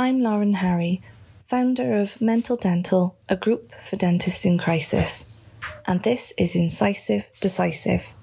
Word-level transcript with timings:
I'm 0.00 0.22
Lauren 0.22 0.54
Harry, 0.54 1.02
founder 1.44 1.98
of 1.98 2.18
Mental 2.22 2.56
Dental, 2.56 3.18
a 3.28 3.36
group 3.36 3.74
for 3.84 3.96
dentists 3.96 4.46
in 4.46 4.56
crisis. 4.56 5.36
And 5.86 6.02
this 6.02 6.32
is 6.38 6.56
Incisive 6.56 7.28
Decisive. 7.42 8.14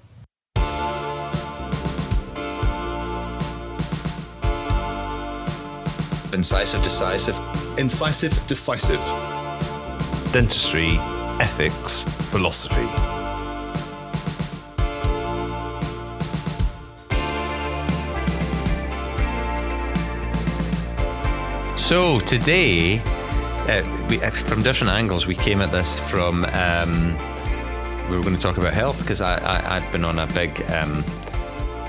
Incisive 6.32 6.82
Decisive. 6.82 7.38
Incisive 7.78 8.44
Decisive. 8.48 10.32
Dentistry, 10.32 10.98
ethics, 11.38 12.02
philosophy. 12.32 13.07
So 21.88 22.20
today, 22.20 22.98
uh, 22.98 24.06
we, 24.10 24.20
uh, 24.22 24.28
from 24.28 24.62
different 24.62 24.92
angles, 24.92 25.26
we 25.26 25.34
came 25.34 25.62
at 25.62 25.72
this 25.72 25.98
from. 25.98 26.44
Um, 26.52 27.16
we 28.10 28.16
were 28.18 28.22
going 28.22 28.36
to 28.36 28.42
talk 28.42 28.58
about 28.58 28.74
health 28.74 28.98
because 28.98 29.22
I, 29.22 29.38
I 29.38 29.76
I'd 29.76 29.90
been 29.90 30.04
on 30.04 30.18
a 30.18 30.26
big. 30.26 30.60
Um, 30.70 31.02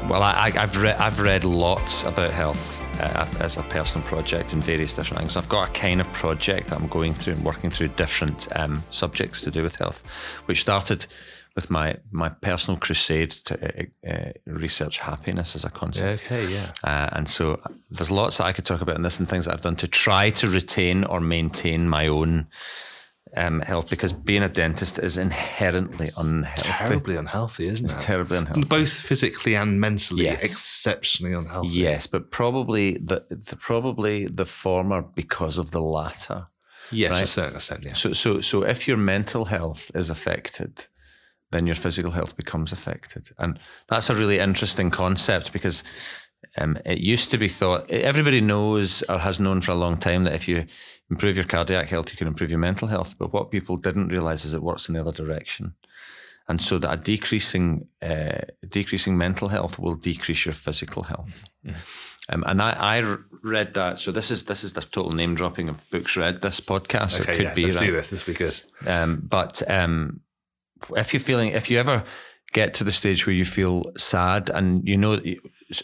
well, 0.07 0.23
I, 0.23 0.53
I've 0.55 0.81
read 0.81 0.95
I've 0.95 1.19
read 1.19 1.43
lots 1.43 2.05
about 2.05 2.31
health 2.31 2.81
uh, 3.01 3.27
as 3.41 3.57
a 3.57 3.63
personal 3.63 4.07
project 4.07 4.53
in 4.53 4.61
various 4.61 4.93
different 4.93 5.19
angles. 5.19 5.35
I've 5.35 5.49
got 5.49 5.67
a 5.67 5.71
kind 5.73 5.99
of 5.99 6.07
project 6.13 6.69
that 6.69 6.79
I'm 6.79 6.87
going 6.87 7.13
through 7.13 7.33
and 7.33 7.43
working 7.43 7.69
through 7.69 7.89
different 7.89 8.47
um, 8.55 8.85
subjects 8.91 9.41
to 9.41 9.51
do 9.51 9.63
with 9.63 9.75
health, 9.75 10.01
which 10.45 10.61
started 10.61 11.07
with 11.55 11.69
my 11.69 11.97
my 12.11 12.29
personal 12.29 12.77
crusade 12.79 13.31
to 13.31 13.53
uh, 14.07 14.09
uh, 14.09 14.31
research 14.45 14.99
happiness 14.99 15.55
as 15.55 15.65
a 15.65 15.69
concept. 15.69 16.23
okay, 16.25 16.45
yeah. 16.47 16.71
Uh, 16.83 17.09
and 17.13 17.27
so 17.29 17.59
there's 17.91 18.11
lots 18.11 18.37
that 18.37 18.45
I 18.45 18.53
could 18.53 18.65
talk 18.65 18.81
about 18.81 18.95
in 18.95 19.01
this 19.03 19.19
and 19.19 19.27
things 19.27 19.45
that 19.45 19.53
I've 19.53 19.61
done 19.61 19.75
to 19.77 19.87
try 19.87 20.29
to 20.31 20.49
retain 20.49 21.03
or 21.03 21.19
maintain 21.19 21.87
my 21.89 22.07
own 22.07 22.47
um, 23.37 23.61
health 23.61 23.89
because 23.89 24.11
being 24.13 24.41
a 24.43 24.49
dentist 24.49 24.97
is 24.99 25.17
inherently 25.17 26.09
unhealthy. 26.17 26.69
Terribly 26.71 27.15
unhealthy, 27.15 27.67
isn't 27.67 27.85
It's 27.85 27.93
it? 27.93 27.99
terribly 27.99 28.37
unhealthy. 28.37 28.63
Both 28.65 28.91
physically 28.91 29.55
and 29.55 29.79
mentally, 29.79 30.23
Yes. 30.25 30.41
exceptionally 30.41 31.35
unhealthy. 31.35 31.69
Yes, 31.69 32.07
but 32.07 32.31
probably 32.31 32.97
the, 32.97 33.25
the 33.29 33.55
probably 33.55 34.25
the 34.25 34.45
former 34.45 35.01
because 35.03 35.57
of 35.59 35.71
the 35.71 35.81
latter. 35.81 36.47
Yes, 36.91 37.11
to 37.11 37.15
a 37.15 37.19
Right. 37.19 37.27
certain 37.27 37.55
extent, 37.55 37.85
yeah. 37.85 37.93
So 37.93 38.13
so 38.13 38.41
so 38.41 38.63
if 38.63 38.87
your 38.87 38.97
mental 38.97 39.45
health 39.45 39.91
is 39.93 40.09
affected, 40.09 40.87
then 41.51 41.65
your 41.65 41.75
physical 41.75 42.11
health 42.11 42.35
becomes 42.35 42.71
affected, 42.71 43.29
and 43.37 43.59
that's 43.87 44.09
a 44.09 44.15
really 44.15 44.39
interesting 44.39 44.89
concept 44.91 45.53
because 45.53 45.83
um, 46.57 46.77
it 46.85 46.99
used 46.99 47.31
to 47.31 47.37
be 47.37 47.47
thought 47.47 47.89
everybody 47.89 48.41
knows 48.41 49.03
or 49.03 49.19
has 49.19 49.39
known 49.39 49.61
for 49.61 49.71
a 49.71 49.75
long 49.75 49.97
time 49.97 50.23
that 50.23 50.33
if 50.33 50.47
you 50.47 50.65
improve 51.09 51.35
your 51.35 51.45
cardiac 51.45 51.87
health, 51.87 52.11
you 52.11 52.17
can 52.17 52.27
improve 52.27 52.49
your 52.49 52.59
mental 52.59 52.87
health. 52.87 53.15
But 53.17 53.33
what 53.33 53.51
people 53.51 53.77
didn't 53.77 54.09
realize 54.09 54.45
is 54.45 54.53
it 54.53 54.63
works 54.63 54.87
in 54.87 54.95
the 54.95 55.01
other 55.01 55.11
direction, 55.11 55.75
and 56.47 56.61
so 56.61 56.77
that 56.79 56.93
a 56.93 56.97
decreasing 56.97 57.87
uh, 58.01 58.41
decreasing 58.67 59.17
mental 59.17 59.49
health 59.49 59.79
will 59.79 59.95
decrease 59.95 60.45
your 60.45 60.53
physical 60.53 61.03
health. 61.03 61.45
Um, 62.31 62.43
and 62.45 62.61
I 62.61 63.17
read 63.41 63.73
that. 63.73 63.99
So 63.99 64.11
this 64.11 64.29
is 64.29 64.45
this 64.45 64.63
is 64.63 64.73
the 64.73 64.81
total 64.81 65.11
name 65.11 65.35
dropping 65.35 65.69
of 65.69 65.89
books 65.89 66.15
read. 66.15 66.41
This 66.41 66.59
podcast 66.59 67.19
Okay, 67.19 67.31
it 67.31 67.35
could 67.35 67.45
yeah, 67.45 67.53
be 67.53 67.63
let's 67.63 67.77
right? 67.77 67.87
do 67.87 67.91
this. 67.93 68.09
This 68.11 68.25
will 68.25 68.33
be 68.33 68.37
good. 68.37 68.61
Um, 68.85 69.21
but 69.27 69.63
um, 69.69 70.21
if 70.95 71.13
you're 71.13 71.19
feeling, 71.19 71.49
if 71.49 71.69
you 71.69 71.79
ever 71.79 72.03
get 72.51 72.73
to 72.75 72.83
the 72.83 72.91
stage 72.91 73.25
where 73.25 73.35
you 73.35 73.45
feel 73.45 73.91
sad 73.97 74.49
and 74.49 74.87
you 74.87 74.97
know, 74.97 75.13
you- 75.13 75.41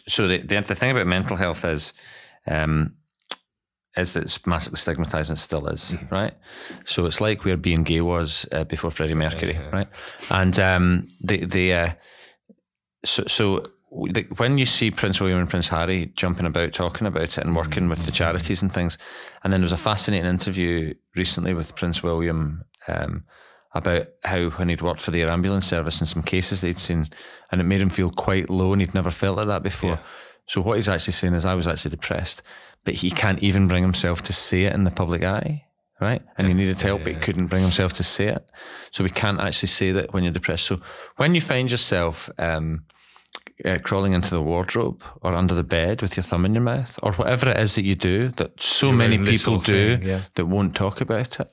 so 0.07 0.27
the, 0.27 0.39
the, 0.39 0.59
the 0.61 0.75
thing 0.75 0.91
about 0.91 1.05
mental 1.05 1.37
health 1.37 1.63
is, 1.63 1.93
um, 2.47 2.95
is 3.95 4.13
that 4.13 4.23
it's 4.23 4.45
massively 4.45 4.77
stigmatized 4.77 5.29
and 5.29 5.39
still 5.39 5.67
is, 5.67 5.95
right? 6.11 6.33
So 6.83 7.05
it's 7.05 7.21
like 7.21 7.45
where 7.45 7.55
being 7.55 7.83
gay 7.83 8.01
was 8.01 8.45
uh, 8.51 8.63
before 8.65 8.91
Freddie 8.91 9.13
Mercury, 9.13 9.53
yeah. 9.53 9.69
right? 9.69 9.87
And 10.29 10.57
um, 10.59 11.07
the 11.21 11.45
the 11.45 11.73
uh, 11.73 11.89
so 13.05 13.23
so 13.27 13.63
when 13.89 14.57
you 14.57 14.65
see 14.65 14.91
Prince 14.91 15.21
William 15.21 15.39
and 15.39 15.49
Prince 15.49 15.69
Harry 15.69 16.11
jumping 16.15 16.45
about 16.45 16.73
talking 16.73 17.07
about 17.07 17.23
it 17.23 17.37
and 17.37 17.55
working 17.55 17.87
with 17.87 18.05
the 18.05 18.11
charities 18.11 18.61
and 18.61 18.73
things, 18.73 18.97
and 19.43 19.53
then 19.53 19.61
there 19.61 19.65
was 19.65 19.71
a 19.71 19.77
fascinating 19.77 20.29
interview 20.29 20.93
recently 21.15 21.53
with 21.53 21.75
Prince 21.75 22.03
William 22.03 22.65
um, 22.89 23.23
about 23.75 24.07
how 24.23 24.49
when 24.51 24.69
he'd 24.69 24.81
worked 24.81 25.01
for 25.01 25.11
the 25.11 25.21
air 25.21 25.29
ambulance 25.29 25.67
service 25.67 25.99
and 25.99 26.07
some 26.07 26.23
cases 26.23 26.61
they'd 26.61 26.79
seen, 26.79 27.05
and 27.51 27.61
it 27.61 27.65
made 27.65 27.81
him 27.81 27.89
feel 27.89 28.09
quite 28.09 28.49
low, 28.49 28.73
and 28.73 28.81
he'd 28.81 28.95
never 28.95 29.11
felt 29.11 29.37
like 29.37 29.47
that 29.47 29.61
before. 29.61 29.91
Yeah. 29.91 29.99
So 30.47 30.61
what 30.61 30.77
he's 30.77 30.89
actually 30.89 31.13
saying 31.13 31.33
is, 31.33 31.45
I 31.45 31.53
was 31.53 31.67
actually 31.67 31.91
depressed, 31.91 32.41
but 32.85 32.95
he 32.95 33.11
can't 33.11 33.39
even 33.43 33.67
bring 33.67 33.83
himself 33.83 34.21
to 34.23 34.33
say 34.33 34.63
it 34.63 34.73
in 34.73 34.85
the 34.85 34.91
public 34.91 35.23
eye. 35.23 35.63
Right, 36.01 36.21
and 36.37 36.47
he 36.47 36.53
needed 36.53 36.81
help, 36.81 37.05
but 37.05 37.13
he 37.13 37.19
couldn't 37.19 37.47
bring 37.47 37.61
himself 37.61 37.93
to 37.93 38.03
say 38.03 38.27
it. 38.27 38.45
So 38.91 39.01
we 39.01 39.09
can't 39.09 39.39
actually 39.39 39.69
say 39.69 39.93
that 39.93 40.11
when 40.13 40.25
you're 40.25 40.33
depressed. 40.33 40.65
So 40.65 40.81
when 41.15 41.35
you 41.35 41.39
find 41.39 41.71
yourself 41.71 42.29
um, 42.37 42.83
uh, 43.63 43.77
crawling 43.81 44.11
into 44.11 44.29
the 44.29 44.41
wardrobe 44.41 45.01
or 45.21 45.33
under 45.33 45.53
the 45.53 45.63
bed 45.63 46.01
with 46.01 46.17
your 46.17 46.23
thumb 46.23 46.45
in 46.45 46.53
your 46.53 46.63
mouth 46.63 46.99
or 47.01 47.13
whatever 47.13 47.49
it 47.49 47.57
is 47.57 47.75
that 47.75 47.85
you 47.85 47.95
do 47.95 48.29
that 48.29 48.61
so 48.61 48.87
Your 48.87 48.97
many 48.97 49.17
people 49.17 49.59
do 49.59 49.97
thing, 49.97 50.07
yeah. 50.07 50.21
that 50.35 50.47
won't 50.47 50.75
talk 50.75 50.99
about 50.99 51.39
it, 51.39 51.49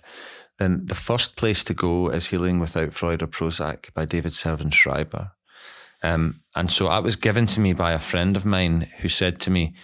the 0.69 0.95
first 0.95 1.37
place 1.37 1.65
to 1.65 1.75
go 1.75 2.09
is 2.09 2.29
Healing 2.29 2.59
Without 2.59 2.93
Freud 2.93 3.23
or 3.23 3.27
Prozac 3.27 3.93
by 3.95 4.05
David 4.05 4.35
Servan 4.35 4.71
Schreiber. 4.71 5.33
Um, 6.03 6.41
and 6.55 6.71
so 6.71 6.89
that 6.89 7.03
was 7.03 7.17
given 7.17 7.47
to 7.47 7.61
me 7.61 7.73
by 7.73 7.93
a 7.93 7.99
friend 7.99 8.37
of 8.37 8.45
mine 8.45 8.89
who 8.99 9.09
said 9.09 9.41
to 9.41 9.51
me, 9.51 9.75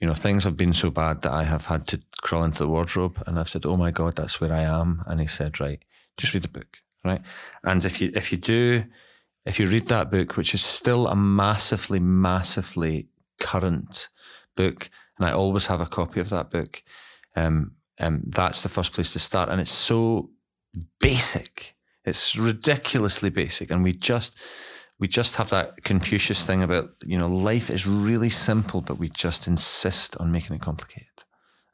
you 0.00 0.06
know, 0.06 0.14
things 0.14 0.44
have 0.44 0.56
been 0.56 0.72
so 0.72 0.90
bad 0.90 1.22
that 1.22 1.32
I 1.32 1.44
have 1.44 1.66
had 1.66 1.86
to 1.88 2.00
crawl 2.22 2.44
into 2.44 2.62
the 2.62 2.68
wardrobe. 2.68 3.22
And 3.26 3.38
I've 3.38 3.48
said, 3.48 3.64
oh 3.66 3.76
my 3.76 3.90
God, 3.90 4.16
that's 4.16 4.40
where 4.40 4.52
I 4.52 4.62
am. 4.62 5.02
And 5.06 5.20
he 5.20 5.26
said, 5.26 5.60
right, 5.60 5.82
just 6.16 6.34
read 6.34 6.42
the 6.42 6.48
book, 6.48 6.78
right? 7.04 7.22
And 7.64 7.84
if 7.84 8.00
you 8.00 8.10
if 8.14 8.32
you 8.32 8.38
do, 8.38 8.84
if 9.44 9.60
you 9.60 9.66
read 9.66 9.86
that 9.88 10.10
book, 10.10 10.36
which 10.36 10.54
is 10.54 10.62
still 10.62 11.06
a 11.06 11.16
massively, 11.16 12.00
massively 12.00 13.08
current 13.38 14.08
book, 14.54 14.90
and 15.18 15.26
I 15.26 15.32
always 15.32 15.66
have 15.66 15.80
a 15.80 15.86
copy 15.86 16.20
of 16.20 16.30
that 16.30 16.50
book, 16.50 16.82
um, 17.34 17.75
um, 17.98 18.22
that's 18.26 18.62
the 18.62 18.68
first 18.68 18.92
place 18.92 19.12
to 19.12 19.18
start. 19.18 19.48
And 19.48 19.60
it's 19.60 19.72
so 19.72 20.30
basic. 21.00 21.74
It's 22.04 22.36
ridiculously 22.36 23.30
basic. 23.30 23.70
And 23.70 23.82
we 23.82 23.92
just 23.92 24.34
we 24.98 25.08
just 25.08 25.36
have 25.36 25.50
that 25.50 25.84
Confucius 25.84 26.44
thing 26.44 26.62
about, 26.62 26.90
you 27.04 27.18
know, 27.18 27.28
life 27.28 27.68
is 27.68 27.86
really 27.86 28.30
simple, 28.30 28.80
but 28.80 28.98
we 28.98 29.10
just 29.10 29.46
insist 29.46 30.16
on 30.16 30.32
making 30.32 30.56
it 30.56 30.62
complicated. 30.62 31.24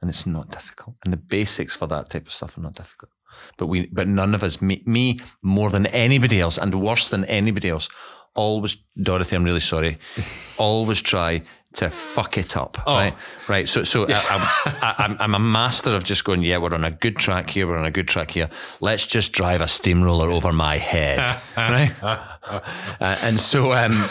And 0.00 0.10
it's 0.10 0.26
not 0.26 0.50
difficult. 0.50 0.96
And 1.04 1.12
the 1.12 1.18
basics 1.18 1.76
for 1.76 1.86
that 1.86 2.10
type 2.10 2.26
of 2.26 2.32
stuff 2.32 2.58
are 2.58 2.62
not 2.62 2.74
difficult. 2.74 3.12
But 3.56 3.66
we 3.66 3.86
but 3.86 4.08
none 4.08 4.34
of 4.34 4.42
us, 4.42 4.60
me, 4.60 4.82
me 4.84 5.20
more 5.40 5.70
than 5.70 5.86
anybody 5.86 6.40
else, 6.40 6.58
and 6.58 6.82
worse 6.82 7.08
than 7.08 7.24
anybody 7.26 7.68
else, 7.68 7.88
always 8.34 8.76
Dorothy, 9.00 9.36
I'm 9.36 9.44
really 9.44 9.60
sorry, 9.60 9.98
always 10.58 11.00
try 11.00 11.42
to 11.74 11.88
fuck 11.90 12.36
it 12.38 12.56
up. 12.56 12.78
Right. 12.86 13.14
Right. 13.48 13.68
So 13.68 13.82
so 13.84 14.06
I, 14.08 14.12
I'm, 14.14 14.40
I, 14.82 14.94
I'm 14.98 15.16
I'm 15.20 15.34
a 15.34 15.38
master 15.38 15.90
of 15.96 16.04
just 16.04 16.24
going, 16.24 16.42
yeah, 16.42 16.58
we're 16.58 16.74
on 16.74 16.84
a 16.84 16.90
good 16.90 17.16
track 17.16 17.50
here, 17.50 17.66
we're 17.66 17.78
on 17.78 17.86
a 17.86 17.90
good 17.90 18.08
track 18.08 18.30
here. 18.30 18.50
Let's 18.80 19.06
just 19.06 19.32
drive 19.32 19.60
a 19.60 19.68
steamroller 19.68 20.30
over 20.30 20.52
my 20.52 20.78
head. 20.78 21.40
right. 21.56 21.92
Uh, 22.02 22.60
and 23.00 23.38
so, 23.40 23.72
um, 23.72 24.06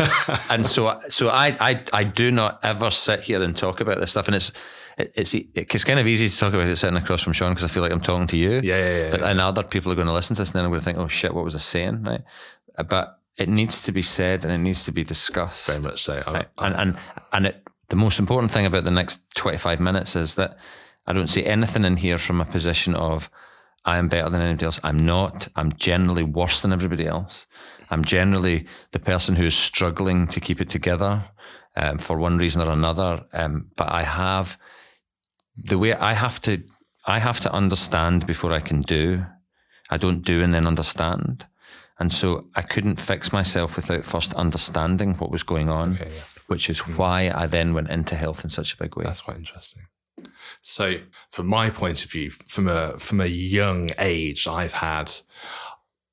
and 0.49 0.65
so, 0.65 0.99
so 1.09 1.29
I, 1.29 1.55
I, 1.59 1.83
I 1.93 2.03
do 2.03 2.31
not 2.31 2.59
ever 2.63 2.89
sit 2.89 3.21
here 3.21 3.41
and 3.43 3.55
talk 3.55 3.81
about 3.81 3.99
this 3.99 4.11
stuff, 4.11 4.27
and 4.27 4.35
it's, 4.35 4.51
it, 4.97 5.11
it's, 5.15 5.33
it's 5.33 5.83
kind 5.83 5.99
of 5.99 6.07
easy 6.07 6.29
to 6.29 6.37
talk 6.37 6.53
about 6.53 6.67
it 6.67 6.75
sitting 6.77 6.97
across 6.97 7.21
from 7.21 7.33
Sean 7.33 7.51
because 7.51 7.63
I 7.63 7.67
feel 7.67 7.83
like 7.83 7.91
I'm 7.91 8.01
talking 8.01 8.27
to 8.27 8.37
you. 8.37 8.51
Yeah, 8.53 8.61
yeah, 8.61 8.97
yeah, 8.97 9.11
But 9.11 9.19
yeah. 9.21 9.29
and 9.29 9.41
other 9.41 9.63
people 9.63 9.91
are 9.91 9.95
going 9.95 10.07
to 10.07 10.13
listen 10.13 10.35
to 10.35 10.41
this, 10.41 10.49
and 10.49 10.55
then 10.55 10.65
I'm 10.65 10.71
going 10.71 10.81
to 10.81 10.85
think, 10.85 10.97
oh 10.97 11.07
shit, 11.07 11.33
what 11.33 11.43
was 11.43 11.55
I 11.55 11.59
saying, 11.59 12.03
right? 12.03 12.21
Uh, 12.77 12.83
But 12.83 13.19
it 13.37 13.49
needs 13.49 13.81
to 13.83 13.91
be 13.91 14.01
said 14.01 14.43
and 14.43 14.53
it 14.53 14.57
needs 14.57 14.83
to 14.85 14.91
be 14.91 15.03
discussed. 15.03 15.67
Very 15.67 15.79
much 15.79 16.01
so. 16.03 16.23
I- 16.27 16.31
Right. 16.31 16.47
And 16.57 16.75
and 16.75 16.97
and 17.31 17.45
it, 17.47 17.67
the 17.89 17.95
most 17.95 18.19
important 18.19 18.51
thing 18.51 18.65
about 18.65 18.83
the 18.83 18.91
next 18.91 19.19
25 19.35 19.79
minutes 19.79 20.15
is 20.15 20.35
that 20.35 20.57
I 21.07 21.13
don't 21.13 21.27
see 21.29 21.45
anything 21.45 21.85
in 21.85 21.97
here 21.97 22.17
from 22.17 22.39
a 22.41 22.45
position 22.45 22.95
of 22.95 23.29
I 23.83 23.97
am 23.97 24.07
better 24.09 24.29
than 24.29 24.41
anybody 24.41 24.65
else. 24.65 24.79
I'm 24.83 24.97
not. 25.05 25.47
I'm 25.55 25.71
generally 25.71 26.23
worse 26.23 26.61
than 26.61 26.71
everybody 26.71 27.07
else. 27.07 27.47
I'm 27.89 28.03
generally 28.05 28.65
the 28.91 28.99
person 28.99 29.35
who's 29.35 29.55
struggling 29.55 30.27
to 30.27 30.39
keep 30.39 30.61
it 30.61 30.69
together 30.69 31.25
um, 31.75 31.97
for 31.97 32.17
one 32.17 32.37
reason 32.37 32.61
or 32.61 32.71
another. 32.71 33.25
Um, 33.33 33.71
but 33.75 33.89
I 33.91 34.03
have 34.03 34.57
the 35.55 35.77
way 35.79 35.93
I 35.93 36.13
have 36.13 36.39
to. 36.41 36.61
I 37.05 37.19
have 37.19 37.39
to 37.41 37.51
understand 37.51 38.27
before 38.27 38.53
I 38.53 38.59
can 38.59 38.81
do. 38.83 39.25
I 39.89 39.97
don't 39.97 40.21
do 40.21 40.43
and 40.43 40.53
then 40.53 40.67
understand. 40.67 41.47
And 42.01 42.11
so 42.11 42.47
I 42.55 42.63
couldn't 42.63 42.99
fix 42.99 43.31
myself 43.31 43.75
without 43.75 44.05
first 44.05 44.33
understanding 44.33 45.13
what 45.19 45.29
was 45.29 45.43
going 45.43 45.69
on, 45.69 45.99
Okay, 46.01 46.09
yeah. 46.11 46.21
which 46.47 46.67
is 46.67 46.79
why 46.79 47.31
I 47.33 47.45
then 47.45 47.75
went 47.75 47.91
into 47.91 48.15
health 48.15 48.43
in 48.43 48.49
such 48.49 48.73
a 48.73 48.77
big 48.77 48.95
way. 48.95 49.03
That's 49.05 49.21
quite 49.21 49.37
interesting. 49.37 49.83
So, 50.63 50.95
from 51.29 51.45
my 51.45 51.69
point 51.69 52.03
of 52.03 52.09
view, 52.09 52.31
from 52.31 52.67
a 52.67 52.97
from 52.97 53.21
a 53.21 53.27
young 53.27 53.91
age, 53.99 54.47
I've 54.47 54.73
had 54.73 55.11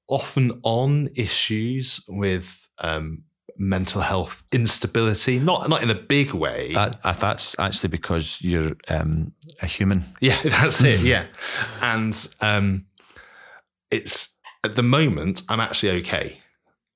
off 0.09 0.37
and 0.37 0.53
on 0.63 1.09
issues 1.17 2.05
with 2.07 2.69
um, 2.81 3.23
mental 3.57 4.03
health 4.03 4.45
instability, 4.53 5.39
not 5.39 5.71
not 5.71 5.83
in 5.83 5.89
a 5.89 5.95
big 5.95 6.35
way. 6.35 6.75
That 6.75 6.97
uh, 7.03 7.15
that's 7.15 7.59
actually 7.59 7.89
because 7.89 8.43
you're 8.43 8.77
um, 8.89 9.33
a 9.63 9.67
human. 9.67 10.05
Yeah, 10.21 10.39
that's 10.45 10.85
it. 10.85 11.01
Yeah, 11.01 11.29
and 11.81 12.29
um, 12.43 12.85
it's 13.91 14.35
at 14.65 14.75
the 14.75 14.83
moment 14.83 15.43
I'm 15.49 15.61
actually 15.61 15.93
okay, 16.01 16.41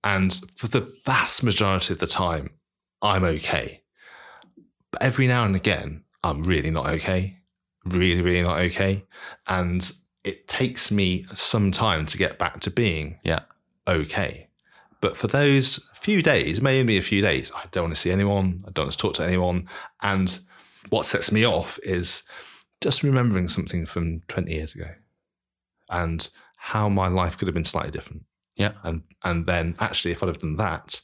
and 0.05 0.33
for 0.57 0.69
the 0.69 0.81
vast 1.05 1.43
majority 1.43 1.95
of 1.95 2.01
the 2.01 2.07
time 2.07 2.51
I'm 3.01 3.25
okay. 3.25 3.83
But 4.91 5.03
every 5.03 5.27
now 5.27 5.45
and 5.45 5.57
again 5.57 6.05
I'm 6.23 6.45
really 6.45 6.71
not 6.71 6.89
okay, 6.91 7.39
really 7.85 8.23
really 8.23 8.43
not 8.43 8.61
okay, 8.61 9.05
and 9.47 9.91
it 10.25 10.47
takes 10.47 10.91
me 10.91 11.25
some 11.35 11.73
time 11.73 12.07
to 12.07 12.19
get 12.19 12.39
back 12.39 12.61
to 12.61 12.71
being 12.71 13.19
Yeah. 13.25 13.41
okay. 13.89 14.49
But 15.01 15.17
for 15.17 15.27
those 15.27 15.89
few 15.95 16.23
days, 16.23 16.61
maybe 16.63 16.97
a 16.97 17.03
few 17.03 17.21
days, 17.23 17.51
I 17.53 17.65
don't 17.73 17.85
want 17.85 17.95
to 17.95 18.01
see 18.01 18.13
anyone. 18.13 18.63
I 18.67 18.71
don't 18.71 18.85
want 18.85 18.93
to 18.93 18.99
talk 18.99 19.15
to 19.15 19.25
anyone. 19.25 19.69
And 20.01 20.39
what 20.91 21.07
sets 21.07 21.33
me 21.33 21.45
off 21.45 21.81
is 21.83 22.23
just 22.81 23.03
remembering 23.03 23.49
something 23.49 23.85
from 23.85 24.21
20 24.29 24.53
years 24.53 24.77
ago 24.77 24.91
and 25.89 26.29
how 26.65 26.89
my 26.89 27.09
life 27.09 27.37
could 27.37 27.49
have 27.49 27.55
been 27.55 27.65
slightly 27.65 27.91
different. 27.91 28.23
Yeah. 28.55 28.73
And 28.85 29.03
and 29.25 29.47
then 29.47 29.75
actually, 29.81 30.13
if 30.13 30.23
I'd 30.23 30.29
have 30.29 30.39
done 30.39 30.57
that, 30.57 31.01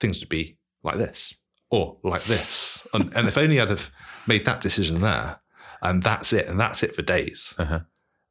things 0.00 0.18
would 0.20 0.28
be 0.28 0.58
like 0.82 0.96
this 0.96 1.34
or 1.70 1.98
like 2.02 2.24
this. 2.24 2.86
And, 2.94 3.12
and 3.14 3.28
if 3.28 3.36
only 3.36 3.60
I'd 3.60 3.68
have 3.68 3.90
made 4.26 4.44
that 4.46 4.60
decision 4.62 5.00
there, 5.02 5.40
and 5.82 6.02
that's 6.02 6.32
it, 6.32 6.46
and 6.48 6.58
that's 6.58 6.82
it 6.82 6.94
for 6.96 7.02
days. 7.02 7.54
Uh-huh. 7.58 7.80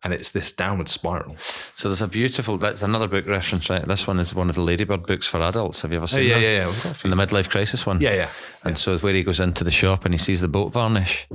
And 0.04 0.14
it's 0.14 0.32
this 0.32 0.52
downward 0.52 0.90
spiral. 0.90 1.36
So 1.76 1.90
there's 1.90 2.02
a 2.02 2.08
beautiful. 2.08 2.58
That's 2.58 2.82
another 2.82 3.08
book 3.08 3.28
reference, 3.28 3.70
right? 3.70 3.86
This 3.88 4.08
one 4.08 4.20
is 4.20 4.34
one 4.34 4.50
of 4.50 4.56
the 4.56 4.62
Ladybird 4.62 5.06
books 5.06 5.28
for 5.28 5.42
adults. 5.42 5.82
Have 5.84 5.92
you 5.92 5.98
ever 5.98 6.08
seen 6.08 6.20
Oh, 6.20 6.22
seen 6.24 6.30
yeah, 6.30 6.36
this? 6.40 6.44
yeah, 6.46 6.58
yeah. 6.60 6.68
We've 6.68 6.84
got 6.84 6.92
a 6.92 6.96
few. 6.96 7.12
And 7.12 7.20
the 7.20 7.26
midlife 7.26 7.50
crisis 7.50 7.86
one. 7.86 8.00
Yeah, 8.02 8.14
yeah. 8.14 8.30
And 8.64 8.78
so 8.78 8.98
where 9.00 9.14
he 9.14 9.24
goes 9.24 9.40
into 9.40 9.64
the 9.64 9.72
shop 9.72 10.06
and 10.06 10.14
he 10.14 10.18
sees 10.18 10.42
the 10.42 10.48
boat 10.48 10.72
varnish. 10.74 11.28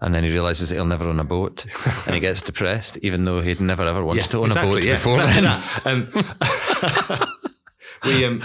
And 0.00 0.14
then 0.14 0.24
he 0.24 0.30
realizes 0.30 0.68
that 0.68 0.74
he'll 0.74 0.84
never 0.84 1.08
own 1.08 1.18
a 1.18 1.24
boat, 1.24 1.64
and 2.06 2.14
he 2.14 2.20
gets 2.20 2.42
depressed, 2.42 2.98
even 2.98 3.24
though 3.24 3.40
he'd 3.40 3.60
never 3.60 3.86
ever 3.86 4.04
wanted 4.04 4.30
to 4.30 4.38
own 4.42 4.52
a 4.52 4.54
boat 4.54 4.82
before 4.82 5.14
exactly. 5.14 5.90
Um, 5.90 6.12
we 8.04 8.24
um, 8.26 8.42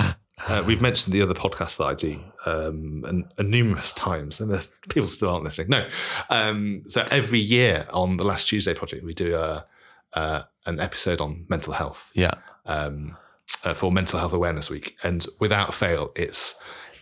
uh, 0.47 0.63
we've 0.65 0.81
mentioned 0.81 1.13
the 1.13 1.21
other 1.21 1.33
podcast 1.33 1.77
that 1.77 1.85
I 1.85 1.93
do 1.93 2.19
um, 2.45 3.03
and, 3.05 3.25
and 3.37 3.51
numerous 3.51 3.93
times, 3.93 4.39
and 4.39 4.67
people 4.89 5.07
still 5.07 5.29
aren't 5.29 5.43
listening. 5.43 5.69
No, 5.69 5.87
um, 6.29 6.83
so 6.87 7.05
every 7.11 7.39
year 7.39 7.85
on 7.91 8.17
the 8.17 8.23
Last 8.23 8.47
Tuesday 8.47 8.73
project, 8.73 9.03
we 9.03 9.13
do 9.13 9.35
a, 9.35 9.65
uh, 10.13 10.43
an 10.65 10.79
episode 10.79 11.21
on 11.21 11.45
mental 11.49 11.73
health 11.73 12.11
Yeah, 12.13 12.33
um, 12.65 13.17
uh, 13.63 13.73
for 13.73 13.91
Mental 13.91 14.19
Health 14.19 14.33
Awareness 14.33 14.69
Week, 14.69 14.97
and 15.03 15.25
without 15.39 15.73
fail, 15.73 16.11
it's 16.15 16.55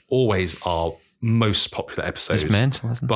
always 0.09 0.57
our 0.63 0.95
most 1.21 1.71
popular 1.71 2.07
episode 2.07 2.41
it's 2.41 2.49
mental, 2.49 2.89
isn't 2.91 3.05
it? 3.05 3.07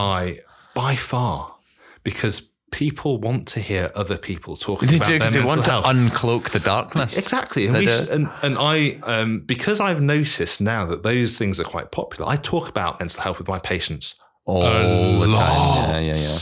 By 0.73 0.95
far 0.95 1.55
because 2.03 2.49
people 2.71 3.19
want 3.19 3.47
to 3.47 3.59
hear 3.59 3.91
other 3.93 4.17
people 4.17 4.57
talking 4.57 4.89
They 4.89 4.95
about 4.97 5.07
do 5.07 5.19
their 5.19 5.29
they 5.29 5.37
mental 5.39 5.55
want 5.55 5.67
health. 5.67 5.85
to 5.85 5.91
uncloak 5.91 6.49
the 6.49 6.59
darkness. 6.59 7.17
Exactly, 7.17 7.67
and, 7.67 7.77
we, 7.77 7.87
and 7.87 8.31
and 8.41 8.57
I 8.57 8.99
um, 9.03 9.41
because 9.41 9.79
I've 9.79 10.01
noticed 10.01 10.59
now 10.59 10.85
that 10.87 11.03
those 11.03 11.37
things 11.37 11.59
are 11.59 11.63
quite 11.65 11.91
popular. 11.91 12.29
I 12.29 12.35
talk 12.37 12.69
about 12.69 12.99
mental 12.99 13.21
health 13.21 13.37
with 13.37 13.47
my 13.47 13.59
patients 13.59 14.15
All 14.45 14.63
a 14.63 15.19
the 15.19 15.27
lot, 15.27 15.47
time. 15.47 16.03
Yeah, 16.05 16.13
yeah, 16.13 16.15
yeah. 16.17 16.37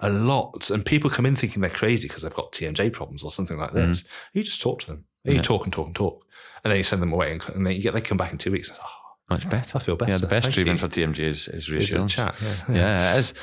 a 0.00 0.10
lot, 0.10 0.70
and 0.70 0.84
people 0.84 1.10
come 1.10 1.26
in 1.26 1.36
thinking 1.36 1.60
they're 1.60 1.70
crazy 1.70 2.08
because 2.08 2.22
they've 2.22 2.32
got 2.34 2.52
TMJ 2.52 2.92
problems 2.92 3.22
or 3.22 3.30
something 3.30 3.58
like 3.58 3.72
this. 3.72 4.04
You 4.32 4.42
just 4.42 4.60
talk 4.62 4.80
to 4.80 4.86
them, 4.86 5.04
you 5.24 5.32
Mm. 5.32 5.36
Yeah. 5.36 5.42
talk 5.42 5.64
and 5.64 5.72
talk 5.72 5.86
and 5.86 5.94
talk, 5.94 6.24
and 6.64 6.70
then 6.70 6.78
you 6.78 6.82
send 6.84 7.02
them 7.02 7.12
away, 7.12 7.32
and, 7.32 7.42
and 7.54 7.66
then 7.66 7.74
you 7.76 7.82
get 7.82 7.92
they 7.92 8.00
come 8.00 8.16
back 8.16 8.32
in 8.32 8.38
two 8.38 8.52
weeks. 8.52 8.70
And, 8.70 8.78
oh, 8.82 8.86
Much 9.30 9.48
better. 9.50 9.76
I 9.76 9.80
feel 9.80 9.96
better. 9.96 10.12
Yeah, 10.12 10.18
the 10.18 10.26
best 10.26 10.44
Thank 10.44 10.54
treatment 10.54 10.80
you. 10.80 10.88
for 10.88 10.94
TMJ 10.94 11.20
is, 11.26 11.48
is 11.48 11.70
reassurance. 11.70 12.14
chat, 12.14 12.34
yeah, 12.40 12.54
Yeah, 12.74 13.14
it 13.14 13.18
is. 13.18 13.34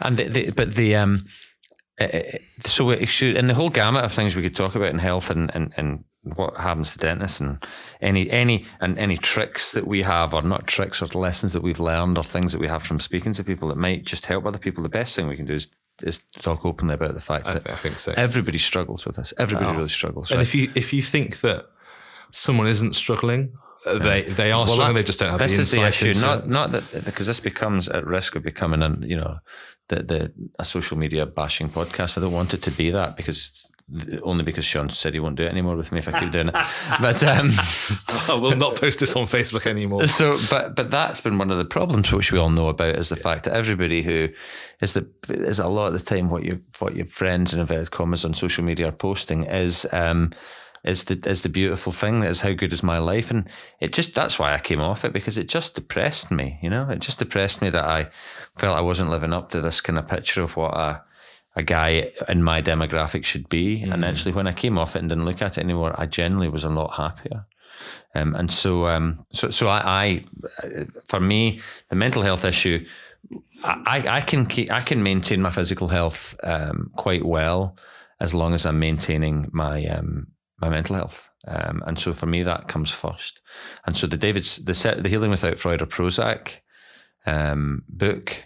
And 0.00 0.16
the, 0.18 0.24
the, 0.28 0.50
but 0.50 0.74
the 0.74 0.96
um, 0.96 1.26
uh, 2.00 2.04
uh, 2.04 2.22
so 2.64 2.90
it 2.90 3.06
should, 3.06 3.36
and 3.36 3.48
the 3.48 3.54
whole 3.54 3.70
gamut 3.70 4.04
of 4.04 4.12
things 4.12 4.36
we 4.36 4.42
could 4.42 4.54
talk 4.56 4.74
about 4.74 4.90
in 4.90 4.98
health 4.98 5.30
and 5.30 5.50
and 5.54 5.72
and 5.76 6.04
what 6.24 6.56
happens 6.56 6.92
to 6.92 6.98
dentists 6.98 7.40
and 7.40 7.64
any 8.00 8.30
any 8.30 8.64
and 8.80 8.98
any 8.98 9.16
tricks 9.16 9.72
that 9.72 9.86
we 9.86 10.02
have 10.02 10.32
or 10.34 10.42
not 10.42 10.66
tricks 10.66 11.02
or 11.02 11.06
lessons 11.18 11.52
that 11.52 11.62
we've 11.62 11.80
learned 11.80 12.16
or 12.18 12.22
things 12.24 12.52
that 12.52 12.60
we 12.60 12.68
have 12.68 12.82
from 12.82 13.00
speaking 13.00 13.32
to 13.32 13.42
people 13.42 13.68
that 13.68 13.76
might 13.76 14.04
just 14.04 14.26
help 14.26 14.46
other 14.46 14.58
people. 14.58 14.82
The 14.82 14.88
best 14.88 15.16
thing 15.16 15.26
we 15.28 15.36
can 15.36 15.46
do 15.46 15.54
is 15.54 15.68
is 16.02 16.20
talk 16.40 16.64
openly 16.66 16.94
about 16.94 17.14
the 17.14 17.20
fact 17.20 17.46
I, 17.46 17.52
that 17.54 17.64
th- 17.64 17.76
I 17.76 17.78
think 17.80 17.98
so. 17.98 18.12
everybody 18.16 18.58
struggles 18.58 19.04
with 19.06 19.16
this. 19.16 19.32
Everybody 19.38 19.66
Oh. 19.70 19.74
really 19.76 19.88
struggles. 19.88 20.30
And 20.30 20.38
right? 20.38 20.46
if 20.46 20.54
you 20.54 20.70
if 20.74 20.92
you 20.92 21.02
think 21.02 21.40
that 21.40 21.66
someone 22.30 22.66
isn't 22.66 22.94
struggling, 22.96 23.52
they 23.84 24.22
they 24.22 24.52
are 24.52 24.58
Well, 24.64 24.66
struggling. 24.68 24.94
that- 24.96 25.00
they 25.02 25.06
just 25.06 25.18
don't 25.18 25.30
have 25.30 25.38
this 25.38 25.56
the 25.56 25.62
is 25.62 25.70
the 25.72 25.86
issue. 25.86 26.14
Not 26.20 26.48
not 26.48 26.72
that 26.72 27.04
because 27.04 27.26
this 27.26 27.40
becomes 27.40 27.88
at 27.88 28.06
risk 28.06 28.36
of 28.36 28.42
becoming 28.42 28.82
an 28.82 29.02
you 29.06 29.16
know 29.16 29.38
the 29.88 29.96
the 30.02 30.32
a 30.58 30.64
social 30.64 30.96
media 30.98 31.26
bashing 31.26 31.68
podcast. 31.68 32.16
I 32.18 32.20
don't 32.20 32.32
want 32.32 32.54
it 32.54 32.62
to 32.62 32.70
be 32.70 32.90
that 32.90 33.16
because 33.16 33.58
only 34.22 34.42
because 34.44 34.64
Sean 34.64 34.88
said 34.88 35.12
he 35.12 35.20
won't 35.20 35.36
do 35.36 35.42
it 35.42 35.50
anymore 35.50 35.76
with 35.76 35.92
me 35.92 35.98
if 35.98 36.08
I 36.08 36.18
keep 36.18 36.30
doing 36.32 36.48
it. 36.48 36.54
But 37.00 37.22
um, 37.24 37.50
I 38.30 38.34
will 38.34 38.56
not 38.56 38.76
post 38.76 39.00
this 39.00 39.16
on 39.16 39.26
Facebook 39.26 39.66
anymore. 39.66 40.06
so 40.06 40.38
but 40.48 40.76
but 40.76 40.90
that's 40.90 41.20
been 41.20 41.36
one 41.36 41.50
of 41.50 41.58
the 41.58 41.64
problems 41.64 42.10
which 42.12 42.32
we 42.32 42.38
all 42.38 42.48
know 42.50 42.68
about 42.68 42.96
is 42.96 43.08
the 43.08 43.16
fact 43.16 43.44
that 43.44 43.52
everybody 43.54 44.02
who 44.02 44.28
is 44.80 44.92
the 44.94 45.06
is 45.28 45.58
a 45.58 45.66
lot 45.68 45.88
of 45.88 45.92
the 45.94 45.98
time 46.14 46.30
what 46.30 46.44
you 46.44 46.60
what 46.78 46.94
your 46.94 47.06
friends 47.06 47.52
and 47.52 47.60
inverted 47.60 47.90
commas 47.90 48.24
on 48.24 48.32
social 48.34 48.64
media 48.64 48.88
are 48.88 48.92
posting 48.92 49.44
is 49.44 49.84
um 49.92 50.32
is 50.84 51.04
the 51.04 51.18
is 51.28 51.42
the 51.42 51.48
beautiful 51.48 51.92
thing 51.92 52.20
that 52.20 52.30
is 52.30 52.40
how 52.40 52.52
good 52.52 52.72
is 52.72 52.82
my 52.82 52.98
life? 52.98 53.30
And 53.30 53.48
it 53.80 53.92
just 53.92 54.14
that's 54.14 54.38
why 54.38 54.54
I 54.54 54.58
came 54.58 54.80
off 54.80 55.04
it 55.04 55.12
because 55.12 55.38
it 55.38 55.48
just 55.48 55.74
depressed 55.74 56.30
me 56.30 56.58
you 56.62 56.70
know? 56.70 56.88
It 56.90 57.00
just 57.00 57.18
depressed 57.18 57.62
me 57.62 57.70
that 57.70 57.84
I 57.84 58.04
felt 58.56 58.76
I 58.76 58.82
wasn't 58.82 59.10
living 59.10 59.32
up 59.32 59.50
to 59.50 59.60
this 59.60 59.80
kind 59.80 59.98
of 59.98 60.08
picture 60.08 60.42
of 60.42 60.56
what 60.56 60.74
a 60.74 61.02
a 61.54 61.62
guy 61.62 62.10
in 62.28 62.42
my 62.42 62.62
demographic 62.62 63.24
should 63.24 63.48
be. 63.50 63.82
And 63.82 64.04
actually 64.06 64.32
when 64.32 64.46
I 64.46 64.52
came 64.52 64.78
off 64.78 64.96
it 64.96 65.00
and 65.00 65.08
didn't 65.08 65.26
look 65.26 65.42
at 65.42 65.58
it 65.58 65.60
anymore 65.62 65.94
I 65.98 66.06
generally 66.06 66.48
was 66.48 66.64
a 66.64 66.70
lot 66.70 66.94
happier. 66.94 67.46
Um, 68.14 68.34
and 68.34 68.50
so, 68.50 68.86
um, 68.86 69.24
so, 69.32 69.50
so 69.50 69.68
I, 69.68 70.24
I, 70.62 70.84
for 71.06 71.20
me, 71.20 71.60
the 71.88 71.96
mental 71.96 72.22
health 72.22 72.44
issue, 72.44 72.84
I, 73.64 74.04
I 74.08 74.20
can 74.20 74.46
keep, 74.46 74.70
I 74.70 74.80
can 74.80 75.02
maintain 75.02 75.40
my 75.40 75.50
physical 75.50 75.88
health 75.88 76.34
um, 76.42 76.90
quite 76.96 77.24
well 77.24 77.76
as 78.20 78.34
long 78.34 78.54
as 78.54 78.66
I'm 78.66 78.78
maintaining 78.78 79.48
my 79.52 79.86
um, 79.86 80.28
my 80.62 80.68
mental 80.68 80.96
health. 80.96 81.28
Um, 81.46 81.82
and 81.86 81.98
so 81.98 82.14
for 82.14 82.26
me, 82.26 82.44
that 82.44 82.68
comes 82.68 82.90
first. 82.92 83.40
And 83.84 83.96
so 83.96 84.06
the 84.06 84.16
David's 84.16 84.64
the 84.64 84.74
set, 84.74 85.02
the 85.02 85.08
Healing 85.08 85.32
Without 85.32 85.58
Freud 85.58 85.82
or 85.82 85.86
Prozac 85.86 86.60
um, 87.26 87.82
book 87.88 88.44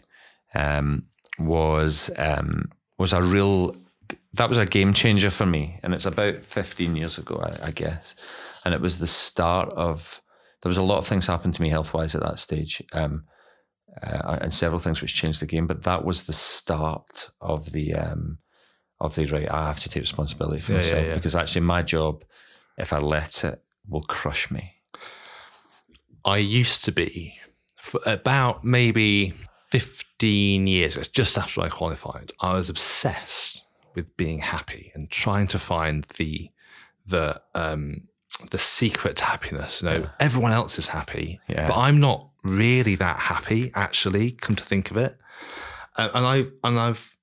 um, 0.54 1.04
was 1.38 2.10
um, 2.16 2.70
was 2.98 3.12
a 3.12 3.22
real 3.22 3.76
that 4.32 4.48
was 4.48 4.58
a 4.58 4.66
game 4.66 4.94
changer 4.94 5.30
for 5.30 5.46
me, 5.46 5.78
and 5.82 5.94
it's 5.94 6.06
about 6.06 6.42
fifteen 6.42 6.96
years 6.96 7.18
ago, 7.18 7.36
I, 7.44 7.66
I 7.66 7.70
guess. 7.70 8.14
And 8.64 8.74
it 8.74 8.80
was 8.80 8.98
the 8.98 9.06
start 9.06 9.68
of 9.74 10.22
there 10.62 10.70
was 10.70 10.78
a 10.78 10.82
lot 10.82 10.98
of 10.98 11.06
things 11.06 11.26
happened 11.26 11.54
to 11.56 11.62
me 11.62 11.68
health 11.68 11.92
wise 11.92 12.14
at 12.14 12.22
that 12.22 12.38
stage, 12.38 12.82
um, 12.92 13.24
uh, 14.02 14.38
and 14.40 14.54
several 14.54 14.80
things 14.80 15.02
which 15.02 15.14
changed 15.14 15.40
the 15.40 15.46
game. 15.46 15.66
But 15.66 15.82
that 15.82 16.04
was 16.04 16.24
the 16.24 16.32
start 16.32 17.30
of 17.42 17.72
the 17.72 17.94
um, 17.94 18.38
the 19.00 19.26
right. 19.26 19.50
I 19.50 19.66
have 19.68 19.80
to 19.80 19.88
take 19.88 20.02
responsibility 20.02 20.60
for 20.60 20.72
Yeah, 20.72 20.78
yeah, 20.78 20.82
myself 20.84 21.06
yeah. 21.08 21.14
because 21.14 21.34
actually 21.34 21.62
my 21.62 21.82
job, 21.82 22.24
if 22.78 22.92
I 22.92 22.98
let 22.98 23.44
it, 23.44 23.62
will 23.88 24.02
crush 24.02 24.50
me. 24.50 24.74
I 26.24 26.38
used 26.38 26.84
to 26.86 26.92
be 26.92 27.38
for 27.80 28.00
about 28.04 28.64
maybe 28.64 29.32
15 29.70 30.66
years, 30.66 30.96
it's 30.96 31.08
just 31.08 31.38
after 31.38 31.60
I 31.60 31.68
qualified, 31.68 32.32
I 32.40 32.54
was 32.54 32.68
obsessed 32.68 33.62
with 33.94 34.16
being 34.16 34.40
happy 34.40 34.90
and 34.94 35.08
trying 35.10 35.46
to 35.48 35.58
find 35.58 36.04
the 36.18 36.50
the 37.06 37.40
um 37.54 38.08
the 38.50 38.58
secret 38.58 39.16
to 39.16 39.24
happiness. 39.24 39.82
You 39.82 39.88
know, 39.88 40.10
everyone 40.20 40.52
else 40.52 40.78
is 40.78 40.88
happy, 40.88 41.40
Yeah. 41.48 41.66
but 41.68 41.76
I'm 41.76 42.00
not 42.00 42.28
really 42.42 42.96
that 42.96 43.18
happy 43.18 43.70
actually, 43.74 44.32
come 44.32 44.56
to 44.56 44.64
think 44.64 44.90
of 44.90 44.96
it. 44.96 45.16
Uh, 45.96 46.08
and 46.14 46.26
I 46.26 46.36
and 46.64 46.78
I've 46.80 47.16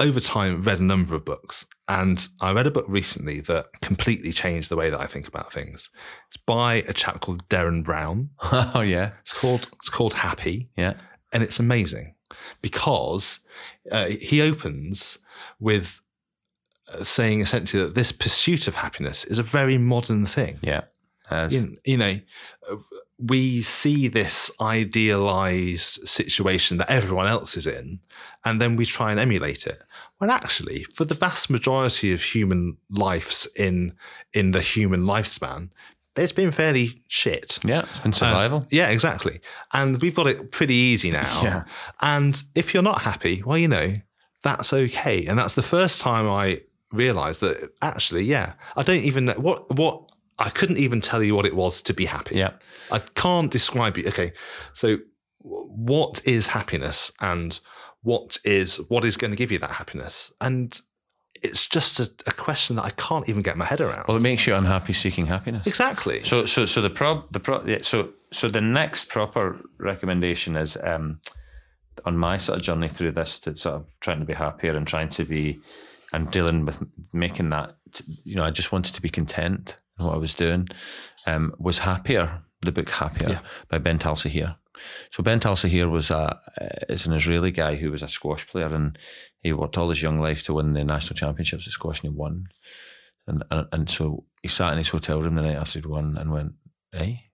over 0.00 0.18
time 0.18 0.62
read 0.62 0.80
a 0.80 0.84
number 0.84 1.14
of 1.14 1.24
books 1.24 1.66
and 1.86 2.26
I 2.40 2.52
read 2.52 2.66
a 2.66 2.70
book 2.70 2.86
recently 2.88 3.40
that 3.40 3.66
completely 3.82 4.32
changed 4.32 4.70
the 4.70 4.76
way 4.76 4.90
that 4.90 5.00
I 5.00 5.06
think 5.06 5.28
about 5.28 5.52
things. 5.52 5.90
It's 6.28 6.36
by 6.36 6.76
a 6.88 6.92
chap 6.92 7.20
called 7.20 7.48
Derren 7.48 7.84
Brown. 7.84 8.30
oh 8.52 8.80
yeah, 8.80 9.12
It's 9.20 9.32
called 9.32 9.68
it's 9.74 9.90
called 9.90 10.14
Happy, 10.14 10.70
yeah, 10.76 10.94
and 11.32 11.42
it's 11.42 11.58
amazing 11.58 12.14
because 12.62 13.40
uh, 13.90 14.06
he 14.06 14.40
opens 14.40 15.18
with 15.58 16.00
uh, 16.92 17.02
saying 17.02 17.40
essentially 17.40 17.84
that 17.84 17.94
this 17.94 18.12
pursuit 18.12 18.68
of 18.68 18.76
happiness 18.76 19.24
is 19.24 19.38
a 19.38 19.42
very 19.42 19.78
modern 19.78 20.24
thing. 20.26 20.58
yeah. 20.62 20.82
You, 21.52 21.76
you 21.84 21.96
know, 21.96 22.18
uh, 22.68 22.76
we 23.26 23.62
see 23.62 24.08
this 24.08 24.50
idealized 24.60 26.08
situation 26.08 26.78
that 26.78 26.90
everyone 26.90 27.26
else 27.26 27.56
is 27.56 27.66
in, 27.66 28.00
and 28.44 28.60
then 28.60 28.76
we 28.76 28.84
try 28.84 29.10
and 29.10 29.20
emulate 29.20 29.66
it. 29.66 29.82
When 30.18 30.30
actually, 30.30 30.84
for 30.84 31.04
the 31.04 31.14
vast 31.14 31.50
majority 31.50 32.12
of 32.12 32.22
human 32.22 32.76
lives 32.90 33.48
in 33.56 33.94
in 34.32 34.52
the 34.52 34.60
human 34.60 35.02
lifespan, 35.02 35.70
it's 36.16 36.32
been 36.32 36.50
fairly 36.50 37.02
shit. 37.08 37.58
Yeah, 37.64 37.86
it's 37.88 38.00
been 38.00 38.12
survival. 38.12 38.60
Uh, 38.60 38.66
yeah, 38.70 38.88
exactly. 38.88 39.40
And 39.72 40.00
we've 40.00 40.14
got 40.14 40.26
it 40.26 40.50
pretty 40.50 40.74
easy 40.74 41.10
now. 41.10 41.40
Yeah. 41.42 41.64
And 42.00 42.42
if 42.54 42.74
you're 42.74 42.82
not 42.82 43.02
happy, 43.02 43.42
well, 43.44 43.58
you 43.58 43.68
know, 43.68 43.92
that's 44.42 44.72
okay. 44.72 45.24
And 45.26 45.38
that's 45.38 45.54
the 45.54 45.62
first 45.62 46.00
time 46.00 46.28
I 46.28 46.62
realized 46.92 47.40
that 47.40 47.72
actually, 47.82 48.24
yeah, 48.24 48.54
I 48.76 48.82
don't 48.82 49.02
even 49.02 49.26
know 49.26 49.34
what, 49.34 49.74
what, 49.76 50.09
I 50.40 50.50
couldn't 50.50 50.78
even 50.78 51.00
tell 51.00 51.22
you 51.22 51.34
what 51.34 51.46
it 51.46 51.54
was 51.54 51.82
to 51.82 51.92
be 51.92 52.06
happy. 52.06 52.36
yeah. 52.36 52.52
I 52.90 52.98
can't 52.98 53.50
describe 53.50 53.98
it. 53.98 54.06
Okay. 54.06 54.32
So 54.72 54.98
what 55.38 56.22
is 56.26 56.48
happiness 56.48 57.12
and 57.20 57.60
what 58.02 58.38
is, 58.44 58.78
what 58.88 59.04
is 59.04 59.16
going 59.16 59.30
to 59.30 59.36
give 59.36 59.52
you 59.52 59.58
that 59.58 59.72
happiness? 59.72 60.32
And 60.40 60.80
it's 61.42 61.66
just 61.66 62.00
a, 62.00 62.10
a 62.26 62.32
question 62.32 62.76
that 62.76 62.84
I 62.84 62.90
can't 62.90 63.28
even 63.28 63.42
get 63.42 63.56
my 63.56 63.64
head 63.64 63.80
around. 63.80 64.06
Well, 64.08 64.16
it 64.16 64.22
makes 64.22 64.46
you 64.46 64.54
unhappy 64.54 64.94
seeking 64.94 65.26
happiness. 65.26 65.66
exactly. 65.66 66.24
So, 66.24 66.46
so, 66.46 66.64
so 66.64 66.80
the 66.80 66.90
prob, 66.90 67.30
the 67.32 67.40
pro, 67.40 67.64
yeah, 67.64 67.78
so, 67.82 68.10
so 68.32 68.48
the 68.48 68.60
next 68.60 69.08
proper 69.08 69.60
recommendation 69.78 70.56
is 70.56 70.76
um, 70.82 71.20
on 72.06 72.16
my 72.16 72.38
sort 72.38 72.56
of 72.56 72.62
journey 72.62 72.88
through 72.88 73.12
this 73.12 73.38
to 73.40 73.54
sort 73.56 73.76
of 73.76 73.86
trying 74.00 74.20
to 74.20 74.26
be 74.26 74.34
happier 74.34 74.76
and 74.76 74.86
trying 74.86 75.08
to 75.08 75.24
be 75.24 75.60
and 76.12 76.30
dealing 76.30 76.64
with 76.64 76.82
making 77.12 77.50
that. 77.50 77.74
You 78.24 78.36
know, 78.36 78.44
I 78.44 78.50
just 78.50 78.72
wanted 78.72 78.94
to 78.94 79.02
be 79.02 79.08
content 79.08 79.76
in 79.89 79.89
what 80.06 80.14
I 80.14 80.18
was 80.18 80.34
doing. 80.34 80.68
Um, 81.26 81.54
was 81.58 81.80
happier. 81.80 82.42
The 82.62 82.72
book 82.72 82.90
Happier 82.90 83.28
Yeah. 83.30 83.40
by 83.70 83.78
Ben 83.78 83.98
Talsahir. 83.98 84.56
So 85.10 85.22
Ben 85.22 85.40
Talsahir 85.40 85.90
was 85.90 86.10
a 86.10 86.38
is 86.90 87.06
an 87.06 87.14
Israeli 87.14 87.50
guy 87.50 87.76
who 87.76 87.90
was 87.90 88.02
a 88.02 88.08
squash 88.08 88.46
player 88.46 88.66
and 88.74 88.98
he 89.40 89.52
worked 89.54 89.78
all 89.78 89.88
his 89.88 90.02
young 90.02 90.18
life 90.18 90.42
to 90.44 90.54
win 90.54 90.74
the 90.74 90.84
national 90.84 91.16
championships 91.16 91.66
at 91.66 91.72
squash 91.72 92.02
and 92.02 92.12
he 92.12 92.16
won. 92.18 92.48
And, 93.26 93.44
and 93.50 93.66
and 93.72 93.90
so 93.90 94.24
he 94.42 94.48
sat 94.48 94.72
in 94.72 94.78
his 94.78 94.90
hotel 94.90 95.22
room 95.22 95.36
the 95.36 95.42
night 95.42 95.56
after 95.56 95.78
he'd 95.78 95.86
won 95.86 96.18
and 96.18 96.30
went, 96.32 96.52
"Hey, 96.92 97.30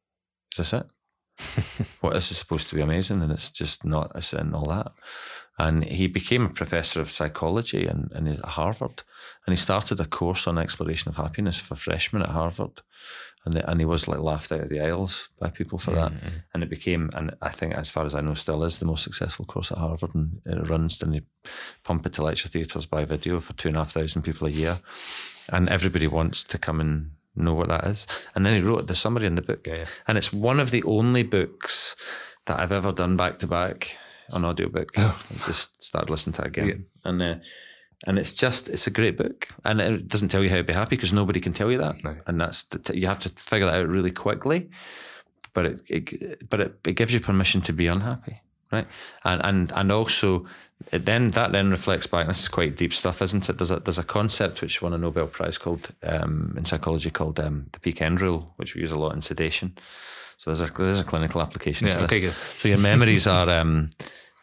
is 0.53 0.59
this 0.59 0.73
it? 0.73 0.87
what 2.01 2.15
this 2.15 2.31
is 2.31 2.39
supposed 2.39 2.69
to 2.69 2.75
be 2.75 2.81
amazing, 2.81 3.23
and 3.23 3.31
it's 3.31 3.51
just 3.51 3.85
not. 3.85 4.13
It's 4.15 4.33
and 4.33 4.55
all 4.55 4.67
that." 4.67 4.93
And 5.59 5.85
he 5.85 6.07
became 6.07 6.45
a 6.45 6.51
professor 6.51 7.01
of 7.01 7.11
psychology 7.11 7.87
and 7.87 8.11
and 8.13 8.29
at 8.29 8.45
Harvard, 8.45 9.03
and 9.47 9.53
he 9.53 9.57
started 9.57 10.01
a 10.01 10.07
course 10.07 10.47
on 10.47 10.59
exploration 10.59 11.11
of 11.11 11.17
happiness 11.17 11.59
for 11.59 11.75
freshmen 11.75 12.23
at 12.23 12.31
Harvard, 12.31 12.81
and 13.45 13.55
the, 13.55 13.71
and 13.71 13.81
he 13.81 13.85
was 13.85 14.09
like 14.09 14.21
laughed 14.21 14.51
out 14.51 14.61
of 14.61 14.69
the 14.71 14.81
aisles 14.81 15.29
by 15.39 15.51
people 15.51 15.79
for 15.79 15.91
that, 15.93 16.13
mm-hmm. 16.13 16.29
and 16.55 16.63
it 16.63 16.71
became, 16.71 17.11
and 17.15 17.35
I 17.43 17.51
think 17.51 17.75
as 17.75 17.91
far 17.91 18.07
as 18.07 18.15
I 18.15 18.23
know, 18.23 18.35
still 18.35 18.65
is 18.65 18.79
the 18.79 18.87
most 18.87 19.05
successful 19.05 19.45
course 19.45 19.71
at 19.71 19.79
Harvard, 19.79 20.15
and 20.15 20.41
it 20.47 20.69
runs 20.69 21.01
and 21.03 21.15
they 21.15 21.23
pump 21.85 22.07
it 22.07 22.15
to 22.15 22.23
lecture 22.23 22.49
theatres 22.49 22.87
by 22.87 23.05
video 23.05 23.41
for 23.41 23.53
two 23.53 23.69
and 23.69 23.77
a 23.77 23.81
half 23.81 23.93
thousand 23.93 24.23
people 24.23 24.47
a 24.47 24.51
year, 24.51 24.79
and 25.53 25.69
everybody 25.69 26.07
wants 26.07 26.45
to 26.45 26.57
come 26.57 26.81
and 26.81 27.11
know 27.37 27.55
what 27.55 27.69
that 27.69 27.85
is. 27.85 28.07
And 28.35 28.45
then 28.45 28.55
he 28.55 28.67
wrote 28.67 28.87
the 28.87 28.95
summary 28.95 29.27
in 29.27 29.35
the 29.35 29.43
book, 29.43 29.67
Yeah, 29.67 29.87
and 30.07 30.17
it's 30.19 30.33
one 30.33 30.61
of 30.61 30.71
the 30.71 30.83
only 30.85 31.23
books 31.23 31.97
that 32.47 32.59
I've 32.61 32.73
ever 32.73 32.93
done 32.93 33.17
back 33.17 33.39
to 33.41 33.47
back 33.47 33.97
on 34.33 34.45
audiobook. 34.45 34.99
I 34.99 35.15
just 35.47 35.83
started 35.83 36.11
listening 36.11 36.35
to 36.35 36.43
it 36.43 36.49
again, 36.49 36.67
Yeah. 36.69 37.11
and 37.11 37.23
uh, 37.23 37.35
and 38.07 38.19
it's 38.19 38.33
just 38.33 38.69
it's 38.69 38.87
a 38.87 38.91
great 38.91 39.17
book, 39.17 39.49
and 39.65 39.81
it 39.81 40.09
doesn't 40.09 40.29
tell 40.29 40.43
you 40.43 40.51
how 40.51 40.57
to 40.57 40.65
be 40.65 40.73
happy 40.73 40.97
because 40.97 41.13
nobody 41.13 41.41
can 41.41 41.53
tell 41.53 41.71
you 41.71 41.79
that, 41.79 42.03
No. 42.05 42.17
and 42.27 42.41
that's 42.41 42.65
the 42.65 42.79
t- 42.79 42.99
you 42.99 43.07
have 43.07 43.21
to 43.21 43.29
figure 43.31 43.67
that 43.67 43.81
out 43.81 43.89
really 43.89 44.11
quickly. 44.13 44.69
But 45.55 45.65
it, 45.67 45.81
it 45.89 46.51
but 46.51 46.61
it, 46.61 46.75
it 46.87 46.93
gives 46.97 47.15
you 47.15 47.21
permission 47.21 47.63
to 47.63 47.73
be 47.73 47.87
unhappy, 47.87 48.43
right? 48.71 48.87
And 49.25 49.45
and 49.45 49.73
and 49.73 49.93
also 49.93 50.47
it 50.93 51.05
then 51.05 51.31
that 51.31 51.53
then 51.53 51.71
reflects 51.71 52.07
back. 52.07 52.27
This 52.27 52.41
is 52.41 52.49
quite 52.49 52.77
deep 52.77 52.93
stuff, 52.93 53.23
isn't 53.23 53.49
it? 53.49 53.59
There's 53.59 53.71
a 53.71 53.81
there's 53.81 53.99
a 53.99 54.05
concept 54.05 54.61
which 54.61 54.83
won 54.83 54.93
a 54.93 54.99
Nobel 54.99 55.27
Prize 55.27 55.59
called 55.59 55.89
um, 56.03 56.55
in 56.57 56.65
psychology 56.65 57.11
called 57.11 57.41
um, 57.41 57.67
the 57.73 57.81
peak 57.81 58.03
end 58.03 58.21
rule, 58.21 58.53
which 58.57 58.75
we 58.75 58.83
use 58.83 58.93
a 58.93 58.99
lot 58.99 59.15
in 59.15 59.21
sedation. 59.21 59.77
So 60.39 60.53
there's 60.53 60.69
a 60.69 60.73
there's 60.73 61.01
a 61.01 61.05
clinical 61.05 61.41
application. 61.41 61.87
Yeah, 61.87 61.95
to 61.95 62.01
this. 62.03 62.11
okay, 62.11 62.21
good. 62.21 62.33
So 62.33 62.69
your 62.69 62.79
memories 62.79 63.27
are 63.27 63.49
um, 63.49 63.91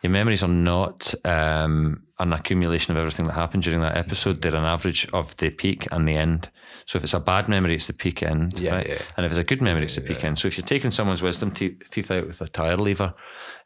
your 0.02 0.12
memories 0.12 0.44
are 0.44 0.50
not 0.50 1.14
um, 1.24 2.04
an 2.24 2.34
accumulation 2.34 2.92
of 2.92 2.98
everything 2.98 3.28
that 3.28 3.34
happened 3.34 3.64
during 3.64 3.82
that 3.82 3.96
episode. 3.98 4.42
They're 4.42 4.56
an 4.56 4.64
average 4.64 5.08
of 5.14 5.36
the 5.38 5.50
peak 5.50 5.88
and 5.92 6.08
the 6.08 6.16
end. 6.16 6.50
So 6.86 6.98
if 6.98 7.04
it's 7.04 7.14
a 7.14 7.20
bad 7.20 7.48
memory, 7.48 7.76
it's 7.76 7.88
the 7.88 7.94
peak 7.94 8.24
end, 8.24 8.60
Yeah, 8.60 8.76
right? 8.76 8.88
yeah. 8.90 9.02
And 9.16 9.26
if 9.26 9.32
it's 9.32 9.40
a 9.40 9.44
good 9.44 9.62
memory, 9.62 9.84
it's 9.86 9.96
the 9.96 10.02
peak 10.02 10.24
end. 10.26 10.40
So 10.40 10.48
if 10.48 10.58
you're 10.58 10.66
taking 10.66 10.92
someone's 10.92 11.22
wisdom 11.22 11.52
te- 11.52 11.78
teeth 11.92 12.10
out 12.12 12.28
with 12.28 12.42
a 12.42 12.48
tire 12.48 12.76
lever 12.76 13.14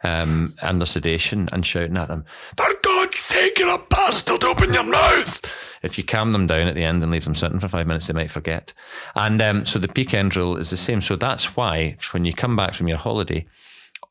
um, 0.04 0.54
and 0.62 0.82
the 0.82 0.86
sedation 0.86 1.48
and 1.52 1.66
shouting 1.66 1.98
at 1.98 2.08
them, 2.10 2.26
"For 2.58 2.68
God's 2.84 3.18
sake, 3.20 3.58
you're 3.58 3.74
a 3.74 3.86
bastard! 3.90 4.44
Open 4.44 4.74
your 4.74 4.84
mouth!" 4.86 5.42
If 5.84 5.98
you 5.98 6.04
calm 6.04 6.32
them 6.32 6.48
down 6.48 6.68
at 6.68 6.76
the 6.76 6.84
end 6.84 7.02
and 7.04 7.12
leave 7.12 7.26
them 7.26 7.36
sitting 7.36 7.60
for 7.60 7.68
five 7.68 7.88
minutes, 7.88 8.08
they 8.08 8.14
might 8.14 8.32
forget. 8.32 8.74
And 9.16 9.42
um, 9.42 9.66
so 9.66 9.80
the 9.80 9.88
peak 9.88 10.14
end 10.14 10.36
rule 10.36 10.58
is 10.58 10.70
the 10.70 10.78
same. 10.78 11.02
So 11.02 11.16
that's 11.16 11.56
why 11.56 11.98
when 12.12 12.26
you 12.26 12.34
come 12.34 12.56
back 12.56 12.74
from 12.74 12.88
your 12.88 12.98
holiday, 12.98 13.48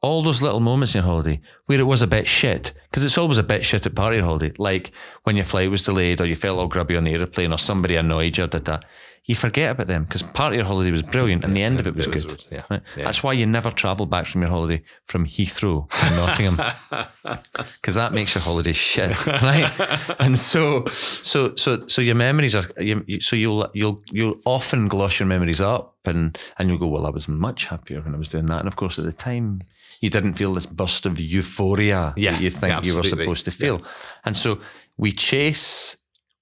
all 0.07 0.23
those 0.23 0.41
little 0.43 0.61
moments 0.61 0.95
in 0.95 1.01
your 1.03 1.11
holiday 1.11 1.41
where 1.67 1.81
it 1.81 1.85
was 1.87 2.03
a 2.03 2.07
bit 2.07 2.27
shit, 2.29 2.73
because 2.91 3.05
it's 3.05 3.19
always 3.19 3.39
a 3.39 3.43
bit 3.43 3.65
shit 3.65 3.85
at 3.87 3.95
part 3.95 4.13
of 4.13 4.19
your 4.19 4.27
holiday, 4.27 4.53
like 4.59 4.93
when 5.25 5.37
your 5.37 5.45
flight 5.45 5.71
was 5.71 5.83
delayed 5.85 6.21
or 6.21 6.27
you 6.27 6.37
felt 6.37 6.59
all 6.59 6.69
grubby 6.69 6.97
on 6.97 7.05
the 7.05 7.13
aeroplane 7.13 7.53
or 7.53 7.59
somebody 7.59 7.97
annoyed 7.97 8.37
you 8.39 8.45
or 8.45 8.47
did 8.47 8.65
that. 8.67 8.85
You 9.29 9.35
forget 9.35 9.73
about 9.73 9.89
them 9.89 10.05
because 10.05 10.23
part 10.23 10.53
of 10.53 10.57
your 10.57 10.67
holiday 10.67 10.93
was 10.93 11.03
brilliant 11.03 11.43
and 11.43 11.53
the 11.53 11.61
end 11.65 11.81
of 11.81 11.87
it 11.89 11.97
was 11.97 12.07
it 12.07 12.13
was 12.13 12.25
good. 12.25 12.39
good, 12.39 12.47
yeah. 12.53 12.63
Right? 12.71 12.83
Yeah. 12.97 13.05
That's 13.07 13.25
why 13.25 13.33
you 13.33 13.45
never 13.45 13.73
travel 13.73 14.07
back 14.07 14.27
from 14.27 14.43
your 14.43 14.51
holiday 14.51 14.85
from 15.07 15.27
Heathrow 15.27 15.91
to 15.91 16.15
Nottingham 16.15 16.61
because 17.81 17.97
that 17.97 18.13
makes 18.13 18.37
your 18.37 18.43
holiday 18.43 18.73
shit, 18.73 19.27
right? 19.27 19.73
and 20.21 20.39
so, 20.39 20.85
so, 20.87 21.57
so, 21.57 21.89
so 21.89 22.01
your 22.03 22.15
memories 22.15 22.55
are. 22.55 22.65
You, 22.79 23.03
you- 23.09 23.21
so 23.21 23.35
you'll 23.35 23.69
you'll 23.75 24.01
you'll 24.13 24.39
often 24.45 24.87
gloss 24.87 25.19
your 25.19 25.27
memories 25.27 25.61
up, 25.61 25.96
and 26.07 26.39
and 26.59 26.69
you'll 26.69 26.79
go, 26.79 26.87
well, 26.87 27.07
I 27.07 27.11
was 27.11 27.29
much 27.29 27.67
happier 27.67 28.01
when 28.01 28.15
I 28.15 28.19
was 28.19 28.29
doing 28.29 28.47
that, 28.47 28.61
and 28.61 28.69
of 28.69 28.77
course, 28.77 28.99
at 28.99 29.05
the 29.05 29.13
time, 29.13 29.63
you 30.01 30.11
didn't 30.11 30.35
feel 30.35 30.55
this 30.55 30.67
burst 30.67 31.07
of 31.07 31.19
euphoria 31.19 32.15
Yeah, 32.17 32.33
that 32.33 32.41
you 32.41 32.51
think 32.51 32.73
yeah, 32.73 32.81
you 32.83 32.97
were 32.97 33.03
supposed 33.03 33.45
to 33.47 33.51
feel, 33.51 33.83
and 34.25 34.37
so 34.37 34.61
we 34.97 35.13
chase 35.13 35.97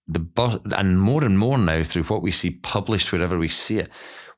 the 0.07 0.61
and 0.77 1.01
more 1.01 1.25
and 1.25 1.39
more 1.39 1.59
now 1.59 1.83
through 1.83 2.05
what 2.05 2.23
we 2.23 2.31
see 2.31 2.51
published 2.51 3.13
wherever 3.13 3.39
we 3.39 3.49
see 3.49 3.79
it. 3.79 3.89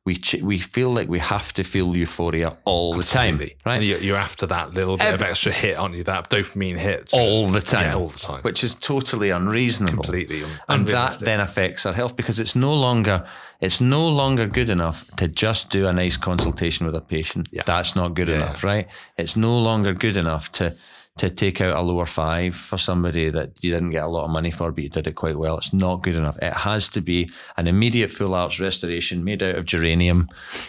We, 0.06 0.16
ch- 0.16 0.40
we 0.40 0.58
feel 0.58 0.90
like 0.90 1.08
we 1.08 1.18
have 1.18 1.52
to 1.54 1.64
feel 1.64 1.94
euphoria 1.94 2.56
all 2.64 2.94
the 2.96 3.02
time, 3.02 3.38
right? 3.38 3.76
And 3.76 3.84
you're, 3.84 3.98
you're 3.98 4.16
after 4.16 4.46
that 4.46 4.72
little 4.72 4.96
bit 4.96 5.12
of 5.12 5.20
extra 5.20 5.50
hit, 5.52 5.76
aren't 5.76 5.96
you? 5.96 6.04
That 6.04 6.30
dopamine 6.30 6.76
hit. 6.78 7.10
all 7.12 7.48
the 7.48 7.60
time. 7.60 7.86
Yeah, 7.90 7.96
all 7.96 8.06
the 8.06 8.18
time. 8.18 8.40
Which 8.42 8.62
is 8.64 8.74
totally 8.76 9.30
unreasonable. 9.30 10.04
Completely 10.04 10.44
un- 10.44 10.50
And 10.68 10.86
that 10.88 11.18
then 11.20 11.40
affects 11.40 11.84
our 11.84 11.92
health 11.92 12.16
because 12.16 12.38
it's 12.38 12.54
no 12.56 12.72
longer 12.72 13.26
it's 13.60 13.80
no 13.80 14.06
longer 14.08 14.46
good 14.46 14.70
enough 14.70 15.04
to 15.16 15.26
just 15.28 15.70
do 15.70 15.86
a 15.88 15.92
nice 15.92 16.16
consultation 16.16 16.86
with 16.86 16.94
a 16.94 17.00
patient. 17.00 17.48
Yeah. 17.50 17.62
That's 17.66 17.96
not 17.96 18.14
good 18.14 18.28
Yeah, 18.28 18.36
enough, 18.36 18.62
right? 18.62 18.86
It's 19.18 19.34
no 19.36 19.58
longer 19.58 19.92
good 19.92 20.16
enough 20.16 20.52
to 20.52 20.76
to 21.16 21.30
take 21.30 21.60
out 21.60 21.74
a 21.74 21.80
lower 21.80 22.04
five 22.04 22.54
for 22.54 22.76
somebody 22.76 23.30
that 23.30 23.52
you 23.62 23.70
didn't 23.70 23.90
get 23.90 24.04
a 24.04 24.08
lot 24.08 24.24
of 24.24 24.30
money 24.30 24.50
for, 24.50 24.70
but 24.70 24.84
you 24.84 24.90
did 24.90 25.06
it 25.06 25.14
quite 25.14 25.38
well. 25.38 25.56
It's 25.56 25.72
not 25.72 26.02
good 26.02 26.14
enough. 26.14 26.36
It 26.42 26.52
has 26.52 26.90
to 26.90 27.00
be 27.00 27.30
an 27.56 27.66
immediate 27.66 28.10
full 28.10 28.34
arch 28.34 28.60
restoration 28.60 29.24
made 29.24 29.42
out 29.42 29.54
of 29.54 29.64
geranium, 29.64 30.28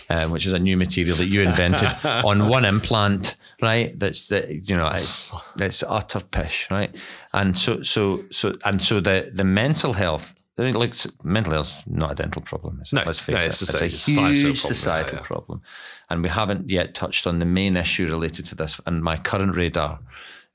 uh, 0.09 0.27
which 0.27 0.45
is 0.45 0.53
a 0.53 0.59
new 0.59 0.77
material 0.77 1.17
that 1.17 1.27
you 1.27 1.41
invented 1.41 1.89
on 2.03 2.47
one 2.47 2.63
implant, 2.63 3.35
right? 3.61 3.97
That's 3.99 4.27
that 4.27 4.69
you 4.69 4.77
know, 4.77 4.87
it's, 4.87 5.33
it's 5.59 5.83
utter 5.83 6.21
pish, 6.21 6.71
right? 6.71 6.95
And 7.33 7.57
so 7.57 7.81
so 7.83 8.23
so 8.31 8.55
and 8.63 8.81
so 8.81 8.99
the 8.99 9.29
the 9.33 9.43
mental 9.43 9.93
health. 9.93 10.33
I 10.59 10.63
mean, 10.63 10.73
like 10.73 10.95
mental 11.23 11.53
health 11.53 11.67
is 11.67 11.87
not 11.87 12.11
a 12.13 12.15
dental 12.15 12.41
problem. 12.41 12.79
Is 12.81 12.91
it? 12.91 12.95
No, 12.95 13.03
let's 13.05 13.19
face 13.19 13.35
no, 13.35 13.41
it. 13.43 13.47
it's 13.47 13.61
It's, 13.61 13.81
a- 13.81 13.87
huge 13.87 14.41
problem, 14.43 14.55
societal 14.55 15.19
yeah, 15.19 15.23
problem, 15.23 15.61
and 16.09 16.23
we 16.23 16.29
haven't 16.29 16.69
yet 16.69 16.95
touched 16.95 17.27
on 17.27 17.37
the 17.39 17.45
main 17.45 17.77
issue 17.77 18.07
related 18.07 18.47
to 18.47 18.55
this. 18.55 18.81
And 18.87 19.03
my 19.03 19.17
current 19.17 19.55
radar, 19.55 19.99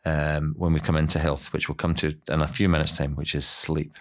um, 0.05 0.55
when 0.59 0.73
we 0.73 0.81
come 0.81 0.97
into 0.97 1.19
health, 1.21 1.53
which 1.53 1.69
we'll 1.69 1.77
come 1.77 1.95
to 1.97 2.15
in 2.29 2.43
a 2.43 2.49
few 2.49 2.69
minutes' 2.69 2.97
time, 2.97 3.15
which 3.15 3.35
is 3.37 3.47
sleep, 3.47 3.97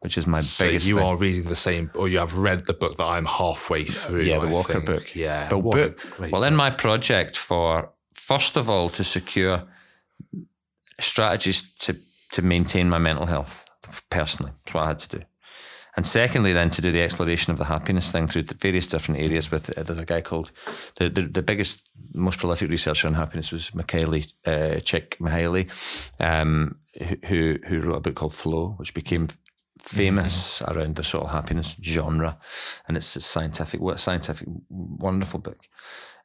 which 0.00 0.16
is 0.16 0.26
my 0.26 0.40
so 0.40 0.64
biggest. 0.64 0.86
you 0.86 0.96
thing. 0.96 1.04
are 1.04 1.16
reading 1.16 1.48
the 1.50 1.54
same, 1.56 1.90
or 1.94 2.08
you 2.08 2.18
have 2.18 2.34
read 2.36 2.64
the 2.66 2.72
book 2.72 2.96
that 2.96 3.04
I'm 3.04 3.26
halfway 3.26 3.84
through. 3.84 4.22
yeah, 4.22 4.38
the 4.38 4.48
I 4.48 4.50
Walker 4.50 4.72
think. 4.74 4.86
book. 4.86 5.14
Yeah, 5.14 5.48
but 5.50 5.60
book. 5.60 6.00
Well, 6.32 6.44
in 6.44 6.56
my 6.56 6.70
project 6.70 7.36
for 7.36 7.90
first 8.14 8.56
of 8.56 8.70
all 8.70 8.88
to 8.90 9.04
secure 9.04 9.64
strategies 11.00 11.62
to 11.80 11.96
to 12.32 12.42
maintain 12.42 12.88
my 12.88 12.98
mental 12.98 13.26
health 13.26 13.66
personally, 14.10 14.52
that's 14.64 14.74
what 14.74 14.84
I 14.84 14.88
had 14.88 14.98
to 15.00 15.18
do. 15.18 15.24
And 15.96 16.06
secondly, 16.06 16.52
then 16.52 16.70
to 16.70 16.82
do 16.82 16.90
the 16.90 17.02
exploration 17.02 17.52
of 17.52 17.58
the 17.58 17.64
happiness 17.66 18.10
thing 18.10 18.26
through 18.26 18.42
the 18.44 18.54
various 18.54 18.88
different 18.88 19.20
areas. 19.20 19.50
With 19.50 19.70
uh, 19.78 19.82
there's 19.84 19.98
a 19.98 20.04
guy 20.04 20.22
called 20.22 20.50
the, 20.96 21.08
the 21.08 21.22
the 21.22 21.42
biggest, 21.42 21.82
most 22.12 22.38
prolific 22.40 22.68
researcher 22.68 23.06
on 23.08 23.14
happiness 23.14 23.52
was 23.52 23.70
Mihaly 23.70 24.32
uh, 24.44 24.80
Csikszentmihalyi, 24.80 25.70
um, 26.20 26.76
who- 27.28 27.58
who 27.66 27.80
wrote 27.80 27.96
a 27.96 28.00
book 28.00 28.14
called 28.16 28.34
Flow, 28.34 28.74
which 28.78 28.92
became 28.94 29.28
famous 29.78 30.62
around 30.62 30.96
the 30.96 31.02
sort 31.02 31.24
of 31.24 31.30
happiness 31.30 31.76
genre, 31.82 32.38
and 32.88 32.96
it's 32.96 33.16
a 33.16 33.20
scientific, 33.20 33.80
scientific, 33.96 34.48
wonderful 34.70 35.40
book. 35.40 35.60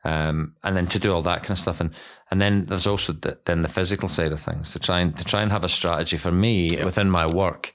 Um, 0.06 0.56
and 0.64 0.78
then 0.78 0.88
to 0.88 1.00
do 1.00 1.14
all 1.14 1.22
that 1.24 1.42
kind 1.44 1.52
of 1.52 1.60
stuff, 1.60 1.82
and 1.82 1.92
and 2.32 2.42
then 2.42 2.66
there's 2.66 2.88
also 2.88 3.14
the, 3.14 3.38
then 3.46 3.62
the 3.64 3.68
physical 3.68 4.08
side 4.08 4.32
of 4.32 4.40
things 4.40 4.72
to 4.72 4.80
try 4.80 5.02
and 5.02 5.18
to 5.18 5.26
try 5.26 5.42
and 5.42 5.52
have 5.52 5.66
a 5.66 5.70
strategy 5.70 6.18
for 6.18 6.32
me 6.32 6.70
within 6.84 7.10
my 7.12 7.28
work 7.28 7.74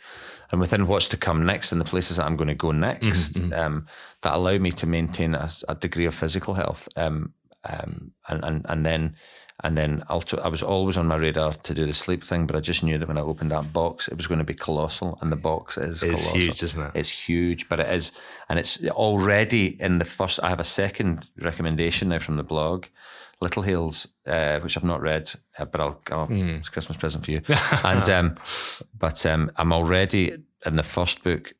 and 0.50 0.60
within 0.60 0.86
what's 0.86 1.08
to 1.08 1.16
come 1.16 1.44
next 1.44 1.72
and 1.72 1.80
the 1.80 1.84
places 1.84 2.16
that 2.16 2.26
I'm 2.26 2.36
going 2.36 2.48
to 2.48 2.54
go 2.54 2.70
next 2.72 3.36
um, 3.52 3.86
that 4.22 4.34
allow 4.34 4.58
me 4.58 4.70
to 4.72 4.86
maintain 4.86 5.34
a, 5.34 5.50
a 5.68 5.74
degree 5.74 6.06
of 6.06 6.14
physical 6.14 6.54
health. 6.54 6.88
Um, 6.96 7.32
um, 7.66 8.12
and, 8.28 8.44
and 8.44 8.66
and 8.68 8.84
then 8.84 9.16
and 9.62 9.78
then 9.78 10.02
ulti- 10.10 10.42
I 10.44 10.48
was 10.48 10.62
always 10.62 10.96
on 10.98 11.06
my 11.06 11.16
radar 11.16 11.52
to 11.52 11.74
do 11.74 11.86
the 11.86 11.92
sleep 11.92 12.24
thing, 12.24 12.46
but 12.46 12.56
I 12.56 12.60
just 12.60 12.82
knew 12.82 12.98
that 12.98 13.06
when 13.08 13.18
I 13.18 13.22
opened 13.22 13.50
that 13.52 13.72
box, 13.72 14.08
it 14.08 14.16
was 14.16 14.26
going 14.26 14.38
to 14.38 14.44
be 14.44 14.54
colossal, 14.54 15.16
and 15.22 15.30
the 15.30 15.36
box 15.36 15.78
is 15.78 16.02
It's 16.02 16.22
colossal. 16.24 16.40
huge, 16.40 16.62
isn't 16.62 16.82
it? 16.82 16.90
It's 16.94 17.28
huge, 17.28 17.68
but 17.68 17.78
it 17.80 17.88
is, 17.88 18.12
and 18.48 18.58
it's 18.58 18.82
already 18.90 19.76
in 19.80 19.98
the 19.98 20.04
first. 20.04 20.40
I 20.42 20.48
have 20.48 20.60
a 20.60 20.64
second 20.64 21.28
recommendation 21.40 22.08
now 22.08 22.18
from 22.18 22.36
the 22.36 22.42
blog, 22.42 22.86
Little 23.40 23.62
Hills, 23.62 24.08
uh, 24.26 24.58
which 24.60 24.76
I've 24.76 24.84
not 24.84 25.00
read, 25.00 25.30
uh, 25.58 25.64
but 25.66 25.80
I'll, 25.80 26.00
I'll 26.10 26.26
Hmm. 26.26 26.48
it's 26.58 26.68
a 26.68 26.72
Christmas 26.72 26.96
present 26.98 27.24
for 27.24 27.30
you. 27.30 27.42
and 27.84 28.08
um, 28.10 28.36
but 28.98 29.24
um, 29.26 29.50
I'm 29.56 29.72
already 29.72 30.36
in 30.66 30.76
the 30.76 30.82
first 30.82 31.22
book, 31.22 31.52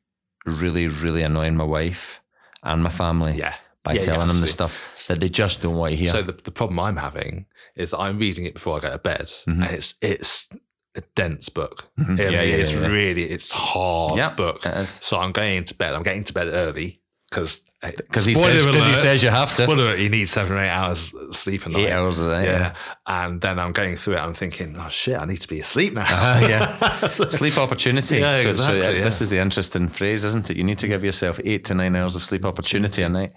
really, 0.45 0.87
really 0.87 1.21
annoying 1.23 1.55
my 1.55 1.63
wife 1.63 2.21
and 2.63 2.81
my 2.83 2.89
family 2.89 3.33
Yeah. 3.37 3.53
By 3.85 3.93
Yeah, 3.93 3.99
yeah, 4.01 4.05
telling 4.07 4.27
them 4.27 4.41
the 4.41 4.47
stuff 4.47 5.05
that 5.07 5.21
they 5.21 5.29
just 5.29 5.61
don't 5.61 5.77
want 5.77 5.91
to 5.91 5.95
hear. 5.95 6.09
So 6.09 6.21
the, 6.21 6.33
the 6.33 6.51
problem 6.51 6.77
I'm 6.79 6.97
having 6.97 7.45
is 7.77 7.91
that 7.91 7.99
I'm 7.99 8.19
reading 8.19 8.45
it 8.45 8.53
before 8.55 8.75
I 8.77 8.79
go 8.81 8.91
to 8.91 8.97
bed, 8.97 9.27
Mhm. 9.47 9.63
and 9.65 9.71
it's 9.77 9.95
it's 10.01 10.49
a 10.95 11.01
dense 11.15 11.47
book. 11.49 11.89
Mhm. 11.99 12.19
I 12.19 12.23
Yeah, 12.23 12.29
yeah, 12.41 12.55
it's 12.57 12.73
yeah, 12.73 12.81
yeah. 12.81 12.87
really 12.87 13.23
it's 13.29 13.51
hard 13.51 14.17
Yeah, 14.17 14.29
book. 14.29 14.65
it. 14.65 14.87
So 14.99 15.17
I'm 15.19 15.31
going 15.31 15.63
to 15.65 15.73
bed. 15.75 15.93
I'm 15.95 16.03
getting 16.03 16.23
to 16.25 16.33
bed 16.33 16.47
early 16.47 16.99
because 17.29 17.61
Because 17.81 18.25
he 18.25 18.33
says- 18.33 18.63
he 18.63 18.93
says 18.93 19.21
you 19.21 19.29
have 19.29 19.49
to. 19.57 19.63
Spoiler 19.63 19.83
alert, 19.83 19.99
you 19.99 20.09
need 20.09 20.27
seven 20.27 20.57
or 20.57 20.61
eight 20.63 20.69
hours 20.71 21.13
sleep 21.31 21.67
a 21.67 21.69
night. 21.69 21.85
Eight 21.85 21.91
hours 21.91 22.17
a 22.19 22.29
day. 22.29 22.45
Yeah. 22.45 22.59
Yeah. 22.59 22.73
and 23.05 23.39
then 23.41 23.59
I'm 23.59 23.73
going 23.73 23.95
through 23.97 24.15
it. 24.15 24.19
I'm 24.19 24.33
thinking, 24.33 24.75
oh 24.79 24.89
shit, 24.89 25.19
I 25.19 25.25
need 25.25 25.37
to 25.41 25.47
be 25.47 25.59
asleep 25.59 25.93
now. 25.93 26.07
Uh, 26.09 26.47
yeah. 26.49 27.07
Sleep 27.09 27.55
opportunity. 27.59 28.17
Yeah, 28.17 28.33
so, 28.35 28.41
so, 28.41 28.49
exactly, 28.49 29.01
uh, 29.01 29.03
This 29.03 29.21
is 29.21 29.29
the 29.29 29.37
interesting 29.37 29.87
phrase, 29.89 30.23
isn't 30.25 30.49
it? 30.49 30.57
You 30.57 30.63
need 30.63 30.79
to 30.79 30.87
give 30.87 31.03
yourself 31.03 31.39
eight 31.43 31.63
to 31.65 31.75
nine 31.75 31.95
hours 31.95 32.15
of 32.15 32.23
sleep 32.23 32.43
opportunity 32.45 33.03
a 33.03 33.09
night, 33.09 33.33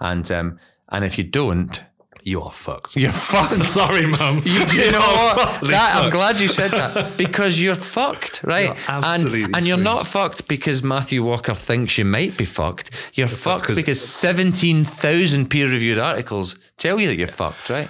and 0.00 0.30
um, 0.30 0.58
and 0.88 1.04
if 1.04 1.18
you 1.18 1.24
don't, 1.24 1.84
you 2.24 2.42
are 2.42 2.52
fucked. 2.52 2.96
you're 2.96 3.12
fucked. 3.12 3.64
Sorry, 3.64 4.06
mum. 4.06 4.42
You, 4.44 4.60
you 4.66 4.90
know 4.92 5.00
what? 5.00 5.60
That, 5.62 5.92
I'm 5.94 6.10
glad 6.10 6.38
you 6.38 6.48
said 6.48 6.70
that 6.72 7.16
because 7.16 7.60
you're 7.60 7.74
fucked, 7.74 8.42
right? 8.42 8.66
You're 8.66 8.76
absolutely 8.88 9.44
and 9.44 9.56
and 9.56 9.66
you're 9.66 9.76
not 9.76 10.06
fucked 10.06 10.48
because 10.48 10.82
Matthew 10.82 11.22
Walker 11.22 11.54
thinks 11.54 11.98
you 11.98 12.04
might 12.04 12.36
be 12.36 12.44
fucked. 12.44 12.90
You're, 13.14 13.28
fucked 13.28 13.74
because 13.74 14.00
17,000 14.06 15.48
peer-reviewed 15.48 15.98
articles 15.98 16.56
tell 16.76 17.00
you 17.00 17.06
that 17.08 17.16
you're 17.16 17.26
fucked, 17.26 17.70
right? 17.70 17.88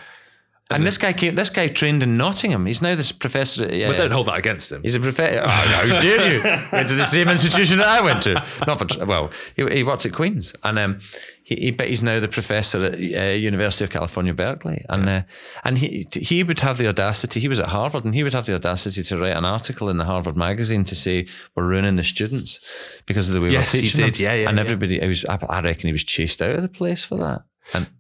And 0.71 0.87
this 0.87 0.99
guy 0.99 1.13
came. 1.13 1.35
This 1.35 1.51
guy 1.51 1.67
trained 1.67 2.03
in 2.03 2.15
Nottingham. 2.15 2.67
He's 2.67 2.81
now 2.81 2.95
this 2.95 3.11
professor. 3.13 3.65
At, 3.65 3.73
uh, 3.73 3.89
But 3.89 3.97
don't 3.97 4.11
hold 4.13 4.27
that 4.27 4.39
against 4.39 4.71
him. 4.71 4.83
He's 4.83 4.95
a 4.95 5.01
professor. 5.01 5.41
Oh, 5.43 5.49
how 5.49 6.01
dare 6.01 6.33
you? 6.35 6.43
Went 6.73 6.89
to 6.89 6.95
the 6.95 7.05
same 7.05 7.29
institution 7.37 7.79
that 7.79 7.89
I 7.89 8.03
went 8.05 8.23
to. 8.23 8.35
Not 8.67 8.79
for 8.79 9.05
well, 9.05 9.31
he, 9.57 9.67
he 9.69 9.83
worked 9.83 10.07
at 10.07 10.13
Queens, 10.13 10.55
and 10.63 10.79
um, 10.79 11.01
he, 11.43 11.57
he 11.57 11.71
but 11.73 11.89
he's 11.89 12.03
now 12.05 12.21
the 12.21 12.29
professor 12.29 12.85
at 12.85 12.95
uh, 12.95 13.33
University 13.35 13.85
of 13.85 13.91
California, 13.91 14.33
Berkeley, 14.33 14.85
and 14.89 15.09
uh, 15.09 15.23
and 15.65 15.79
he 15.79 16.07
he 16.13 16.45
would 16.45 16.61
have 16.61 16.79
the 16.79 16.87
audacity. 16.89 17.41
He 17.41 17.49
was 17.49 17.59
at 17.59 17.69
Harvard, 17.71 18.05
and 18.05 18.15
he 18.15 18.23
would 18.23 18.35
have 18.35 18.47
the 18.47 18.55
audacity 18.55 19.03
to 19.03 19.19
write 19.19 19.37
an 19.37 19.45
article 19.45 19.89
in 19.89 19.99
the 19.99 20.05
Harvard 20.05 20.37
magazine 20.37 20.85
to 20.85 20.95
say 20.95 21.27
we're 21.57 21.67
ruining 21.67 21.97
the 21.97 22.05
students 22.05 22.61
because 23.07 23.29
of 23.29 23.35
the 23.35 23.41
way 23.41 23.51
Yes, 23.51 23.75
we're 23.75 23.81
teaching 23.81 24.05
he 24.05 24.11
did. 24.11 24.15
them. 24.15 24.23
Yeah, 24.23 24.35
yeah, 24.35 24.49
And 24.49 24.57
yeah. 24.57 24.63
everybody, 24.63 25.03
I 25.03 25.07
was, 25.09 25.25
I, 25.25 25.39
I 25.49 25.61
reckon 25.63 25.87
he 25.89 25.93
was 25.93 26.05
chased 26.05 26.41
out 26.41 26.55
of 26.55 26.63
the 26.63 26.69
place 26.69 27.05
for 27.05 27.19
that. 27.19 27.43
And 27.75 27.91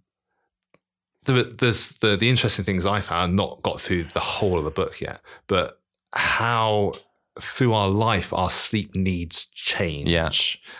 the, 1.24 1.54
there's 1.58 1.98
the 1.98 2.16
the 2.16 2.28
interesting 2.28 2.64
things 2.64 2.86
I 2.86 3.00
found. 3.00 3.36
Not 3.36 3.62
got 3.62 3.80
through 3.80 4.04
the 4.04 4.20
whole 4.20 4.58
of 4.58 4.64
the 4.64 4.70
book 4.70 5.00
yet, 5.00 5.20
but 5.46 5.80
how 6.12 6.92
through 7.38 7.72
our 7.72 7.88
life 7.88 8.32
our 8.32 8.50
sleep 8.50 8.94
needs 8.94 9.46
change. 9.46 10.08
Yeah. 10.08 10.30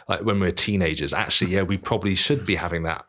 like 0.09 0.25
when 0.25 0.41
we're 0.41 0.51
teenagers. 0.51 1.13
Actually, 1.13 1.53
yeah, 1.53 1.63
we 1.63 1.79
probably 1.79 2.15
should 2.15 2.45
be 2.47 2.55
having 2.55 2.83
that 2.85 3.05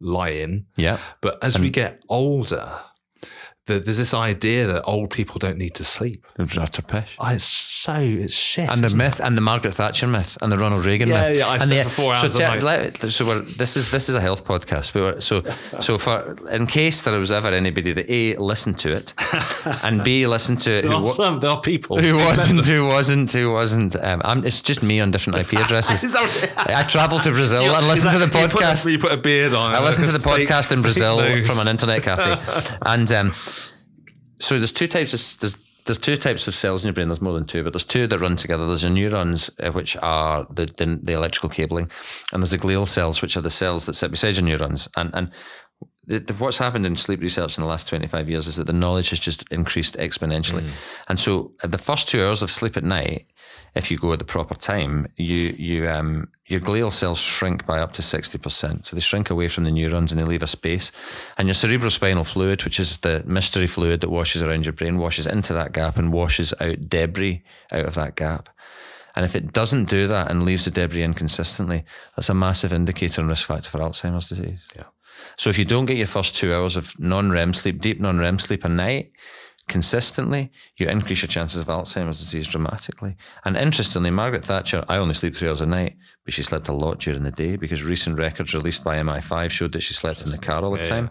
lie 0.00 0.30
in, 0.30 0.66
yeah, 0.76 0.98
but 1.20 1.42
as 1.42 1.58
we 1.58 1.70
get 1.70 2.02
older, 2.08 2.80
the, 3.66 3.80
there's 3.80 3.98
this 3.98 4.14
idea 4.14 4.66
that 4.66 4.82
old 4.84 5.10
people 5.10 5.38
don't 5.38 5.58
need 5.58 5.74
to 5.74 5.84
sleep. 5.84 6.24
it 6.38 6.42
was 6.42 6.56
utter 6.58 6.82
pish. 6.82 7.16
Oh, 7.18 7.28
it's 7.32 7.44
so 7.44 7.94
it's 7.98 8.32
shit. 8.34 8.68
and 8.70 8.80
the 8.82 8.86
isn't 8.86 9.00
it? 9.00 9.04
myth 9.04 9.20
and 9.22 9.36
the 9.36 9.40
Margaret 9.40 9.74
Thatcher 9.74 10.06
myth 10.06 10.38
and 10.40 10.50
the 10.50 10.58
Ronald 10.58 10.84
Reagan 10.84 11.08
Yeah, 11.08 11.28
myth. 11.28 11.38
yeah, 11.38 11.46
I 11.48 11.56
and 11.58 11.70
the, 11.70 11.82
for 11.84 11.88
four 11.90 12.14
so 12.14 12.22
hours 12.22 12.34
te- 12.34 12.42
night. 12.42 12.62
let- 12.62 12.96
so 12.96 13.26
we're, 13.26 13.40
this 13.40 13.76
is 13.76 13.90
this 13.90 14.08
is 14.08 14.14
a 14.14 14.20
health 14.20 14.44
podcast. 14.44 14.94
We're, 14.94 15.20
so 15.20 15.42
so 15.80 15.98
for 15.98 16.36
in 16.50 16.66
case 16.66 17.02
there 17.02 17.18
was 17.18 17.30
ever 17.32 17.48
anybody 17.48 17.92
that 17.92 18.08
a 18.10 18.36
listened 18.36 18.78
to 18.80 18.92
it 18.92 19.14
and 19.82 20.02
b 20.04 20.26
listened 20.26 20.60
to 20.60 20.78
it 20.78 20.82
there 20.82 20.90
who, 20.92 20.98
are 20.98 21.04
some 21.04 21.40
there 21.40 21.50
are 21.50 21.60
people 21.60 22.00
who 22.00 22.16
wasn't 22.16 22.64
who 22.74 22.86
wasn't 22.86 23.32
who 23.32 23.52
wasn't. 23.52 23.96
Um, 23.96 24.22
I'm, 24.24 24.44
it's 24.46 24.60
just 24.60 24.82
me 24.82 25.00
on 25.00 25.10
different 25.10 25.38
IP 25.40 25.54
addresses. 25.60 26.14
I 26.56 26.84
travel 26.88 27.18
to 27.20 27.30
Brazil 27.30 27.64
and 27.74 27.86
Is 27.86 28.04
listen 28.04 28.12
to 28.12 28.18
the 28.18 28.26
you 28.26 28.30
put 28.48 28.52
a- 28.52 28.56
podcast. 28.56 28.92
You 28.92 28.98
put 28.98 29.12
a 29.12 29.16
beard 29.16 29.54
on. 29.54 29.74
I 29.74 29.82
listened 29.82 30.06
to 30.06 30.12
the 30.12 30.18
podcast 30.18 30.70
in 30.72 30.82
Brazil 30.82 31.18
from 31.44 31.58
an 31.58 31.68
internet 31.68 32.02
cafe, 32.02 32.76
and 32.82 33.10
um, 33.12 33.32
so 34.38 34.58
there's 34.58 34.72
two 34.72 34.88
types 34.88 35.14
of 35.14 35.40
there's 35.40 35.56
there's 35.86 35.98
two 35.98 36.16
types 36.16 36.48
of 36.48 36.54
cells 36.54 36.84
in 36.84 36.88
your 36.88 36.94
brain. 36.94 37.08
There's 37.08 37.22
more 37.22 37.32
than 37.32 37.46
two, 37.46 37.62
but 37.62 37.72
there's 37.72 37.84
two 37.84 38.08
that 38.08 38.18
run 38.18 38.36
together. 38.36 38.66
There's 38.66 38.82
your 38.82 38.90
neurons, 38.92 39.50
uh, 39.60 39.70
which 39.70 39.96
are 39.98 40.44
the, 40.50 40.66
the 40.76 40.98
the 41.02 41.12
electrical 41.12 41.48
cabling, 41.48 41.88
and 42.32 42.42
there's 42.42 42.50
the 42.50 42.58
glial 42.58 42.88
cells, 42.88 43.22
which 43.22 43.36
are 43.36 43.40
the 43.40 43.50
cells 43.50 43.86
that 43.86 43.94
sit 43.94 44.10
beside 44.10 44.34
your 44.34 44.44
neurons. 44.44 44.88
And 44.96 45.10
and 45.14 45.30
what's 46.38 46.58
happened 46.58 46.86
in 46.86 46.96
sleep 46.96 47.20
research 47.20 47.58
in 47.58 47.62
the 47.62 47.68
last 47.68 47.88
25 47.88 48.28
years 48.28 48.46
is 48.46 48.56
that 48.56 48.66
the 48.66 48.72
knowledge 48.72 49.10
has 49.10 49.18
just 49.18 49.44
increased 49.50 49.96
exponentially. 49.96 50.70
And 51.08 51.18
so, 51.18 51.52
the 51.64 51.78
first 51.78 52.08
two 52.08 52.24
hours 52.24 52.42
of 52.42 52.50
sleep 52.50 52.76
at 52.76 52.84
night, 52.84 53.26
if 53.74 53.90
you 53.90 53.98
go 53.98 54.12
at 54.12 54.18
the 54.18 54.24
proper 54.24 54.54
time, 54.54 55.08
you 55.16 55.36
you 55.36 55.88
um 55.88 56.28
your 56.46 56.60
glial 56.60 56.92
cells 56.92 57.18
shrink 57.18 57.66
by 57.66 57.80
up 57.80 57.92
to 57.94 58.02
60%. 58.02 58.86
So 58.86 58.94
they 58.94 59.00
shrink 59.00 59.30
away 59.30 59.48
from 59.48 59.64
the 59.64 59.70
neurons 59.70 60.12
and 60.12 60.20
they 60.20 60.24
leave 60.24 60.42
a 60.42 60.46
space. 60.46 60.92
And 61.36 61.48
your 61.48 61.54
cerebrospinal 61.54 62.24
fluid, 62.24 62.64
which 62.64 62.78
is 62.78 62.98
the 62.98 63.22
mystery 63.26 63.66
fluid 63.66 64.00
that 64.00 64.10
washes 64.10 64.42
around 64.42 64.64
your 64.64 64.72
brain, 64.72 64.98
washes 64.98 65.26
into 65.26 65.52
that 65.54 65.72
gap 65.72 65.96
and 65.96 66.12
washes 66.12 66.54
out 66.60 66.88
debris 66.88 67.42
out 67.72 67.84
of 67.84 67.94
that 67.94 68.14
gap. 68.14 68.48
And 69.16 69.24
if 69.24 69.34
it 69.34 69.52
doesn't 69.52 69.88
do 69.88 70.06
that 70.08 70.30
and 70.30 70.42
leaves 70.42 70.66
the 70.66 70.70
debris 70.70 71.02
inconsistently, 71.02 71.84
that's 72.14 72.28
a 72.28 72.34
massive 72.34 72.72
indicator 72.72 73.20
and 73.20 73.30
risk 73.30 73.46
factor 73.46 73.70
for 73.70 73.78
Alzheimer's 73.78 74.28
disease. 74.28 74.68
Yeah. 74.76 74.84
So 75.36 75.50
if 75.50 75.58
you 75.58 75.64
don't 75.64 75.86
get 75.86 75.96
your 75.96 76.06
first 76.06 76.34
two 76.34 76.54
hours 76.54 76.76
of 76.76 76.98
non-REM 76.98 77.52
sleep, 77.52 77.80
deep 77.80 78.00
non-REM 78.00 78.38
sleep 78.38 78.64
a 78.64 78.68
night, 78.68 79.12
consistently, 79.68 80.50
you 80.76 80.88
increase 80.88 81.22
your 81.22 81.28
chances 81.28 81.60
of 81.60 81.68
Alzheimer's 81.68 82.20
disease 82.20 82.46
dramatically. 82.46 83.16
And 83.44 83.56
interestingly, 83.56 84.10
Margaret 84.10 84.44
Thatcher, 84.44 84.84
I 84.88 84.96
only 84.96 85.14
sleep 85.14 85.34
three 85.34 85.48
hours 85.48 85.60
a 85.60 85.66
night, 85.66 85.96
but 86.24 86.32
she 86.32 86.42
slept 86.42 86.68
a 86.68 86.72
lot 86.72 87.00
during 87.00 87.24
the 87.24 87.30
day 87.32 87.56
because 87.56 87.82
recent 87.82 88.18
records 88.18 88.54
released 88.54 88.84
by 88.84 88.96
MI5 88.96 89.50
showed 89.50 89.72
that 89.72 89.82
she 89.82 89.94
slept 89.94 90.22
in 90.22 90.30
the 90.30 90.38
car 90.38 90.62
all 90.62 90.72
the 90.72 90.78
Yeah, 90.78 90.84
time. 90.84 91.10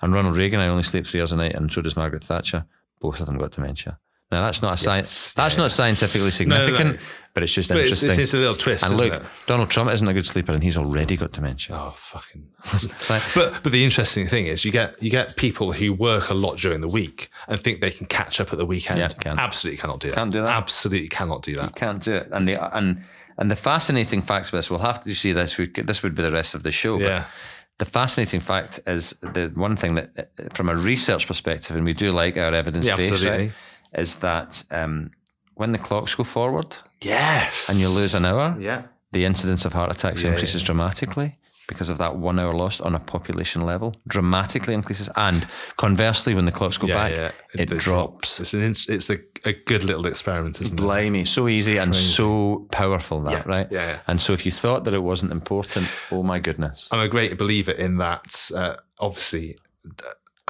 And 0.00 0.12
Ronald 0.12 0.36
Reagan, 0.36 0.58
I 0.58 0.68
only 0.68 0.82
sleep 0.82 1.06
three 1.06 1.20
hours 1.20 1.32
a 1.32 1.36
night, 1.36 1.54
and 1.54 1.70
so 1.70 1.82
does 1.82 1.96
Margaret 1.96 2.24
Thatcher. 2.24 2.64
Both 3.00 3.20
of 3.20 3.26
them 3.26 3.38
got 3.38 3.52
dementia. 3.52 3.98
Now 4.32 4.42
that's 4.44 4.62
not 4.62 4.74
a 4.74 4.76
science. 4.78 5.34
That's 5.34 5.56
not 5.58 5.70
scientifically 5.70 6.30
significant, 6.30 6.98
but 7.34 7.42
it's 7.42 7.52
just 7.52 7.68
But 7.68 7.80
interesting. 7.80 8.08
it's, 8.08 8.18
it's 8.18 8.34
a 8.34 8.38
little 8.38 8.54
twist, 8.54 8.82
and 8.84 8.94
isn't 8.94 9.06
look, 9.12 9.22
it? 9.22 9.26
Donald 9.46 9.68
Trump 9.70 9.90
isn't 9.90 10.08
a 10.08 10.14
good 10.14 10.24
sleeper, 10.26 10.52
and 10.52 10.62
he's 10.62 10.76
already 10.78 11.16
got 11.16 11.32
dementia. 11.32 11.76
Oh 11.76 11.92
fucking! 11.94 12.48
But 13.08 13.60
but 13.62 13.72
the 13.72 13.84
interesting 13.84 14.26
thing 14.26 14.46
is, 14.46 14.64
you 14.64 14.72
get 14.72 15.00
you 15.02 15.10
get 15.10 15.36
people 15.36 15.72
who 15.72 15.92
work 15.92 16.30
a 16.30 16.34
lot 16.34 16.56
during 16.56 16.80
the 16.80 16.88
week 16.88 17.28
and 17.46 17.60
think 17.60 17.80
they 17.82 17.90
can 17.90 18.06
catch 18.06 18.40
up 18.40 18.52
at 18.52 18.58
the 18.58 18.66
weekend. 18.66 18.98
Yeah, 18.98 19.08
can't. 19.08 19.38
Absolutely 19.38 19.76
cannot 19.78 20.00
do 20.00 20.08
that. 20.08 20.14
Can't 20.14 20.32
do 20.32 20.40
that. 20.42 20.48
Absolutely 20.50 21.08
cannot 21.08 21.42
do 21.42 21.54
that. 21.56 21.74
can't 21.74 22.02
do 22.02 22.14
it. 22.14 22.28
And 22.32 22.48
the 22.48 22.76
and 22.76 23.04
and 23.36 23.50
the 23.50 23.56
fascinating 23.56 24.22
facts 24.22 24.48
of 24.48 24.52
this, 24.52 24.70
we'll 24.70 24.78
have 24.80 25.04
to 25.04 25.14
see 25.14 25.32
this. 25.32 25.58
We, 25.58 25.66
this 25.66 26.02
would 26.02 26.14
be 26.14 26.22
the 26.22 26.30
rest 26.30 26.54
of 26.54 26.62
the 26.62 26.70
show. 26.70 26.98
Yeah. 26.98 27.26
But 27.78 27.86
the 27.86 27.90
fascinating 27.90 28.40
fact 28.40 28.80
is 28.86 29.14
the 29.20 29.50
one 29.54 29.76
thing 29.76 29.94
that, 29.94 30.30
from 30.54 30.68
a 30.68 30.74
research 30.76 31.26
perspective, 31.26 31.74
and 31.74 31.84
we 31.84 31.94
do 31.94 32.12
like 32.12 32.36
our 32.36 32.54
evidence 32.54 32.86
Yeah, 32.86 32.94
absolutely. 32.94 33.28
right, 33.30 33.52
is 33.94 34.16
that 34.16 34.64
um, 34.70 35.10
when 35.54 35.72
the 35.72 35.78
clocks 35.78 36.14
go 36.14 36.24
forward 36.24 36.76
Yes. 37.00 37.68
and 37.68 37.78
you 37.78 37.88
lose 37.88 38.14
an 38.14 38.24
hour, 38.24 38.56
Yeah. 38.58 38.82
the 39.12 39.24
incidence 39.24 39.64
of 39.64 39.72
heart 39.72 39.90
attacks 39.94 40.22
Yeah, 40.22 40.30
increases 40.32 40.62
dramatically 40.62 41.38
because 41.68 41.88
of 41.88 41.98
that 41.98 42.16
one 42.16 42.38
hour 42.38 42.52
lost 42.52 42.80
on 42.82 42.94
a 42.94 42.98
population 42.98 43.62
level. 43.62 43.94
Dramatically 44.08 44.74
increases, 44.74 45.08
and 45.16 45.46
conversely, 45.76 46.34
when 46.34 46.44
the 46.44 46.52
clocks 46.52 46.76
go 46.76 46.86
Yeah, 46.88 46.94
back, 46.94 47.12
yeah. 47.12 47.30
it, 47.62 47.66
drops. 47.78 48.40
It's 48.40 48.52
an 48.52 48.62
it's 48.62 49.10
a, 49.10 49.18
a 49.44 49.52
good 49.52 49.84
little 49.84 50.06
experiment, 50.06 50.60
isn't 50.60 50.78
it? 50.78 50.82
Blimey, 50.82 51.24
so 51.24 51.48
easy 51.48 51.76
and 51.78 51.94
so 51.94 52.66
powerful 52.72 53.20
that, 53.22 53.32
Yeah, 53.32 53.42
right? 53.54 53.68
yeah, 53.70 53.86
yeah. 53.86 53.98
And 54.06 54.20
so 54.20 54.32
if 54.32 54.44
you 54.44 54.52
thought 54.52 54.84
that 54.84 54.92
it 54.94 55.02
wasn't 55.02 55.32
important, 55.32 55.86
oh 56.10 56.22
my 56.22 56.40
goodness. 56.40 56.88
I'm 56.90 57.00
a 57.00 57.08
great 57.08 57.38
believer 57.38 57.72
in 57.72 57.96
that. 57.98 58.50
Uh, 58.54 58.76
obviously, 58.98 59.56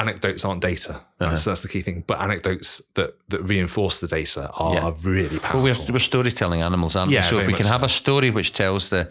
anecdotes 0.03 0.45
aren't 0.45 0.63
data. 0.63 0.93
Uh-huh. 0.95 1.05
That's, 1.19 1.45
that's 1.45 1.63
the 1.63 1.69
key 1.75 1.83
thing. 1.83 2.05
But 2.07 2.17
anecdotes 2.21 2.69
that, 2.95 3.11
that 3.31 3.41
reinforce 3.53 3.97
the 4.05 4.09
data 4.19 4.43
are 4.63 4.75
Yeah. 4.75 4.93
really 5.05 5.39
powerful. 5.39 5.63
Well, 5.63 5.77
we're, 5.87 5.93
we're 5.95 5.99
storytelling 6.13 6.63
animals, 6.63 6.97
aren't 6.97 7.13
Yeah, 7.13 7.21
we? 7.23 7.31
So 7.31 7.39
if 7.41 7.47
we 7.47 7.53
can 7.55 7.65
much 7.67 7.73
have 7.77 7.83
a 7.83 7.89
story 8.03 8.31
which 8.39 8.51
tells 8.53 8.89
the, 8.89 9.03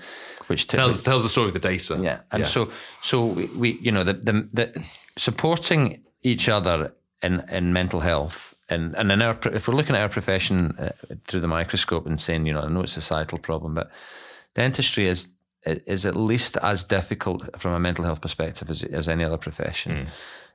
which 0.48 0.64
t- 0.68 0.78
tells 0.78 1.02
tells 1.04 1.24
the 1.24 1.30
story 1.30 1.48
of 1.48 1.54
the 1.60 1.70
data. 1.74 1.94
yeah, 2.10 2.20
and 2.32 2.46
so 2.48 2.70
so 3.02 3.16
we, 3.38 3.46
we 3.62 3.70
you 3.86 3.92
know 3.96 4.04
the, 4.10 4.14
the 4.28 4.34
the 4.58 4.66
supporting 5.18 5.82
each 6.24 6.46
other 6.58 6.78
in 7.24 7.34
in 7.58 7.72
mental 7.74 8.00
health 8.02 8.54
and 8.70 8.96
and 9.00 9.12
in 9.12 9.22
our 9.22 9.38
if 9.54 9.68
we're 9.68 9.78
looking 9.80 9.96
at 9.96 10.02
our 10.02 10.10
profession 10.10 10.58
uh, 10.80 10.90
through 11.28 11.42
the 11.42 11.48
microscope 11.60 12.06
and 12.10 12.20
saying, 12.20 12.46
you 12.48 12.54
know, 12.54 12.62
I 12.66 12.68
know 12.70 12.82
it's 12.84 12.98
a 12.98 13.02
societal 13.02 13.38
problem, 13.38 13.74
but 13.76 13.88
dentistry 14.56 15.08
is 15.08 15.28
is 15.66 16.06
at 16.06 16.16
least 16.16 16.58
as 16.62 16.84
difficult 16.84 17.40
from 17.62 17.74
a 17.74 17.80
mental 17.80 18.04
health 18.06 18.22
perspective 18.22 18.70
as, 18.70 18.84
as 18.84 19.08
any 19.08 19.24
other 19.24 19.38
profession. 19.38 20.08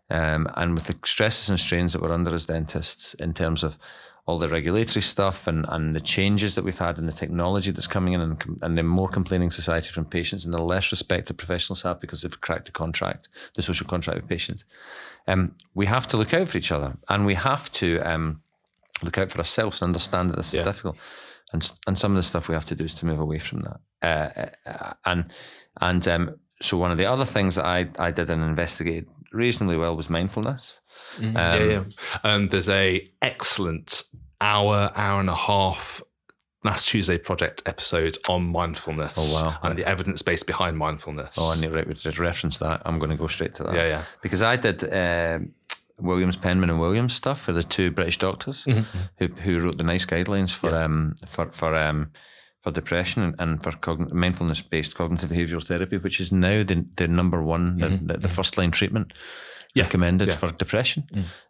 Um, 0.09 0.49
and 0.55 0.75
with 0.75 0.87
the 0.87 0.97
stresses 1.05 1.49
and 1.49 1.59
strains 1.59 1.93
that 1.93 2.03
we're 2.03 2.13
under 2.13 2.35
as 2.35 2.47
dentists 2.47 3.15
in 3.15 3.35
terms 3.35 3.65
of 3.65 3.77
all 4.25 4.39
the 4.39 4.49
regulatory 4.49 5.03
stuff 5.03 5.47
and, 5.47 5.65
and 5.69 5.95
the 5.95 6.01
changes 6.01 6.55
that 6.57 6.65
we've 6.65 6.79
had 6.79 6.99
and 6.99 7.07
the 7.09 7.13
technology 7.13 7.71
that's 7.71 7.87
coming 7.87 8.13
in 8.13 8.21
and, 8.21 8.59
and 8.61 8.77
the 8.77 8.83
more 8.83 9.09
complaining 9.09 9.51
society 9.53 9.89
from 9.91 10.05
patients 10.05 10.45
and 10.45 10.53
the 10.53 10.63
less 10.63 10.91
respect 10.91 11.29
that 11.29 11.35
professionals 11.37 11.83
have 11.83 12.01
because 12.01 12.23
they've 12.23 12.41
cracked 12.41 12.67
the 12.67 12.73
contract, 12.73 13.29
the 13.55 13.63
social 13.63 13.87
contract 13.87 14.21
with 14.21 14.29
patients. 14.29 14.65
Um, 15.29 15.55
we 15.75 15.87
have 15.87 16.09
to 16.09 16.17
look 16.17 16.35
out 16.35 16.49
for 16.49 16.59
each 16.59 16.73
other 16.73 16.97
and 17.09 17.25
we 17.25 17.35
have 17.35 17.71
to 17.73 18.01
um, 18.01 18.43
look 19.03 19.17
out 19.19 19.31
for 19.31 19.39
ourselves 19.39 19.81
and 19.81 19.89
understand 19.91 20.31
that 20.31 20.37
this 20.37 20.53
Yeah. 20.55 20.61
is 20.63 20.67
difficult. 20.67 20.97
And, 21.53 21.73
and 21.87 21.97
some 21.97 22.13
of 22.13 22.17
the 22.17 22.23
stuff 22.25 22.49
we 22.49 22.55
have 22.55 22.67
to 22.67 22.75
do 22.75 22.85
is 22.85 22.95
to 22.95 23.07
move 23.07 23.21
away 23.21 23.39
from 23.39 23.61
that. 23.61 23.81
Uh, 24.03 24.69
uh, 24.69 24.93
and 25.05 25.33
and 25.81 26.07
um, 26.09 26.37
so 26.61 26.77
one 26.79 26.91
of 26.91 26.99
the 26.99 27.07
other 27.07 27.25
things 27.25 27.55
that 27.55 27.65
I, 27.65 27.89
I 27.99 28.11
did 28.11 28.31
and 28.31 28.43
investigated 28.43 29.07
reasonably 29.37 29.77
well 29.77 29.95
was 29.97 30.11
mindfulness. 30.11 30.81
Um, 31.19 31.35
yeah, 31.35 31.65
yeah. 31.65 31.85
Um, 32.25 32.49
there's 32.49 32.69
a 32.69 33.07
excellent 33.23 34.03
hour, 34.41 34.91
hour 34.95 35.21
and 35.21 35.31
a 35.31 35.35
half 35.37 36.03
last 36.65 36.89
Tuesday 36.89 37.17
project 37.19 37.63
episode 37.67 38.19
on 38.29 38.45
mindfulness. 38.47 39.13
Oh, 39.17 39.45
wow. 39.45 39.59
And 39.63 39.79
the 39.79 39.87
evidence 39.87 40.23
base 40.23 40.43
behind 40.43 40.77
mindfulness. 40.77 41.37
Oh, 41.39 41.53
I 41.57 41.61
need 41.61 41.73
right, 41.73 41.87
we 41.87 41.95
just 41.95 42.19
reference 42.19 42.59
that. 42.59 42.83
I'm 42.85 42.99
going 42.99 43.11
to 43.11 43.17
go 43.17 43.29
straight 43.29 43.55
to 43.57 43.63
that. 43.65 43.75
Yeah, 43.75 43.87
yeah. 43.87 44.03
Because 44.23 44.43
I 44.43 44.57
did 44.57 44.83
um 44.93 45.53
Williams, 45.99 46.37
Penman, 46.37 46.69
and 46.69 46.79
Williams 46.81 47.15
stuff 47.15 47.41
for 47.41 47.53
the 47.53 47.63
two 47.63 47.91
British 47.91 48.19
doctors 48.19 48.65
Mm-hmm. 48.65 48.99
who 49.19 49.27
who 49.29 49.61
wrote 49.61 49.79
the 49.79 49.85
NICE 49.85 50.07
guidelines 50.07 50.53
for 50.53 50.75
um 50.75 51.15
for 51.27 51.51
for 51.53 51.75
um 51.75 52.11
for 52.67 52.73
depression 52.73 53.23
and, 53.23 53.35
and 53.39 53.63
for 53.63 53.71
cogn- 53.73 54.13
mindfulness 54.13 54.61
based 54.63 54.97
cognitive 54.97 55.31
behavioral 55.31 55.65
therapy, 55.65 55.99
which 55.99 56.21
is 56.21 56.33
now 56.33 56.65
the 56.65 56.85
the 56.97 57.07
number 57.07 57.41
one 57.43 57.79
the, 57.79 57.89
the, 58.13 58.19
the 58.19 58.29
first 58.29 58.59
line 58.59 58.73
treatment 58.73 59.13
recommended 59.77 60.29
Mm-hmm. 60.29 60.45
yeah. 60.45 60.49
Mm. 60.49 60.51
for 60.53 60.57
depression. 60.59 61.05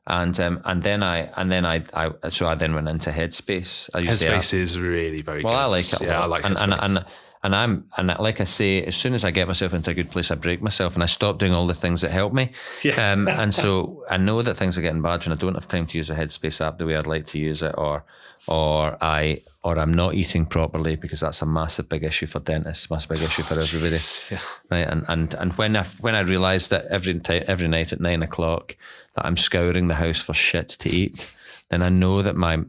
And 0.06 0.38
um 0.40 0.60
and 0.64 0.82
then 0.82 1.02
I 1.02 1.30
and 1.36 1.50
then 1.50 1.64
I 1.64 1.84
I 1.94 2.28
so 2.28 2.46
I 2.48 2.54
then 2.56 2.74
went 2.74 2.88
into 2.88 3.10
Headspace. 3.10 3.88
I 3.94 4.00
used 4.00 4.20
the 4.20 4.28
app. 4.28 4.42
Headspace 4.42 4.54
is 4.54 4.78
really 4.78 5.22
very 5.22 5.42
Well, 5.42 5.52
good. 5.54 5.58
I 5.58 5.76
like 5.76 5.92
it. 5.92 6.00
Yeah, 6.02 6.18
lot. 6.18 6.24
I 6.24 6.26
like 6.26 6.44
and, 6.44 6.56
Headspace. 6.56 6.84
and, 6.84 6.96
and 6.98 7.06
and 7.42 7.54
I'm 7.54 7.86
and 7.96 8.14
like 8.18 8.40
I 8.40 8.44
say, 8.44 8.82
as 8.82 8.96
soon 8.96 9.14
as 9.14 9.24
I 9.24 9.30
get 9.30 9.46
myself 9.46 9.72
into 9.72 9.90
a 9.90 9.94
good 9.94 10.10
place, 10.10 10.30
I 10.30 10.34
break 10.34 10.62
myself 10.62 10.94
and 10.94 11.02
I 11.02 11.06
stop 11.06 11.38
doing 11.38 11.54
all 11.54 11.66
the 11.66 11.74
things 11.74 12.00
that 12.00 12.10
help 12.10 12.32
me. 12.32 12.50
Yeah. 12.82 13.12
Um, 13.12 13.28
and 13.42 13.54
so 13.54 14.04
I 14.10 14.16
know 14.16 14.42
that 14.42 14.56
things 14.56 14.76
are 14.78 14.82
getting 14.82 15.02
bad 15.02 15.24
when 15.24 15.32
I 15.32 15.36
don't 15.36 15.54
have 15.54 15.68
time 15.68 15.86
to 15.86 15.98
use 15.98 16.10
a 16.10 16.14
Headspace 16.14 16.64
app 16.64 16.78
the 16.78 16.86
way 16.86 16.96
I'd 16.96 17.06
like 17.06 17.26
to 17.26 17.38
use 17.38 17.62
it, 17.62 17.74
or 17.76 18.04
or 18.46 18.96
I 19.02 19.42
or 19.62 19.78
I'm 19.78 19.92
not 19.92 20.14
eating 20.14 20.46
properly 20.46 20.96
because 20.96 21.20
that's 21.20 21.42
a 21.42 21.46
massive 21.46 21.88
big 21.88 22.04
issue 22.04 22.26
for 22.26 22.38
dentists, 22.38 22.90
massive 22.90 23.10
big 23.10 23.22
issue 23.22 23.42
for 23.42 23.58
everybody. 23.58 23.98
Yeah. 24.30 24.38
Right, 24.70 24.88
and 24.88 25.04
and 25.08 25.34
and 25.34 25.52
when 25.54 25.76
I 25.76 25.84
when 26.00 26.14
I 26.14 26.20
realised 26.20 26.70
that 26.70 26.86
every 26.86 27.18
ti 27.18 27.34
every 27.46 27.68
night 27.68 27.92
at 27.92 28.00
nine 28.00 28.22
o'clock 28.22 28.76
that 29.14 29.26
I'm 29.26 29.36
scouring 29.36 29.88
the 29.88 29.94
house 29.94 30.20
for 30.20 30.34
shit 30.34 30.68
to 30.70 30.88
eat, 30.88 31.36
then 31.70 31.82
I 31.82 31.88
know 31.88 32.22
that 32.22 32.36
my 32.36 32.64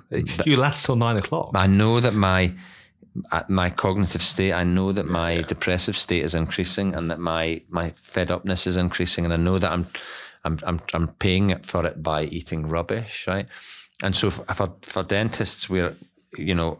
you 0.46 0.58
last 0.58 0.86
till 0.86 0.96
nine 0.96 1.18
o'clock. 1.18 1.52
I 1.54 1.68
know 1.68 2.00
that 2.00 2.14
my 2.14 2.54
uh, 3.32 3.44
my 3.48 3.70
cognitive 3.70 4.22
state, 4.22 4.54
I 4.54 4.64
know 4.64 4.92
that 4.92 5.06
my 5.06 5.42
depressive 5.42 5.98
state 5.98 6.24
is 6.24 6.36
increasing, 6.36 6.96
and 6.96 7.10
that 7.12 7.20
my 7.20 7.62
my 7.70 7.92
fed 7.96 8.32
upness 8.32 8.68
is 8.68 8.78
increasing, 8.78 9.26
and 9.26 9.34
I 9.34 9.38
know 9.38 9.60
that 9.60 9.72
I'm 9.72 9.88
I'm 10.44 10.60
I'm 10.64 10.82
I'm 10.94 11.08
paying 11.20 11.56
for 11.60 11.86
it 11.86 12.02
by 12.04 12.24
eating 12.24 12.68
rubbish, 12.68 13.26
right? 13.28 13.48
And 14.04 14.16
so 14.16 14.30
for 14.30 14.46
for, 14.54 14.74
for 14.82 15.04
dentists, 15.04 15.70
we're 15.70 15.96
you 16.38 16.56
know 16.56 16.80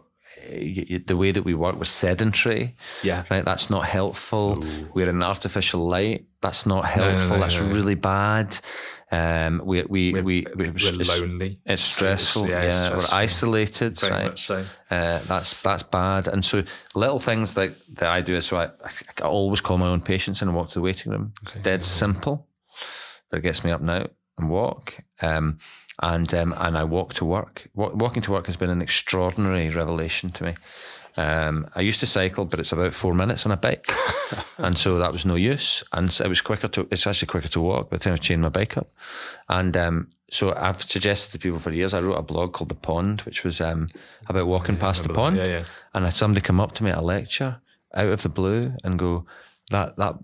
the 1.06 1.16
way 1.16 1.32
that 1.32 1.44
we 1.44 1.54
work, 1.54 1.76
we're 1.76 1.84
sedentary, 1.84 2.76
Yeah. 3.02 3.24
right? 3.30 3.44
That's 3.44 3.68
not 3.70 3.86
helpful. 3.86 4.64
We're 4.94 5.08
in 5.10 5.22
artificial 5.22 5.88
light. 5.88 6.26
That's 6.40 6.66
not 6.66 6.84
no, 6.84 7.02
helpful. 7.02 7.36
no, 7.36 7.40
That's 7.40 7.60
no. 7.60 7.68
really 7.68 7.94
bad. 7.96 8.58
Um, 9.10 9.62
we 9.64 9.82
we 9.84 10.12
we, 10.12 10.22
we 10.22 10.46
We're 10.56 10.66
it's- 10.76 11.20
lonely. 11.20 11.58
It's 11.64 11.82
stressful. 11.82 12.48
yeah, 12.48 12.62
Yeah, 12.62 12.68
it's 12.68 12.78
stressful. 12.84 13.16
we're 13.16 13.22
isolated. 13.22 13.98
Very 14.00 14.12
right? 14.12 14.38
so. 14.38 14.64
Uh, 14.90 15.18
that's 15.26 15.62
that's 15.62 15.82
bad. 15.82 16.28
And 16.28 16.44
so 16.44 16.62
little 16.94 17.18
things 17.18 17.56
like 17.56 17.74
that 17.94 18.10
I 18.10 18.20
do. 18.20 18.40
So 18.40 18.58
I, 18.58 18.70
I 19.22 19.22
always 19.22 19.60
call 19.60 19.78
my 19.78 19.86
own 19.88 20.00
patients 20.02 20.42
and 20.42 20.54
walk 20.54 20.68
to 20.68 20.74
the 20.74 20.80
waiting 20.82 21.12
room. 21.12 21.32
Dead 21.62 21.82
simple, 21.84 22.46
That 23.30 23.40
gets 23.40 23.64
me 23.64 23.70
up 23.72 23.80
now 23.80 24.06
and 24.38 24.48
walk. 24.50 24.98
Um, 25.20 25.58
and 26.00 26.32
um, 26.34 26.54
and 26.56 26.76
I 26.76 26.84
walk 26.84 27.14
to 27.14 27.24
work. 27.24 27.68
Wa- 27.74 27.90
walking 27.92 28.22
to 28.22 28.32
work 28.32 28.46
has 28.46 28.56
been 28.56 28.70
an 28.70 28.82
extraordinary 28.82 29.68
revelation 29.68 30.30
to 30.30 30.44
me. 30.44 30.54
Um, 31.16 31.68
I 31.74 31.80
used 31.80 31.98
to 32.00 32.06
cycle, 32.06 32.44
but 32.44 32.60
it's 32.60 32.70
about 32.70 32.94
four 32.94 33.12
minutes 33.12 33.44
on 33.44 33.50
a 33.50 33.56
bike, 33.56 33.90
and 34.58 34.78
so 34.78 34.98
that 34.98 35.12
was 35.12 35.24
no 35.24 35.34
use. 35.34 35.82
And 35.92 36.12
so 36.12 36.24
it 36.24 36.28
was 36.28 36.40
quicker 36.40 36.68
to. 36.68 36.86
It's 36.90 37.06
actually 37.06 37.26
quicker 37.26 37.48
to 37.48 37.60
walk 37.60 37.90
by 37.90 37.96
the 37.96 38.04
time 38.04 38.14
I 38.14 38.18
chained 38.18 38.42
my 38.42 38.48
bike 38.48 38.76
up. 38.76 38.92
And 39.48 39.76
um, 39.76 40.08
so 40.30 40.54
I've 40.54 40.82
suggested 40.82 41.32
to 41.32 41.38
people 41.38 41.58
for 41.58 41.72
years. 41.72 41.94
I 41.94 42.00
wrote 42.00 42.18
a 42.18 42.22
blog 42.22 42.52
called 42.52 42.68
The 42.68 42.76
Pond, 42.76 43.22
which 43.22 43.42
was 43.42 43.60
um, 43.60 43.88
about 44.28 44.46
walking 44.46 44.76
past 44.76 45.02
the 45.02 45.12
pond. 45.12 45.36
Yeah, 45.36 45.46
yeah. 45.46 45.64
And 45.94 46.04
I 46.04 46.08
had 46.08 46.14
somebody 46.14 46.42
come 46.42 46.60
up 46.60 46.72
to 46.72 46.84
me 46.84 46.90
at 46.90 46.98
a 46.98 47.02
lecture 47.02 47.60
out 47.94 48.08
of 48.08 48.22
the 48.22 48.28
blue 48.28 48.74
and 48.84 48.98
go, 48.98 49.26
that 49.70 49.96
that 49.96 50.16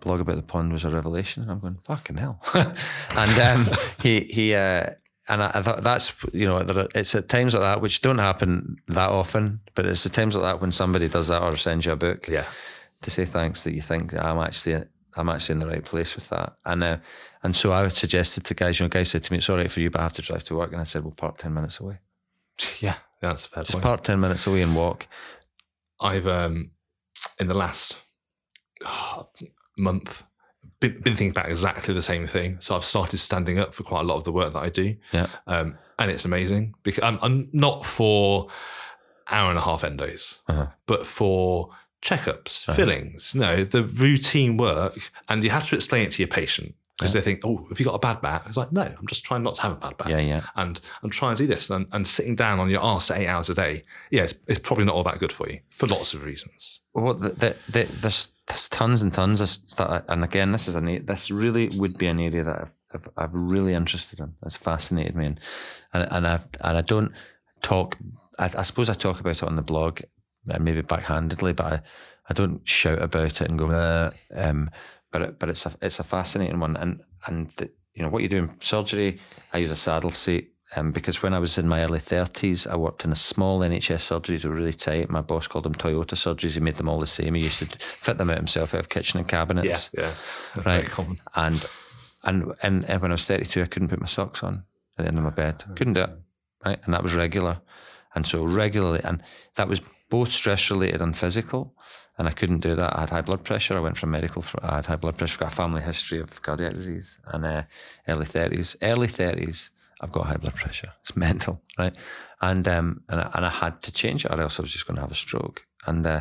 blog 0.00 0.20
about 0.20 0.36
the 0.36 0.42
pond 0.42 0.72
was 0.72 0.84
a 0.84 0.90
revelation. 0.90 1.42
And 1.42 1.52
I'm 1.52 1.60
going, 1.60 1.78
fucking 1.84 2.16
hell. 2.16 2.42
and 3.16 3.38
um, 3.38 3.76
he 4.00 4.20
he 4.20 4.54
uh, 4.54 4.90
and 5.30 5.42
I, 5.42 5.50
I 5.54 5.62
thought 5.62 5.82
that's 5.82 6.12
you 6.32 6.46
know 6.46 6.58
it's 6.94 7.14
at 7.14 7.28
times 7.28 7.54
like 7.54 7.62
that 7.62 7.80
which 7.80 8.00
don't 8.02 8.18
happen 8.18 8.76
that 8.88 9.10
often, 9.10 9.60
but 9.74 9.86
it's 9.86 10.04
at 10.06 10.12
times 10.12 10.34
like 10.36 10.44
that 10.44 10.60
when 10.60 10.72
somebody 10.72 11.08
does 11.08 11.28
that 11.28 11.42
or 11.42 11.56
sends 11.56 11.86
you 11.86 11.92
a 11.92 11.96
book 11.96 12.28
Yeah. 12.28 12.46
to 13.02 13.10
say 13.10 13.24
thanks 13.24 13.62
that 13.62 13.72
you 13.74 13.82
think 13.82 14.12
I'm 14.20 14.38
actually 14.38 14.84
I'm 15.16 15.28
actually 15.28 15.54
in 15.54 15.58
the 15.60 15.66
right 15.66 15.84
place 15.84 16.14
with 16.14 16.28
that. 16.28 16.56
And 16.64 16.84
uh, 16.84 16.96
and 17.42 17.56
so 17.56 17.72
I 17.72 17.88
suggested 17.88 18.44
to 18.44 18.54
guys, 18.54 18.78
you 18.78 18.84
know, 18.84 18.90
guys 18.90 19.10
said 19.10 19.24
to 19.24 19.32
me, 19.32 19.38
it's 19.38 19.48
all 19.50 19.56
right 19.56 19.72
for 19.72 19.80
you, 19.80 19.90
but 19.90 20.00
I 20.00 20.02
have 20.04 20.12
to 20.14 20.22
drive 20.22 20.44
to 20.44 20.54
work. 20.56 20.72
And 20.72 20.80
I 20.80 20.84
said, 20.84 21.02
well, 21.04 21.14
park 21.16 21.38
ten 21.38 21.54
minutes 21.54 21.80
away. 21.80 21.98
Yeah. 22.80 22.96
That's 23.20 23.46
a 23.46 23.48
fair 23.48 23.62
Just 23.64 23.72
point. 23.72 23.82
park 23.84 24.02
ten 24.04 24.20
minutes 24.20 24.46
away 24.46 24.62
and 24.62 24.74
walk. 24.76 25.06
I've 26.00 26.26
um 26.26 26.70
in 27.38 27.48
the 27.48 27.56
last 27.56 27.96
ah, 28.84 29.26
month 29.76 30.22
been, 30.80 30.92
been 31.00 31.14
thinking 31.16 31.30
about 31.30 31.48
exactly 31.50 31.94
the 31.94 32.02
same 32.02 32.26
thing. 32.26 32.56
So 32.60 32.74
I've 32.74 32.84
started 32.84 33.18
standing 33.18 33.58
up 33.58 33.74
for 33.74 33.82
quite 33.82 34.00
a 34.00 34.04
lot 34.04 34.16
of 34.16 34.24
the 34.24 34.32
work 34.32 34.52
that 34.54 34.58
I 34.60 34.68
do, 34.70 34.96
Yeah. 35.12 35.28
um, 35.46 35.76
and 35.98 36.10
it's 36.10 36.24
amazing 36.24 36.74
because 36.82 37.04
I'm, 37.04 37.18
I'm 37.22 37.48
not 37.52 37.84
for 37.84 38.48
hour 39.30 39.50
and 39.50 39.58
a 39.58 39.62
half 39.62 39.82
endos, 39.82 40.38
Uh-huh. 40.48 40.66
but 40.86 41.06
for 41.06 41.70
checkups, 42.02 42.74
fillings, 42.74 43.34
no, 43.34 43.62
the 43.64 43.82
routine 43.82 44.56
work, 44.56 44.96
and 45.28 45.44
you 45.44 45.50
have 45.50 45.68
to 45.68 45.74
explain 45.74 46.06
it 46.06 46.10
to 46.12 46.22
your 46.22 46.28
patient 46.28 46.74
because 47.00 47.12
they 47.14 47.20
think, 47.20 47.40
oh, 47.44 47.66
have 47.68 47.78
you 47.80 47.86
got 47.86 47.94
a 47.94 47.98
bad 47.98 48.20
back? 48.20 48.44
It's 48.46 48.56
like, 48.56 48.70
no, 48.72 48.82
I'm 48.82 49.06
just 49.08 49.24
trying 49.24 49.42
not 49.42 49.54
to 49.56 49.62
have 49.62 49.72
a 49.72 49.76
bad 49.76 49.96
back. 49.96 50.08
Yeah, 50.08 50.18
yeah. 50.20 50.42
And 50.56 50.80
I'm 51.02 51.10
trying 51.10 51.36
to 51.36 51.42
do 51.42 51.46
this, 51.46 51.70
and, 51.70 51.86
and 51.92 52.06
sitting 52.06 52.36
down 52.36 52.60
on 52.60 52.70
your 52.70 52.80
arse 52.80 53.08
for 53.08 53.14
eight 53.14 53.26
hours 53.26 53.48
a 53.50 53.54
day, 53.54 53.84
yeah, 54.10 54.22
it's, 54.22 54.34
it's 54.46 54.58
probably 54.58 54.84
not 54.84 54.94
all 54.94 55.02
that 55.04 55.18
good 55.18 55.32
for 55.32 55.48
you 55.50 55.60
for 55.70 55.86
lots 55.86 56.14
of 56.14 56.24
reasons. 56.24 56.80
Well, 56.94 57.14
the, 57.14 57.30
the, 57.30 57.56
the, 57.68 57.84
there's 57.84 58.28
there's 58.48 58.68
tons 58.68 59.00
and 59.02 59.12
tons 59.12 59.40
of 59.40 59.48
stuff, 59.48 60.04
and 60.08 60.24
again, 60.24 60.52
this 60.52 60.68
is 60.68 60.74
an 60.74 60.88
a- 60.88 60.98
this 60.98 61.30
really 61.30 61.68
would 61.68 61.96
be 61.98 62.06
an 62.08 62.18
area 62.20 62.44
that 62.44 62.56
I've, 62.60 62.70
I've, 62.94 63.08
I'm 63.16 63.48
really 63.48 63.74
interested 63.74 64.20
in. 64.20 64.34
It's 64.44 64.56
fascinated 64.56 65.14
me, 65.16 65.26
and 65.26 65.40
and, 65.92 66.08
and 66.10 66.26
I've 66.26 66.46
and 66.60 66.76
I 66.76 66.80
don't 66.82 67.12
talk. 67.62 67.96
I, 68.38 68.50
I 68.58 68.62
suppose 68.62 68.88
I 68.88 68.94
talk 68.94 69.20
about 69.20 69.36
it 69.36 69.44
on 69.44 69.56
the 69.56 69.62
blog, 69.62 70.00
uh, 70.50 70.58
maybe 70.58 70.82
backhandedly, 70.82 71.54
but 71.54 71.66
I, 71.66 71.80
I 72.28 72.34
don't 72.34 72.66
shout 72.66 73.00
about 73.00 73.40
it 73.40 73.48
and 73.48 73.58
go. 73.58 73.68
"Uh," 73.70 74.10
um, 74.34 74.70
but 75.12 75.22
it, 75.22 75.38
but 75.38 75.48
it's 75.48 75.66
a 75.66 75.72
it's 75.82 75.98
a 75.98 76.04
fascinating 76.04 76.60
one, 76.60 76.76
and 76.76 77.00
and 77.26 77.50
the, 77.56 77.70
you 77.94 78.02
know 78.02 78.08
what 78.08 78.22
you 78.22 78.28
do 78.28 78.38
in 78.38 78.50
surgery. 78.60 79.18
I 79.52 79.58
use 79.58 79.70
a 79.70 79.76
saddle 79.76 80.10
seat. 80.12 80.52
Um, 80.76 80.92
because 80.92 81.20
when 81.20 81.34
I 81.34 81.40
was 81.40 81.58
in 81.58 81.66
my 81.66 81.82
early 81.82 81.98
30s, 81.98 82.64
I 82.64 82.76
worked 82.76 83.04
in 83.04 83.10
a 83.10 83.16
small 83.16 83.58
NHS 83.58 84.06
surgeries 84.08 84.44
were 84.44 84.54
really 84.54 84.72
tight. 84.72 85.10
My 85.10 85.20
boss 85.20 85.48
called 85.48 85.64
them 85.64 85.74
Toyota 85.74 86.14
surgeries. 86.14 86.52
He 86.54 86.60
made 86.60 86.76
them 86.76 86.88
all 86.88 87.00
the 87.00 87.08
same. 87.08 87.34
He 87.34 87.42
used 87.42 87.58
to 87.58 87.76
fit 87.76 88.18
them 88.18 88.30
out 88.30 88.36
himself 88.36 88.72
out 88.72 88.78
of 88.78 88.88
kitchen 88.88 89.18
and 89.18 89.28
cabinets. 89.28 89.90
yeah, 89.92 90.14
Right. 90.54 90.64
very 90.64 90.84
common. 90.84 91.18
And, 91.34 91.66
and 92.22 92.52
and 92.62 92.84
and 92.88 93.02
when 93.02 93.10
I 93.10 93.14
was 93.14 93.24
32, 93.24 93.62
I 93.62 93.66
couldn't 93.66 93.88
put 93.88 93.98
my 94.00 94.06
socks 94.06 94.44
on 94.44 94.62
at 94.96 95.02
the 95.02 95.08
end 95.08 95.18
of 95.18 95.24
my 95.24 95.30
bed. 95.30 95.64
Couldn't 95.74 95.94
do 95.94 96.02
it. 96.02 96.10
Right. 96.64 96.78
And 96.84 96.94
that 96.94 97.02
was 97.02 97.14
regular. 97.14 97.60
And 98.14 98.24
so 98.24 98.44
regularly, 98.44 99.00
and 99.02 99.24
that 99.56 99.66
was 99.68 99.80
both 100.08 100.30
stress 100.30 100.70
related 100.70 101.00
and 101.02 101.16
physical. 101.16 101.74
And 102.20 102.28
I 102.28 102.32
couldn't 102.32 102.60
do 102.60 102.76
that. 102.76 102.94
I 102.94 103.00
had 103.00 103.10
high 103.10 103.22
blood 103.22 103.44
pressure. 103.44 103.78
I 103.78 103.80
went 103.80 103.96
from 103.96 104.10
medical. 104.10 104.42
For, 104.42 104.62
I 104.62 104.76
had 104.76 104.84
high 104.84 104.96
blood 104.96 105.16
pressure. 105.16 105.38
Got 105.38 105.52
a 105.52 105.56
family 105.56 105.80
history 105.80 106.20
of 106.20 106.42
cardiac 106.42 106.74
disease 106.74 107.18
and 107.24 107.46
uh, 107.46 107.62
early 108.06 108.26
30s. 108.26 108.76
Early 108.82 109.06
30s, 109.06 109.70
I've 110.02 110.12
got 110.12 110.26
high 110.26 110.36
blood 110.36 110.54
pressure. 110.54 110.92
It's 111.00 111.16
mental, 111.16 111.62
right? 111.78 111.94
And 112.42 112.68
um, 112.68 113.04
and 113.08 113.22
I, 113.22 113.30
and 113.32 113.46
I 113.46 113.48
had 113.48 113.80
to 113.84 113.90
change 113.90 114.26
it, 114.26 114.30
or 114.30 114.42
else 114.42 114.58
I 114.58 114.62
was 114.62 114.70
just 114.70 114.86
going 114.86 114.96
to 114.96 115.00
have 115.00 115.10
a 115.10 115.14
stroke. 115.14 115.64
And 115.86 116.06
uh, 116.06 116.20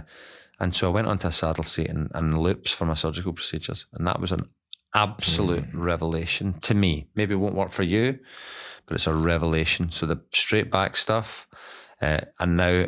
and 0.58 0.74
so 0.74 0.88
I 0.88 0.94
went 0.94 1.08
onto 1.08 1.28
a 1.28 1.34
saddle 1.34 1.66
seat 1.66 1.90
and, 1.90 2.10
and 2.14 2.38
loupes 2.38 2.72
for 2.72 2.86
my 2.86 2.94
surgical 2.94 3.34
procedures, 3.34 3.86
and 3.92 4.08
that 4.08 4.22
was 4.22 4.32
an 4.32 4.48
absolute 4.96 5.66
revelation 5.74 6.54
to 6.62 6.74
me. 6.74 7.08
Maybe 7.16 7.34
it 7.34 7.38
won't 7.38 7.56
work 7.56 7.72
for 7.72 7.84
you, 7.84 8.20
but 8.86 8.96
it's 8.96 9.08
a 9.08 9.14
revelation. 9.14 9.92
So 9.92 10.06
the 10.06 10.22
straight 10.32 10.72
back 10.72 10.98
stuff, 10.98 11.48
uh, 12.02 12.22
and 12.40 12.58
now, 12.58 12.88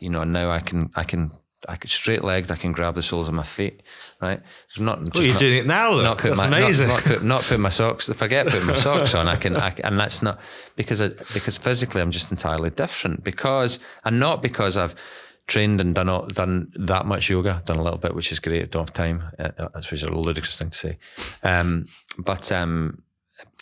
you 0.00 0.10
know, 0.10 0.24
now 0.24 0.50
I 0.50 0.60
can, 0.60 0.90
I 0.94 1.04
can, 1.04 1.32
I 1.68 1.76
can 1.76 1.88
straight 1.88 2.22
legged. 2.24 2.50
I 2.50 2.56
can 2.56 2.72
grab 2.72 2.94
the 2.94 3.02
soles 3.02 3.28
of 3.28 3.34
my 3.34 3.42
feet. 3.42 3.82
Right, 4.20 4.40
it's 4.64 4.78
not. 4.78 5.02
Just 5.04 5.16
you're 5.24 5.32
not- 5.34 5.38
doing 5.40 5.58
it 5.58 5.66
now, 5.66 5.92
look. 5.92 6.04
not 6.04 6.18
put 6.18 6.28
That's 6.36 6.40
my, 6.50 6.58
amazing. 6.58 6.88
Not, 6.88 7.04
not, 7.06 7.14
put, 7.14 7.24
not 7.24 7.42
put 7.42 7.60
my 7.60 7.68
socks. 7.80 8.06
Forget 8.08 8.46
putting 8.46 8.66
my 8.66 8.74
socks 8.74 9.14
on. 9.14 9.28
I 9.28 9.36
can, 9.36 9.56
I, 9.56 9.74
and 9.84 9.98
that's 9.98 10.22
not 10.22 10.38
because 10.76 11.00
I, 11.02 11.08
because 11.34 11.56
physically 11.58 12.00
I'm 12.02 12.10
just 12.10 12.30
entirely 12.30 12.70
different. 12.70 13.24
Because 13.24 13.78
and 14.04 14.18
not 14.20 14.42
because 14.42 14.76
I've 14.76 14.94
trained 15.46 15.80
and 15.80 15.94
done 15.94 16.08
all, 16.08 16.26
done 16.26 16.72
that 16.76 17.06
much 17.06 17.30
yoga. 17.30 17.62
Done 17.66 17.76
a 17.78 17.82
little 17.82 17.98
bit, 17.98 18.14
which 18.14 18.32
is 18.32 18.38
great. 18.38 18.62
I 18.62 18.66
Don't 18.66 18.82
have 18.88 18.92
time. 18.94 19.22
Uh, 19.38 19.50
That's 19.74 19.90
which 19.90 20.02
is 20.02 20.08
a 20.08 20.12
ludicrous 20.12 20.56
thing 20.56 20.70
to 20.70 20.78
say. 20.78 20.98
Um, 21.42 21.84
but 22.18 22.50
um, 22.50 23.02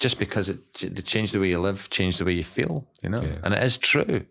just 0.01 0.19
because 0.19 0.49
it, 0.49 0.59
it 0.83 1.05
changed 1.05 1.33
the 1.35 1.41
way 1.41 1.49
you 1.49 1.59
live, 1.61 1.91
changed 1.91 2.19
the 2.19 2.25
way 2.25 2.33
you 2.33 2.43
feel. 2.45 2.87
You 3.03 3.11
know, 3.11 3.21
Yeah. 3.21 3.37
and 3.43 3.53
it 3.55 3.63
is 3.63 3.77
true. 3.77 4.25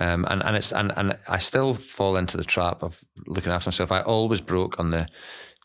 Um, 0.00 0.24
and, 0.28 0.42
and 0.42 0.56
it's 0.56 0.72
and, 0.72 0.92
and 0.96 1.18
I 1.28 1.38
still 1.38 1.74
fall 1.74 2.16
into 2.16 2.38
the 2.38 2.44
trap 2.44 2.82
of 2.82 3.04
looking 3.26 3.52
after 3.52 3.68
myself. 3.68 3.92
I 3.92 4.00
always 4.00 4.40
broke 4.40 4.80
on 4.80 4.90
the 4.90 5.06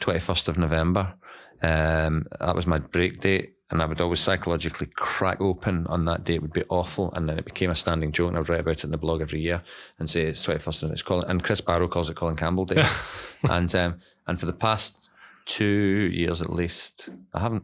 twenty 0.02 0.20
first 0.20 0.50
of 0.50 0.58
November. 0.58 1.14
Um, 1.62 2.28
that 2.40 2.56
was 2.56 2.68
my 2.68 2.78
break 2.78 3.22
date, 3.22 3.56
and 3.72 3.82
I 3.82 3.86
would 3.86 4.02
always 4.02 4.20
psychologically 4.20 4.88
crack 4.88 5.40
open 5.40 5.88
on 5.88 6.04
that 6.06 6.26
date. 6.26 6.36
It 6.36 6.42
would 6.42 6.54
be 6.54 6.66
awful, 6.68 7.14
and 7.14 7.30
then 7.30 7.40
it 7.40 7.46
became 7.46 7.70
a 7.70 7.76
standing 7.76 8.12
joke. 8.12 8.28
And 8.28 8.36
I 8.36 8.42
would 8.42 8.50
write 8.50 8.60
about 8.60 8.80
it 8.80 8.84
in 8.84 8.92
the 8.92 8.98
blog 8.98 9.22
every 9.22 9.40
year 9.40 9.64
and 9.98 10.10
say 10.10 10.24
it's 10.24 10.44
twenty 10.44 10.60
first, 10.60 10.84
and 10.84 10.92
it's 10.92 11.02
Colin. 11.02 11.30
And 11.30 11.42
Chris 11.42 11.62
Barrow 11.62 11.88
calls 11.88 12.10
it 12.10 12.18
Colin 12.18 12.36
Campbell 12.36 12.66
Day. 12.66 12.86
and 13.50 13.74
um, 13.74 14.00
and 14.28 14.38
for 14.38 14.48
the 14.48 14.54
past 14.54 15.12
two 15.46 16.10
years 16.14 16.42
at 16.42 16.52
least, 16.52 17.10
I 17.34 17.40
haven't. 17.40 17.64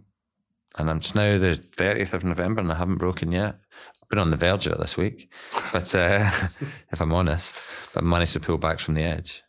And 0.77 0.89
it's 0.89 1.15
now 1.15 1.37
the 1.37 1.55
thirtieth 1.55 2.13
of 2.13 2.23
November, 2.23 2.61
and 2.61 2.71
I 2.71 2.75
haven't 2.75 2.97
broken 2.97 3.31
yet 3.31 3.55
been 4.11 4.19
on 4.19 4.29
the 4.29 4.37
verge 4.37 4.67
of 4.67 4.73
it 4.73 4.79
this 4.79 4.97
week, 4.97 5.31
but 5.73 5.95
uh, 5.95 6.29
if 6.91 7.01
I'm 7.01 7.13
honest, 7.13 7.63
but 7.95 8.03
managed 8.03 8.33
to 8.33 8.39
pull 8.39 8.57
back 8.59 8.77
from 8.77 8.93
the 8.93 9.01
edge. 9.01 9.41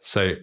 So, 0.00 0.34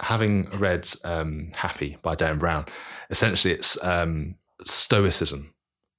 having 0.00 0.50
read 0.50 0.86
um, 1.04 1.50
Happy 1.54 1.96
by 2.02 2.16
Dan 2.16 2.38
Brown, 2.38 2.66
essentially 3.08 3.54
it's 3.54 3.82
um, 3.82 4.34
Stoicism, 4.64 5.54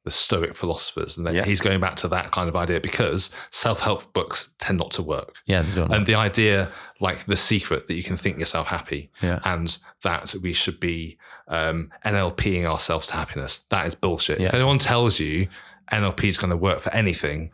the 0.05 0.11
Stoic 0.11 0.53
philosophers. 0.53 1.17
And 1.17 1.25
then 1.25 1.33
Yeah. 1.33 1.45
he's 1.45 1.61
going 1.61 1.79
back 1.79 1.95
to 1.97 2.07
that 2.09 2.31
kind 2.31 2.49
of 2.49 2.55
idea 2.55 2.79
because 2.81 3.31
self 3.51 3.79
help 3.79 4.13
books 4.13 4.51
tend 4.59 4.77
not 4.77 4.91
to 4.91 5.01
work. 5.01 5.37
Yeah, 5.45 5.61
they 5.63 5.73
don't. 5.75 5.91
And 5.93 6.05
the 6.05 6.15
idea, 6.15 6.69
like 7.01 7.25
the 7.25 7.35
secret 7.35 7.87
that 7.87 7.95
you 7.95 8.03
can 8.03 8.15
think 8.15 8.39
yourself 8.39 8.67
happy 8.67 9.09
yeah, 9.21 9.39
and 9.43 9.77
that 10.03 10.33
we 10.41 10.53
should 10.53 10.79
be 10.79 11.17
um, 11.47 11.91
NLPing 12.05 12.63
ourselves 12.65 13.07
to 13.07 13.13
happiness, 13.15 13.59
that 13.69 13.85
is 13.87 13.95
bullshit. 13.95 14.39
If 14.39 14.53
anyone 14.53 14.77
tells 14.77 15.19
you 15.19 15.47
NLP 15.91 16.23
is 16.25 16.37
going 16.37 16.51
to 16.51 16.57
work 16.57 16.79
for 16.79 16.93
anything, 16.93 17.51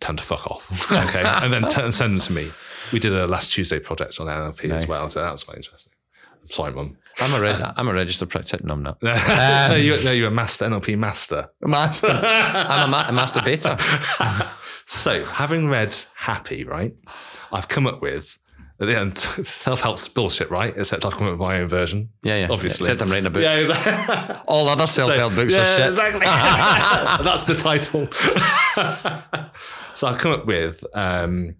them 0.00 0.16
to 0.16 0.22
fuck 0.22 0.46
off. 0.46 0.90
Okay. 1.08 1.22
and 1.24 1.52
then 1.52 1.62
t- 1.68 1.90
send 1.90 2.12
them 2.14 2.20
to 2.20 2.32
me. 2.32 2.50
We 2.92 2.98
did 2.98 3.12
a 3.12 3.26
last 3.26 3.52
Tuesday 3.52 3.78
project 3.80 4.20
on 4.20 4.26
NLP 4.26 4.70
as 4.70 4.86
well. 4.86 5.08
So 5.10 5.20
that 5.22 5.32
was 5.32 5.44
quite 5.44 5.56
interesting. 5.56 5.92
I'm 6.42 6.50
sorry, 6.50 6.72
mum. 6.72 6.96
I'm 7.20 7.34
a 7.34 7.40
reg- 7.40 7.62
I'm 7.76 7.88
a 7.88 7.92
registered 7.94 8.30
practitioner. 8.30 8.68
No, 8.68 8.74
I'm 8.74 8.82
not. 8.82 9.02
no, 9.02 9.74
you, 9.80 10.02
no, 10.04 10.12
you're 10.12 10.28
a 10.28 10.30
master 10.30 10.66
NLP 10.66 10.96
master. 10.98 11.50
Master. 11.60 12.08
I'm 12.12 12.88
a, 12.88 12.90
ma- 12.90 13.08
a 13.08 13.12
masturbator. 13.12 13.78
So, 14.86 15.22
having 15.24 15.68
read 15.68 15.94
Happy, 16.16 16.64
right, 16.64 16.94
I've 17.52 17.68
come 17.68 17.86
up 17.86 18.00
with 18.00 18.38
at 18.80 18.86
the 18.86 18.96
end 18.98 19.18
self 19.46 19.80
help's 19.80 20.06
bullshit, 20.08 20.50
right? 20.50 20.74
Except 20.76 21.04
I've 21.04 21.12
come 21.12 21.26
up 21.26 21.32
with 21.32 21.40
my 21.40 21.60
own 21.60 21.68
version. 21.68 22.10
Yeah, 22.22 22.36
yeah. 22.36 22.48
Obviously. 22.50 22.84
Except 22.84 23.02
I'm 23.02 23.10
writing 23.10 23.26
a 23.26 23.30
book. 23.30 23.42
Yeah, 23.42 23.56
exactly. 23.56 24.36
All 24.46 24.68
other 24.68 24.86
self-help 24.86 25.34
books 25.34 25.54
yeah, 25.54 25.62
are 25.62 25.78
shit. 25.78 25.86
Exactly. 25.88 26.20
That's 27.24 27.44
the 27.44 27.56
title. 27.56 28.08
so 29.94 30.06
I've 30.06 30.18
come 30.18 30.32
up 30.32 30.46
with, 30.46 30.84
um, 30.94 31.56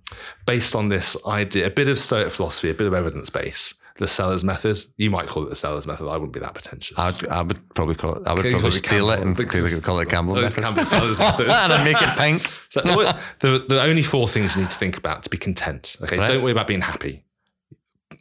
based 0.47 0.77
on 0.77 0.89
this 0.89 1.17
idea, 1.27 1.67
a 1.67 1.71
bit 1.71 1.89
of 1.89 1.99
Stoic 1.99 2.31
philosophy, 2.31 2.71
a 2.71 2.75
bit 2.75 2.87
of 2.87 2.95
evidence 2.95 3.31
base, 3.31 3.75
the 3.99 4.09
seller's 4.09 4.43
method. 4.45 4.79
You 4.97 5.11
might 5.11 5.27
call 5.29 5.43
it 5.45 5.49
the 5.51 5.55
seller's 5.55 5.87
method. 5.87 6.07
I 6.09 6.13
wouldn't 6.17 6.33
be 6.33 6.41
that 6.41 6.55
pretentious. 6.55 6.99
I'd, 6.99 7.27
I 7.29 7.43
would 7.43 7.75
probably 7.75 7.95
call 7.95 8.15
it. 8.15 8.27
I 8.27 8.33
would 8.33 8.47
probably 8.51 8.71
steal 8.71 9.11
it 9.11 9.21
and 9.21 9.37
call 9.85 9.99
it 10.01 10.09
Campbell 10.09 10.39
Oh, 10.39 10.43
method. 10.43 10.63
Campbell 10.63 10.85
seller's 10.85 11.19
method. 11.27 11.49
and 11.49 11.73
I 11.73 11.85
make 11.85 12.01
it 12.01 12.17
pink. 12.19 12.49
So 12.71 12.83
the, 12.83 13.19
the, 13.41 13.65
the 13.67 13.83
only 13.83 14.03
four 14.03 14.29
things 14.29 14.55
you 14.55 14.61
need 14.63 14.71
to 14.71 14.77
think 14.77 14.99
about 14.99 15.23
to 15.23 15.31
be 15.31 15.39
content. 15.39 15.97
Okay, 16.03 16.19
Right. 16.19 16.29
don't 16.29 16.43
worry 16.43 16.53
about 16.53 16.67
being 16.67 16.83
happy. 16.83 17.25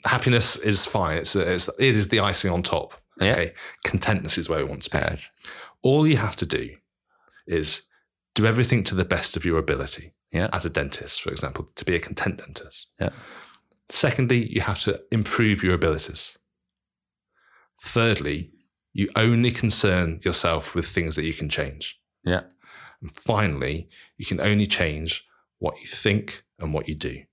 Happiness 0.05 0.55
is 0.57 0.85
fine. 0.85 1.17
It's, 1.17 1.35
it's 1.35 1.67
it 1.67 1.85
is 1.95 2.07
the 2.09 2.19
icing 2.21 2.51
on 2.51 2.63
top. 2.63 2.93
Yeah. 3.19 3.31
Okay, 3.31 3.53
contentness 3.83 4.37
is 4.37 4.47
where 4.47 4.59
we 4.59 4.69
want 4.69 4.83
to 4.83 4.89
be. 4.89 4.97
Right. 4.99 5.27
All 5.81 6.07
you 6.07 6.15
have 6.17 6.35
to 6.37 6.45
do 6.45 6.75
is 7.45 7.81
do 8.35 8.45
everything 8.45 8.83
to 8.85 8.95
the 8.95 9.03
best 9.05 9.35
of 9.35 9.43
your 9.43 9.57
ability. 9.59 10.13
Yeah. 10.31 10.49
As 10.53 10.65
a 10.65 10.69
dentist, 10.69 11.21
for 11.21 11.29
example, 11.29 11.67
to 11.75 11.83
be 11.85 11.95
a 11.95 11.99
content 11.99 12.37
dentist. 12.37 12.87
Yeah. 13.01 13.09
Secondly, 13.89 14.47
you 14.53 14.61
have 14.61 14.79
to 14.81 15.01
improve 15.11 15.63
your 15.63 15.73
abilities. 15.73 16.37
Thirdly, 17.81 18.51
you 18.93 19.09
only 19.15 19.51
concern 19.51 20.19
yourself 20.23 20.73
with 20.75 20.87
things 20.87 21.15
that 21.15 21.23
you 21.23 21.33
can 21.33 21.49
change. 21.49 21.99
Yeah. 22.23 22.41
And 23.01 23.11
finally, 23.11 23.87
you 24.17 24.25
can 24.25 24.41
only 24.41 24.65
change 24.65 25.25
what 25.59 25.79
you 25.79 25.87
think 25.87 26.43
and 26.59 26.73
what 26.73 26.87
you 26.89 26.95
do. 26.95 27.23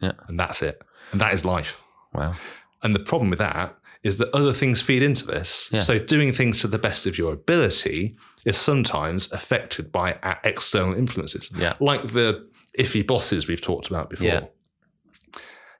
Yeah. 0.00 0.12
And 0.28 0.38
that's 0.38 0.62
it. 0.62 0.82
And 1.12 1.20
that 1.20 1.32
is 1.32 1.44
life. 1.44 1.82
Wow. 2.12 2.34
And 2.82 2.94
the 2.94 3.00
problem 3.00 3.30
with 3.30 3.38
that 3.38 3.76
is 4.02 4.18
that 4.18 4.28
other 4.34 4.52
things 4.52 4.82
feed 4.82 5.02
into 5.02 5.26
this. 5.26 5.70
Yeah. 5.72 5.78
So 5.80 5.98
doing 5.98 6.32
things 6.32 6.60
to 6.60 6.68
the 6.68 6.78
best 6.78 7.06
of 7.06 7.16
your 7.16 7.32
ability 7.32 8.16
is 8.44 8.58
sometimes 8.58 9.32
affected 9.32 9.90
by 9.90 10.18
external 10.44 10.94
influences, 10.94 11.50
Yeah. 11.56 11.74
like 11.80 12.08
the 12.08 12.46
iffy 12.78 13.06
bosses 13.06 13.48
we've 13.48 13.62
talked 13.62 13.88
about 13.88 14.10
before. 14.10 14.26
Yeah. 14.26 14.46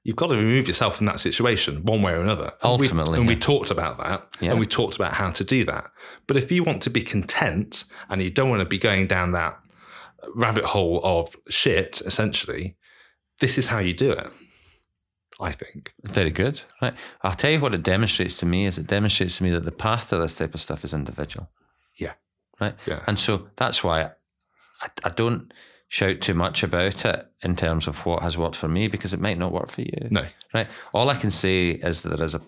You've 0.05 0.17
got 0.17 0.27
to 0.29 0.37
remove 0.37 0.67
yourself 0.69 0.97
from 0.99 1.07
that 1.07 1.19
situation 1.19 1.83
one 1.85 2.03
way 2.03 2.13
or 2.13 2.21
another. 2.21 2.53
And 2.63 2.79
we- 2.79 2.87
Ultimately, 2.87 3.19
and 3.19 3.27
we 3.27 3.37
talked 3.37 3.71
about 3.71 3.97
that, 3.99 4.27
Yeah. 4.41 4.51
and 4.51 4.61
we 4.61 4.67
talked 4.67 4.97
about 4.97 5.15
how 5.15 5.31
to 5.31 5.45
do 5.45 5.65
that. 5.65 5.87
But 6.27 6.37
if 6.37 6.53
you 6.53 6.63
want 6.63 6.83
to 6.83 6.91
be 6.91 7.03
content 7.03 7.85
and 8.11 8.23
you 8.23 8.31
don't 8.31 8.51
want 8.51 8.61
to 8.61 8.67
be 8.67 8.79
going 8.79 9.07
down 9.07 9.33
that 9.33 9.59
rabbit 10.35 10.67
hole 10.67 11.01
of 11.03 11.35
shit, 11.49 12.03
essentially, 12.05 12.77
this 13.41 13.57
is 13.59 13.69
how 13.69 13.79
you 13.79 13.95
do 13.95 14.13
it. 14.13 14.31
I 15.41 15.51
think. 15.53 15.93
Very 16.05 16.31
good. 16.31 16.63
Right. 16.81 16.95
I'll 17.23 17.35
tell 17.35 17.51
you 17.51 17.59
what 17.61 17.75
it 17.75 17.83
demonstrates 17.83 18.39
to 18.39 18.47
me 18.47 18.67
is 18.67 18.79
it 18.79 18.87
demonstrates 18.87 19.39
to 19.39 19.43
me 19.43 19.51
that 19.51 19.65
the 19.65 19.73
path 19.73 20.11
to 20.11 20.19
this 20.19 20.35
type 20.35 20.55
of 20.55 20.61
stuff 20.61 20.85
is 20.85 20.95
individual. 20.95 21.51
Yeah. 21.97 22.13
Right. 22.61 22.75
Yeah. 22.87 23.03
And 23.09 23.19
so 23.19 23.49
that's 23.57 23.83
why 23.83 24.11
I, 24.81 24.89
I 25.03 25.09
don't 25.09 25.53
shout 25.95 26.21
too 26.21 26.35
much 26.35 26.65
about 26.65 27.05
it 27.05 27.25
in 27.43 27.55
terms 27.55 27.87
of 27.87 28.05
what 28.05 28.21
has 28.21 28.37
worked 28.37 28.57
for 28.57 28.67
me 28.67 28.89
because 28.89 29.15
it 29.15 29.21
might 29.21 29.39
not 29.39 29.53
work 29.53 29.71
for 29.71 29.83
you. 29.83 30.09
No. 30.11 30.27
Right. 30.53 30.67
All 30.93 31.09
I 31.09 31.15
can 31.15 31.31
say 31.31 31.69
is 31.69 32.03
that 32.03 32.17
there 32.17 32.27
is 32.27 32.35
a, 32.35 32.41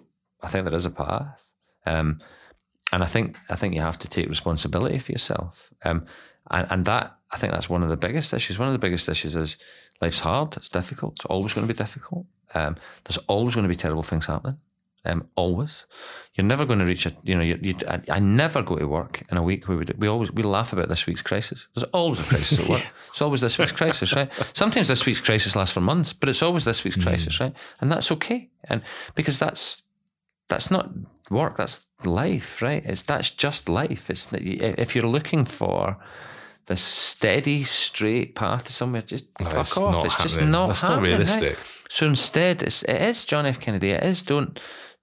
I 0.43 0.49
think 0.49 0.65
there 0.65 0.75
is 0.75 0.85
a 0.85 0.91
path. 0.91 1.53
Um, 1.87 2.19
and 2.91 3.05
I 3.05 3.07
think 3.07 3.37
I 3.49 3.55
think 3.55 3.77
you 3.77 3.83
have 3.83 4.01
to 4.01 4.09
take 4.09 4.29
responsibility 4.29 4.99
for 4.99 5.13
yourself. 5.13 5.73
Um, 5.85 6.07
and, 6.51 6.67
and 6.71 6.85
that 6.87 7.19
I 7.31 7.37
think 7.37 7.53
that's 7.53 7.71
one 7.71 7.85
of 7.85 7.89
the 7.89 7.97
biggest 7.97 8.35
issues. 8.35 8.59
One 8.59 8.67
of 8.67 8.73
the 8.73 8.81
biggest 8.81 9.09
issues 9.09 9.37
is 9.37 9.59
life's 10.01 10.19
hard. 10.19 10.57
It's 10.57 10.69
difficult. 10.69 11.13
It's 11.13 11.27
always 11.27 11.55
going 11.55 11.69
to 11.69 11.73
be 11.73 11.79
difficult. 11.79 12.27
Um, 12.53 12.75
there's 13.05 13.19
always 13.29 13.55
going 13.55 13.69
to 13.69 13.69
be 13.69 13.77
terrible 13.77 14.03
things 14.03 14.27
happening. 14.27 14.59
Um, 15.07 15.29
always. 15.37 15.87
You're 16.35 16.45
never 16.47 16.65
going 16.67 16.79
to 16.81 16.85
reach 16.85 17.07
a. 17.07 17.13
You 17.23 17.35
know, 17.37 17.43
you, 17.43 17.59
you, 17.63 17.75
I, 17.89 18.01
I 18.11 18.19
never 18.19 18.63
go 18.63 18.77
to 18.77 18.87
work 18.87 19.23
in 19.31 19.37
a 19.37 19.43
week 19.43 19.69
we, 19.69 19.85
do- 19.85 19.95
we 19.99 20.09
always 20.09 20.31
we 20.33 20.43
laugh 20.43 20.73
about 20.73 20.89
this 20.89 21.07
week's 21.07 21.23
crisis. 21.23 21.69
There's 21.75 21.85
always 21.93 22.21
a 22.27 22.29
crisis 22.29 22.65
at 22.65 22.71
work. 22.71 22.87
It's 23.09 23.23
always 23.23 23.41
this 23.41 23.57
week's 23.59 23.73
crisis, 23.73 24.15
right? 24.15 24.31
Sometimes 24.53 24.89
this 24.89 25.07
week's 25.07 25.21
crisis 25.21 25.57
lasts 25.57 25.73
for 25.73 25.81
months, 25.81 26.13
but 26.13 26.29
it's 26.29 26.43
always 26.43 26.65
this 26.65 26.85
week's 26.85 27.03
crisis, 27.03 27.41
right? 27.41 27.55
And 27.81 27.91
that's 27.91 28.13
okay. 28.13 28.51
And 28.65 28.83
because 29.15 29.39
that's 29.39 29.83
that's 30.49 30.71
not 30.71 30.91
work. 31.31 31.57
That's 31.57 31.87
life, 32.05 32.61
right? 32.61 32.83
It's 32.85 33.03
that's 33.03 33.31
just 33.31 33.69
life. 33.69 34.11
It's 34.11 34.29
if 34.33 34.95
you're 34.95 35.07
looking 35.11 35.45
for 35.47 35.97
the 36.67 36.77
steady, 36.77 37.63
straight 37.63 38.35
path 38.35 38.65
to 38.65 38.73
somewhere, 38.73 39.03
just 39.03 39.25
No, 39.41 39.47
fuck 39.49 39.61
it's 39.61 39.79
off. 39.79 39.93
not 39.93 40.05
it's 40.05 40.17
just 40.23 40.41
not 40.43 40.67
That's 40.67 40.83
not 40.83 40.91
happening, 40.91 41.13
right? 41.13 41.19
realistic. 41.19 41.59
So 41.89 42.07
instead, 42.07 42.63
it's, 42.63 42.83
it 42.83 43.01
is 43.01 43.25
John 43.25 43.47
F. 43.47 43.61
Kennedy. 43.61 43.91
It 43.91 44.03
is 44.03 44.23
don't 44.25 44.59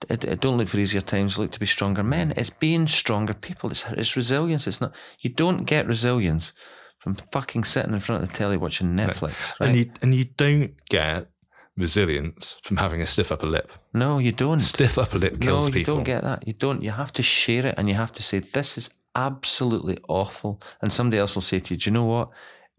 it, 0.10 0.24
it- 0.26 0.40
don't 0.42 0.58
look 0.58 0.68
for 0.70 0.80
easier 0.80 1.02
times. 1.02 1.38
Look 1.38 1.52
to 1.52 1.60
be 1.60 1.66
stronger 1.66 2.04
men. 2.04 2.34
It's 2.38 2.50
being 2.50 2.88
stronger 2.88 3.34
people. 3.34 3.72
It's 3.72 3.86
it's 3.90 4.16
resilience. 4.16 4.68
It's 4.68 4.82
not. 4.82 4.94
You 5.20 5.30
don't 5.30 5.66
get 5.66 5.88
resilience 5.88 6.54
from 7.00 7.16
fucking 7.16 7.64
sitting 7.66 7.94
in 7.94 8.00
front 8.00 8.24
of 8.24 8.30
the 8.30 8.36
telly 8.38 8.58
watching 8.58 8.96
Netflix. 8.96 9.36
Right? 9.60 9.70
And 9.70 9.78
you 9.78 9.92
and 10.02 10.16
you 10.16 10.26
don't 10.26 10.74
get 10.90 11.28
resilience 11.76 12.58
from 12.64 12.78
having 12.78 13.02
a 13.02 13.08
stiff 13.08 13.32
upper 13.32 13.48
lip. 13.48 13.72
no, 13.94 14.20
you 14.20 14.32
don't. 14.32 14.60
Stiff 14.60 14.98
upper 14.98 15.18
lip 15.20 15.40
kills 15.42 15.42
people. 15.42 15.56
no, 15.60 15.68
you 15.68 15.72
people. 15.74 15.96
don't 15.96 16.04
get 16.04 16.24
that. 16.24 16.48
You 16.48 16.54
don't. 16.54 16.82
You 16.84 16.92
have 16.92 17.12
to 17.14 17.24
share 17.24 17.66
it, 17.66 17.76
and 17.78 17.88
you 17.88 17.96
have 17.96 18.12
to 18.14 18.24
say 18.24 18.40
this 18.40 18.78
is 18.78 18.90
absolutely 19.16 19.98
awful. 20.08 20.62
And 20.82 20.92
somebody 20.94 21.20
else 21.20 21.36
will 21.36 21.42
say 21.42 21.60
to 21.60 21.74
you, 21.74 21.80
"Do 21.80 21.90
you 21.90 21.94
know 21.94 22.06
what? 22.06 22.30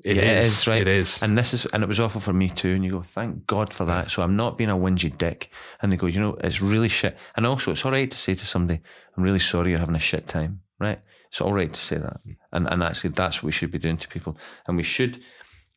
It 0.04 0.18
it 0.18 0.24
is, 0.24 0.60
is, 0.60 0.66
right? 0.66 0.82
It 0.82 0.88
is. 0.88 1.22
And 1.22 1.36
this 1.36 1.54
is, 1.54 1.66
and 1.66 1.82
it 1.82 1.88
was 1.88 2.00
awful 2.00 2.20
for 2.20 2.32
me 2.32 2.50
too. 2.50 2.74
And 2.74 2.84
you 2.84 2.90
go, 2.90 3.02
thank 3.02 3.46
God 3.46 3.72
for 3.72 3.84
that. 3.86 4.10
So 4.10 4.22
I'm 4.22 4.36
not 4.36 4.58
being 4.58 4.70
a 4.70 4.76
whingy 4.76 5.16
dick. 5.16 5.50
And 5.80 5.92
they 5.92 5.96
go, 5.96 6.06
you 6.06 6.20
know, 6.20 6.36
it's 6.42 6.60
really 6.60 6.88
shit. 6.88 7.16
And 7.36 7.46
also, 7.46 7.70
it's 7.70 7.84
all 7.84 7.92
right 7.92 8.10
to 8.10 8.16
say 8.16 8.34
to 8.34 8.44
somebody, 8.44 8.80
I'm 9.16 9.22
really 9.22 9.38
sorry 9.38 9.70
you're 9.70 9.78
having 9.78 9.94
a 9.94 10.00
shit 10.00 10.28
time, 10.28 10.60
right? 10.78 11.00
It's 11.30 11.40
all 11.40 11.52
right 11.52 11.72
to 11.72 11.80
say 11.80 11.96
that. 11.96 12.20
Mm. 12.26 12.36
And 12.52 12.68
and 12.68 12.82
actually, 12.82 13.10
that's 13.10 13.38
what 13.38 13.44
we 13.44 13.52
should 13.52 13.70
be 13.70 13.78
doing 13.78 13.96
to 13.96 14.08
people. 14.08 14.36
And 14.66 14.76
we 14.76 14.82
should, 14.82 15.20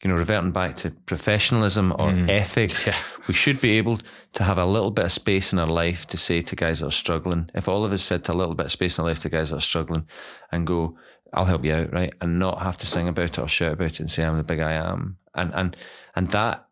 you 0.04 0.10
know, 0.10 0.16
reverting 0.16 0.52
back 0.52 0.76
to 0.78 0.92
professionalism 0.92 1.92
or 1.94 2.12
mm. 2.12 2.30
ethics, 2.30 2.86
Yeah. 2.86 2.96
we 3.28 3.34
should 3.34 3.60
be 3.60 3.78
able 3.78 4.00
to 4.34 4.44
have 4.44 4.58
a 4.58 4.66
little 4.66 4.92
bit 4.92 5.06
of 5.06 5.12
space 5.12 5.52
in 5.52 5.60
our 5.60 5.68
life 5.68 6.06
to 6.08 6.18
say 6.18 6.42
to 6.42 6.56
guys 6.56 6.80
that 6.80 6.88
are 6.88 6.92
struggling. 6.92 7.50
If 7.56 7.68
all 7.68 7.84
of 7.84 7.92
us 7.92 8.04
said 8.04 8.24
to 8.26 8.32
a 8.32 8.36
little 8.36 8.54
bit 8.54 8.68
of 8.68 8.72
space 8.72 8.98
in 8.98 9.04
our 9.04 9.10
life 9.10 9.20
to 9.20 9.30
guys 9.30 9.50
that 9.50 9.58
are 9.58 9.62
struggling 9.62 10.08
and 10.52 10.68
go, 10.68 10.98
I'll 11.34 11.46
help 11.46 11.66
you 11.66 11.74
out, 11.74 11.94
right? 11.94 12.14
And 12.22 12.40
not 12.40 12.62
have 12.62 12.78
to 12.78 12.86
sing 12.86 13.08
about 13.08 13.32
it 13.32 13.40
or 13.40 13.48
shout 13.48 13.74
about 13.74 13.92
it 13.92 14.00
and 14.00 14.12
say 14.12 14.24
I'm 14.24 14.38
the 14.38 14.44
big 14.44 14.60
I 14.60 14.74
am. 14.74 15.18
And 15.34 15.54
and 15.54 15.78
and 16.16 16.28
that 16.32 16.68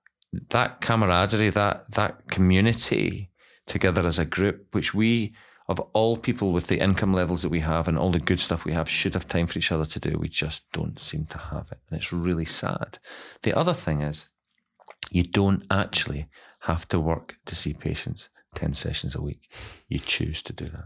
that 0.49 0.81
camaraderie, 0.81 1.49
that 1.49 1.91
that 1.91 2.27
community 2.29 3.31
together 3.65 4.05
as 4.05 4.19
a 4.19 4.25
group, 4.25 4.67
which 4.71 4.93
we 4.93 5.33
of 5.67 5.79
all 5.93 6.15
people 6.17 6.51
with 6.51 6.67
the 6.67 6.79
income 6.79 7.13
levels 7.13 7.41
that 7.41 7.49
we 7.49 7.61
have 7.61 7.87
and 7.87 7.97
all 7.97 8.11
the 8.11 8.19
good 8.19 8.39
stuff 8.39 8.65
we 8.65 8.73
have 8.73 8.87
should 8.89 9.13
have 9.15 9.27
time 9.27 9.47
for 9.47 9.57
each 9.57 9.71
other 9.71 9.85
to 9.85 9.99
do. 9.99 10.17
We 10.19 10.29
just 10.29 10.63
don't 10.71 10.99
seem 10.99 11.25
to 11.27 11.37
have 11.39 11.67
it. 11.71 11.79
And 11.89 11.97
it's 11.99 12.13
really 12.13 12.45
sad. 12.45 12.99
The 13.41 13.53
other 13.57 13.73
thing 13.73 14.01
is 14.01 14.29
you 15.09 15.23
don't 15.23 15.63
actually 15.71 16.27
have 16.61 16.87
to 16.89 16.99
work 16.99 17.37
to 17.45 17.55
see 17.55 17.73
patients 17.73 18.29
10 18.55 18.73
sessions 18.75 19.15
a 19.15 19.21
week. 19.21 19.49
You 19.89 19.99
choose 19.99 20.41
to 20.43 20.53
do 20.53 20.65
that, 20.69 20.85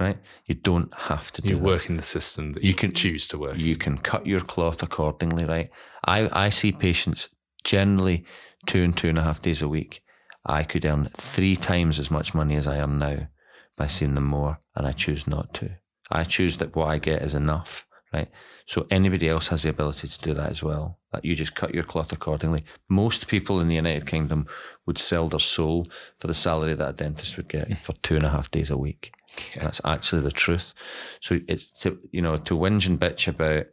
right? 0.00 0.18
You 0.46 0.54
don't 0.54 0.92
have 0.94 1.30
to 1.32 1.42
do 1.42 1.48
you 1.50 1.54
that. 1.56 1.62
work 1.62 1.88
in 1.90 1.96
the 1.96 2.02
system 2.02 2.52
that 2.54 2.62
you, 2.62 2.68
You 2.70 2.74
can 2.74 2.90
can- 2.90 2.96
choose 2.96 3.28
to 3.28 3.38
work. 3.38 3.58
You 3.58 3.76
can 3.76 3.98
cut 3.98 4.26
your 4.26 4.40
cloth 4.40 4.82
accordingly, 4.82 5.44
right? 5.44 5.70
I, 6.04 6.28
I 6.46 6.48
see 6.48 6.72
patients 6.72 7.28
generally 7.62 8.24
two 8.66 8.82
and 8.82 8.96
two 8.96 9.08
and 9.10 9.18
a 9.18 9.22
half 9.22 9.42
days 9.42 9.60
a 9.62 9.68
week. 9.68 10.02
I 10.46 10.62
could 10.64 10.84
earn 10.84 11.10
three 11.14 11.56
times 11.56 11.98
as 11.98 12.10
much 12.10 12.34
money 12.34 12.56
as 12.56 12.66
I 12.66 12.78
earn 12.80 12.98
now 12.98 13.28
by 13.76 13.86
seeing 13.86 14.14
them 14.14 14.24
more, 14.24 14.60
and 14.74 14.86
I 14.86 14.92
choose 14.92 15.26
not 15.26 15.52
to. 15.54 15.78
I 16.10 16.24
choose 16.24 16.58
that 16.58 16.76
what 16.76 16.88
I 16.88 16.98
get 16.98 17.22
is 17.22 17.34
enough, 17.34 17.86
right? 18.12 18.30
So 18.66 18.86
anybody 18.90 19.28
else 19.28 19.48
has 19.48 19.62
the 19.62 19.70
ability 19.70 20.08
to 20.08 20.18
do 20.20 20.34
that 20.34 20.50
as 20.50 20.62
well. 20.62 20.98
That 21.12 21.24
you 21.24 21.34
just 21.34 21.54
cut 21.54 21.74
your 21.74 21.84
cloth 21.84 22.12
accordingly. 22.12 22.64
Most 22.88 23.28
people 23.28 23.60
in 23.60 23.68
the 23.68 23.74
United 23.74 24.06
Kingdom 24.06 24.46
would 24.86 24.98
sell 24.98 25.28
their 25.28 25.40
soul 25.40 25.88
for 26.18 26.26
the 26.26 26.34
salary 26.34 26.74
that 26.74 26.88
a 26.88 26.92
dentist 26.92 27.36
would 27.36 27.48
get 27.48 27.78
for 27.78 27.92
two 27.94 28.16
and 28.16 28.26
a 28.26 28.30
half 28.30 28.50
days 28.50 28.70
a 28.70 28.76
week. 28.76 29.14
That's 29.60 29.80
actually 29.84 30.22
the 30.22 30.32
truth. 30.32 30.74
So 31.20 31.40
it's 31.48 31.70
to 31.82 31.98
you 32.12 32.22
know 32.22 32.36
to 32.36 32.54
whinge 32.54 32.86
and 32.86 33.00
bitch 33.00 33.28
about. 33.28 33.66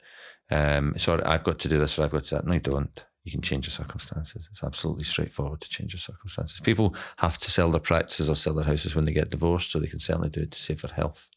Um, 0.49 0.95
sorry, 0.97 1.23
I've 1.23 1.45
got 1.45 1.59
to 1.59 1.69
do 1.69 1.79
this 1.79 1.97
or 1.97 2.03
I've 2.03 2.11
got 2.11 2.25
to 2.25 2.35
that. 2.35 2.45
No, 2.45 2.53
you 2.53 2.59
don't. 2.59 3.01
You 3.23 3.31
can 3.31 3.41
change 3.41 3.67
your 3.67 3.71
circumstances. 3.71 4.47
It's 4.49 4.63
absolutely 4.63 5.03
straightforward 5.03 5.61
to 5.61 5.69
change 5.69 5.93
your 5.93 5.99
circumstances. 5.99 6.59
People 6.59 6.95
have 7.17 7.37
to 7.37 7.51
sell 7.51 7.69
their 7.69 7.79
practices 7.79 8.29
or 8.29 8.35
sell 8.35 8.55
their 8.55 8.65
houses 8.65 8.95
when 8.95 9.05
they 9.05 9.13
get 9.13 9.29
divorced, 9.29 9.71
so 9.71 9.79
they 9.79 9.87
can 9.87 9.99
certainly 9.99 10.29
do 10.29 10.41
it 10.41 10.51
to 10.51 10.59
save 10.59 10.81
their 10.81 10.93
health. 10.95 11.29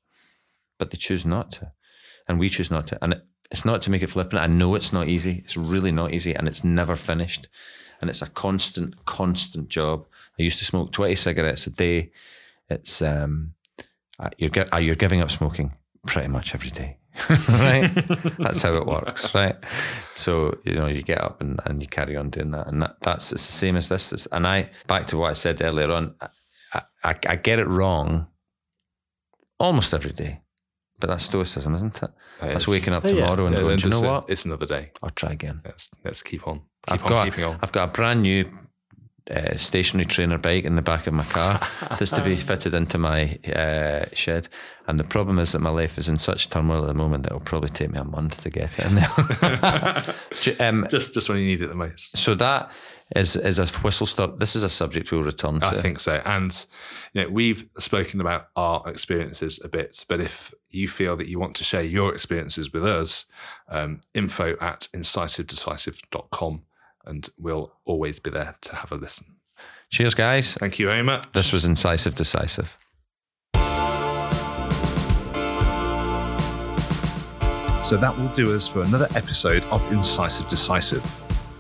But 0.78 0.90
they 0.90 0.96
choose 0.96 1.26
not 1.26 1.52
to. 1.52 1.72
And 2.26 2.38
we 2.38 2.48
choose 2.48 2.70
not 2.70 2.86
to. 2.88 3.04
And 3.04 3.20
it's 3.50 3.64
not 3.64 3.82
to 3.82 3.90
make 3.90 4.02
it 4.02 4.10
flippant. 4.10 4.42
I 4.42 4.46
know 4.46 4.74
it's 4.74 4.92
not 4.92 5.08
easy. 5.08 5.42
It's 5.44 5.56
really 5.56 5.92
not 5.92 6.12
easy 6.12 6.34
and 6.34 6.48
it's 6.48 6.64
never 6.64 6.96
finished. 6.96 7.48
And 8.00 8.08
it's 8.10 8.22
a 8.22 8.28
constant, 8.28 9.04
constant 9.04 9.68
job. 9.68 10.06
I 10.38 10.42
used 10.42 10.58
to 10.58 10.64
smoke 10.64 10.92
20 10.92 11.14
cigarettes 11.14 11.66
a 11.66 11.70
day. 11.70 12.10
It's, 12.68 13.02
um, 13.02 13.54
you're, 14.38 14.50
uh, 14.72 14.78
you're 14.78 14.94
giving 14.94 15.20
up 15.20 15.30
smoking 15.30 15.74
pretty 16.06 16.28
much 16.28 16.54
every 16.54 16.70
day. 16.70 16.98
right? 17.48 17.88
That's 18.38 18.62
how 18.62 18.74
it 18.74 18.86
works, 18.86 19.34
right? 19.34 19.54
So, 20.14 20.58
you 20.64 20.74
know, 20.74 20.86
you 20.86 21.02
get 21.02 21.20
up 21.20 21.40
and, 21.40 21.60
and 21.64 21.80
you 21.80 21.86
carry 21.88 22.16
on 22.16 22.30
doing 22.30 22.50
that. 22.50 22.66
And 22.66 22.82
that, 22.82 22.96
that's 23.00 23.30
it's 23.32 23.46
the 23.46 23.52
same 23.52 23.76
as 23.76 23.88
this. 23.88 24.12
It's- 24.12 24.26
and 24.32 24.46
I, 24.46 24.70
back 24.88 25.06
to 25.06 25.18
what 25.18 25.30
I 25.30 25.34
said 25.34 25.62
earlier 25.62 25.92
on, 25.92 26.14
I, 26.72 26.82
I, 27.04 27.14
I 27.26 27.36
get 27.36 27.58
it 27.60 27.68
wrong 27.68 28.26
almost 29.58 29.94
every 29.94 30.12
day. 30.12 30.40
But 31.00 31.08
that's 31.08 31.24
stoicism, 31.24 31.74
isn't 31.74 32.02
it? 32.02 32.10
That's 32.40 32.62
is. 32.64 32.68
waking 32.68 32.94
up 32.94 33.04
Oh, 33.04 33.08
yeah. 33.08 33.14
tomorrow 33.26 33.46
and 33.46 33.54
Yeah, 33.54 33.60
going, 33.62 33.70
then 33.70 33.78
do 33.78 33.84
you 33.84 33.90
know 33.90 33.96
just, 33.96 34.04
uh, 34.04 34.08
what? 34.12 34.30
It's 34.30 34.44
another 34.44 34.66
day. 34.66 34.92
I'll 35.02 35.10
try 35.10 35.32
again. 35.32 35.60
Let's 35.64 35.90
let's 36.04 36.22
keep 36.22 36.46
on. 36.46 36.58
Keep 36.86 36.92
I've 36.94 37.02
on 37.02 37.08
got, 37.08 37.24
keeping 37.26 37.44
on. 37.44 37.58
I've 37.62 37.72
got 37.72 37.88
a 37.88 37.92
brand 37.92 38.22
new 38.22 38.44
uh, 39.30 39.56
stationary 39.56 40.04
trainer 40.04 40.36
bike 40.36 40.64
in 40.64 40.76
the 40.76 40.82
back 40.82 41.06
of 41.06 41.14
my 41.14 41.24
car 41.24 41.60
that's 41.98 42.10
to 42.10 42.22
be 42.22 42.36
fitted 42.36 42.74
into 42.74 42.98
my 42.98 43.38
uh, 43.54 44.04
shed. 44.12 44.48
And 44.86 44.98
the 44.98 45.04
problem 45.04 45.38
is 45.38 45.52
that 45.52 45.60
my 45.60 45.70
life 45.70 45.96
is 45.96 46.08
in 46.08 46.18
such 46.18 46.50
turmoil 46.50 46.82
at 46.82 46.88
the 46.88 46.94
moment 46.94 47.22
that 47.22 47.32
it'll 47.32 47.40
probably 47.40 47.70
take 47.70 47.90
me 47.90 47.98
a 47.98 48.04
month 48.04 48.42
to 48.42 48.50
get 48.50 48.78
it 48.78 48.86
in 48.86 48.94
there. 48.96 50.04
Um, 50.60 50.86
just 50.90 51.14
just 51.14 51.28
when 51.28 51.38
you 51.38 51.46
need 51.46 51.62
it 51.62 51.68
the 51.68 51.74
most. 51.74 52.16
so 52.16 52.34
that 52.34 52.70
is 53.16 53.36
is 53.36 53.58
a 53.58 53.66
whistle 53.78 54.06
stop. 54.06 54.40
This 54.40 54.56
is 54.56 54.62
a 54.62 54.68
subject 54.68 55.10
we'll 55.10 55.22
return 55.22 55.60
to. 55.60 55.66
I 55.66 55.74
think 55.74 56.00
so. 56.00 56.20
And 56.24 56.66
you 57.12 57.22
know, 57.22 57.30
we've 57.30 57.66
spoken 57.78 58.20
about 58.20 58.48
our 58.56 58.86
experiences 58.88 59.60
a 59.64 59.68
bit, 59.68 60.04
but 60.08 60.20
if 60.20 60.52
you 60.70 60.88
feel 60.88 61.16
that 61.16 61.28
you 61.28 61.38
want 61.38 61.56
to 61.56 61.64
share 61.64 61.82
your 61.82 62.12
experiences 62.12 62.72
with 62.72 62.84
us, 62.84 63.26
um, 63.68 64.00
info 64.12 64.56
at 64.60 64.88
incisivedecisive.com 64.92 66.62
and 67.06 67.28
we'll 67.38 67.72
always 67.84 68.18
be 68.18 68.30
there 68.30 68.56
to 68.62 68.76
have 68.76 68.92
a 68.92 68.96
listen. 68.96 69.36
Cheers, 69.90 70.14
guys. 70.14 70.54
Thank 70.54 70.78
you 70.78 70.86
very 70.86 71.02
much. 71.02 71.30
This 71.32 71.52
was 71.52 71.64
incisive, 71.64 72.14
decisive. 72.14 72.76
So 77.84 77.98
that 77.98 78.16
will 78.16 78.28
do 78.28 78.54
us 78.54 78.66
for 78.66 78.82
another 78.82 79.06
episode 79.14 79.62
of 79.66 79.92
Incisive 79.92 80.46
Decisive. 80.46 81.02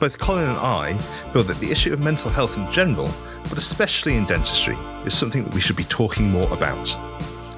Both 0.00 0.18
Colin 0.18 0.48
and 0.48 0.56
I 0.56 0.96
feel 1.32 1.42
that 1.42 1.58
the 1.60 1.70
issue 1.70 1.92
of 1.92 2.00
mental 2.00 2.30
health 2.30 2.56
in 2.56 2.68
general, 2.70 3.08
but 3.50 3.58
especially 3.58 4.16
in 4.16 4.24
dentistry, 4.24 4.74
is 5.04 5.12
something 5.12 5.44
that 5.44 5.54
we 5.54 5.60
should 5.60 5.76
be 5.76 5.84
talking 5.84 6.30
more 6.30 6.50
about. 6.52 6.96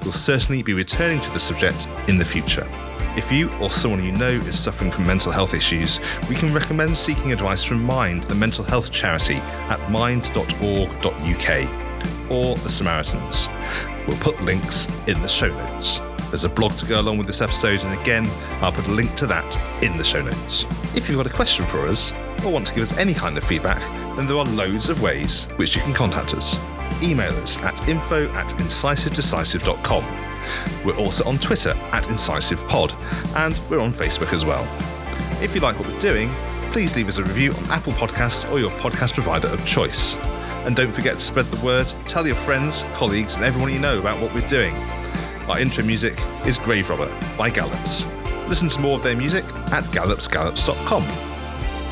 We'll 0.03 0.11
certainly 0.11 0.63
be 0.63 0.73
returning 0.73 1.21
to 1.21 1.31
the 1.31 1.39
subject 1.39 1.87
in 2.09 2.17
the 2.17 2.25
future. 2.25 2.67
If 3.17 3.31
you 3.31 3.49
or 3.57 3.71
someone 3.71 4.03
you 4.03 4.11
know 4.11 4.27
is 4.29 4.57
suffering 4.57 4.91
from 4.91 5.07
mental 5.07 5.31
health 5.31 5.55
issues, 5.55 5.99
we 6.29 6.35
can 6.35 6.53
recommend 6.53 6.95
seeking 6.95 7.31
advice 7.31 7.63
from 7.63 7.83
Mind, 7.83 8.25
the 8.25 8.35
mental 8.35 8.63
health 8.63 8.91
charity, 8.91 9.37
at 9.69 9.89
mind.org.uk 9.89 11.09
or 12.29 12.55
the 12.57 12.69
Samaritans. 12.69 13.49
We'll 14.07 14.19
put 14.19 14.39
links 14.43 14.87
in 15.07 15.19
the 15.23 15.27
show 15.27 15.47
notes. 15.47 15.99
There's 16.29 16.45
a 16.45 16.49
blog 16.49 16.73
to 16.73 16.85
go 16.85 17.01
along 17.01 17.17
with 17.17 17.25
this 17.25 17.41
episode, 17.41 17.83
and 17.83 17.99
again, 17.99 18.27
I'll 18.61 18.71
put 18.71 18.85
a 18.87 18.91
link 18.91 19.15
to 19.15 19.25
that 19.27 19.83
in 19.83 19.97
the 19.97 20.03
show 20.03 20.21
notes. 20.21 20.65
If 20.95 21.09
you've 21.09 21.17
got 21.17 21.25
a 21.25 21.33
question 21.33 21.65
for 21.65 21.87
us, 21.87 22.13
or 22.45 22.51
want 22.53 22.67
to 22.67 22.75
give 22.75 22.83
us 22.83 22.95
any 22.99 23.15
kind 23.15 23.35
of 23.35 23.43
feedback, 23.43 23.81
then 24.15 24.27
there 24.27 24.37
are 24.37 24.45
loads 24.45 24.89
of 24.89 25.01
ways 25.01 25.45
which 25.55 25.75
you 25.75 25.81
can 25.81 25.93
contact 25.93 26.35
us. 26.35 26.55
Email 27.01 27.33
us 27.37 27.57
at 27.63 27.89
info 27.89 28.29
at 28.33 28.49
incisivedecisive.com. 28.49 30.36
We're 30.85 30.97
also 30.97 31.27
on 31.27 31.37
Twitter 31.37 31.71
at 31.91 32.05
IncisivePod, 32.05 32.93
and 33.35 33.59
we're 33.69 33.79
on 33.79 33.91
Facebook 33.91 34.33
as 34.33 34.45
well. 34.45 34.67
If 35.41 35.53
you 35.53 35.61
like 35.61 35.79
what 35.79 35.87
we're 35.87 35.99
doing, 35.99 36.33
please 36.71 36.95
leave 36.95 37.07
us 37.07 37.17
a 37.17 37.23
review 37.23 37.53
on 37.53 37.71
Apple 37.71 37.93
Podcasts 37.93 38.49
or 38.51 38.59
your 38.59 38.71
podcast 38.71 39.13
provider 39.13 39.47
of 39.47 39.65
choice. 39.65 40.15
And 40.65 40.75
don't 40.75 40.91
forget 40.91 41.15
to 41.15 41.23
spread 41.23 41.45
the 41.45 41.65
word, 41.65 41.87
tell 42.07 42.25
your 42.27 42.35
friends, 42.35 42.83
colleagues, 42.93 43.35
and 43.35 43.45
everyone 43.45 43.71
you 43.71 43.79
know 43.79 43.99
about 43.99 44.21
what 44.21 44.33
we're 44.33 44.47
doing. 44.47 44.75
Our 45.47 45.59
intro 45.59 45.83
music 45.83 46.15
is 46.45 46.57
Grave 46.57 46.89
Robber 46.89 47.11
by 47.37 47.49
Gallops. 47.49 48.05
Listen 48.47 48.67
to 48.69 48.79
more 48.79 48.95
of 48.97 49.03
their 49.03 49.15
music 49.15 49.45
at 49.71 49.83
gallopsgallops.com. 49.85 51.07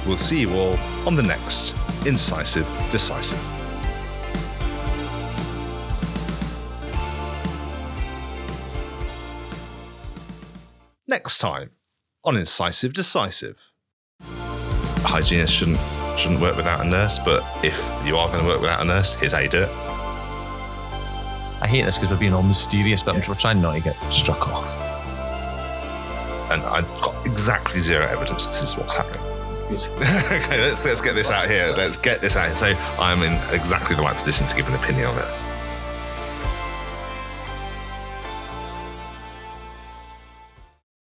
We'll 0.06 0.18
see 0.18 0.42
you 0.42 0.54
all 0.54 0.78
on 1.08 1.16
the 1.16 1.24
next 1.24 1.76
Incisive 2.06 2.68
Decisive. 2.92 3.55
Next 11.16 11.38
time 11.38 11.70
on 12.26 12.36
Incisive 12.36 12.94
Decisive. 12.94 13.72
A 14.20 15.08
hygienist 15.08 15.54
shouldn't 15.54 15.80
shouldn't 16.18 16.42
work 16.42 16.58
without 16.58 16.86
a 16.86 16.90
nurse, 16.90 17.20
but 17.20 17.42
if 17.64 17.90
you 18.06 18.18
are 18.18 18.28
going 18.28 18.42
to 18.42 18.46
work 18.46 18.60
without 18.60 18.82
a 18.82 18.84
nurse, 18.84 19.14
here's 19.14 19.32
how 19.32 19.40
you 19.40 19.48
do 19.48 19.62
it. 19.62 19.70
I 21.62 21.68
hate 21.70 21.84
this 21.84 21.98
because 21.98 22.12
we're 22.14 22.20
being 22.20 22.34
all 22.34 22.44
mysterious, 22.44 23.02
but 23.02 23.16
I'm 23.16 23.22
we're 23.30 23.36
trying 23.36 23.62
not 23.62 23.76
to 23.76 23.80
get 23.80 23.96
struck 24.12 24.50
off. 24.50 24.78
And 26.52 26.62
I've 26.64 26.94
got 27.00 27.26
exactly 27.26 27.80
zero 27.80 28.06
evidence 28.08 28.50
this 28.50 28.62
is 28.64 28.78
what's 28.78 28.94
happening. 28.94 29.22
okay, 29.72 30.60
let's 30.60 30.84
let's 30.84 31.00
get 31.00 31.16
this 31.16 31.32
out 31.32 31.48
here. 31.48 31.74
Let's 31.78 31.96
get 31.96 32.20
this 32.20 32.36
out. 32.36 32.48
Here. 32.48 32.58
So 32.58 32.68
I'm 33.00 33.22
in 33.22 33.40
exactly 33.58 33.96
the 33.96 34.02
right 34.02 34.16
position 34.16 34.48
to 34.48 34.56
give 34.58 34.68
an 34.68 34.76
opinion 34.76 35.06
on 35.06 35.18
it. 35.20 35.55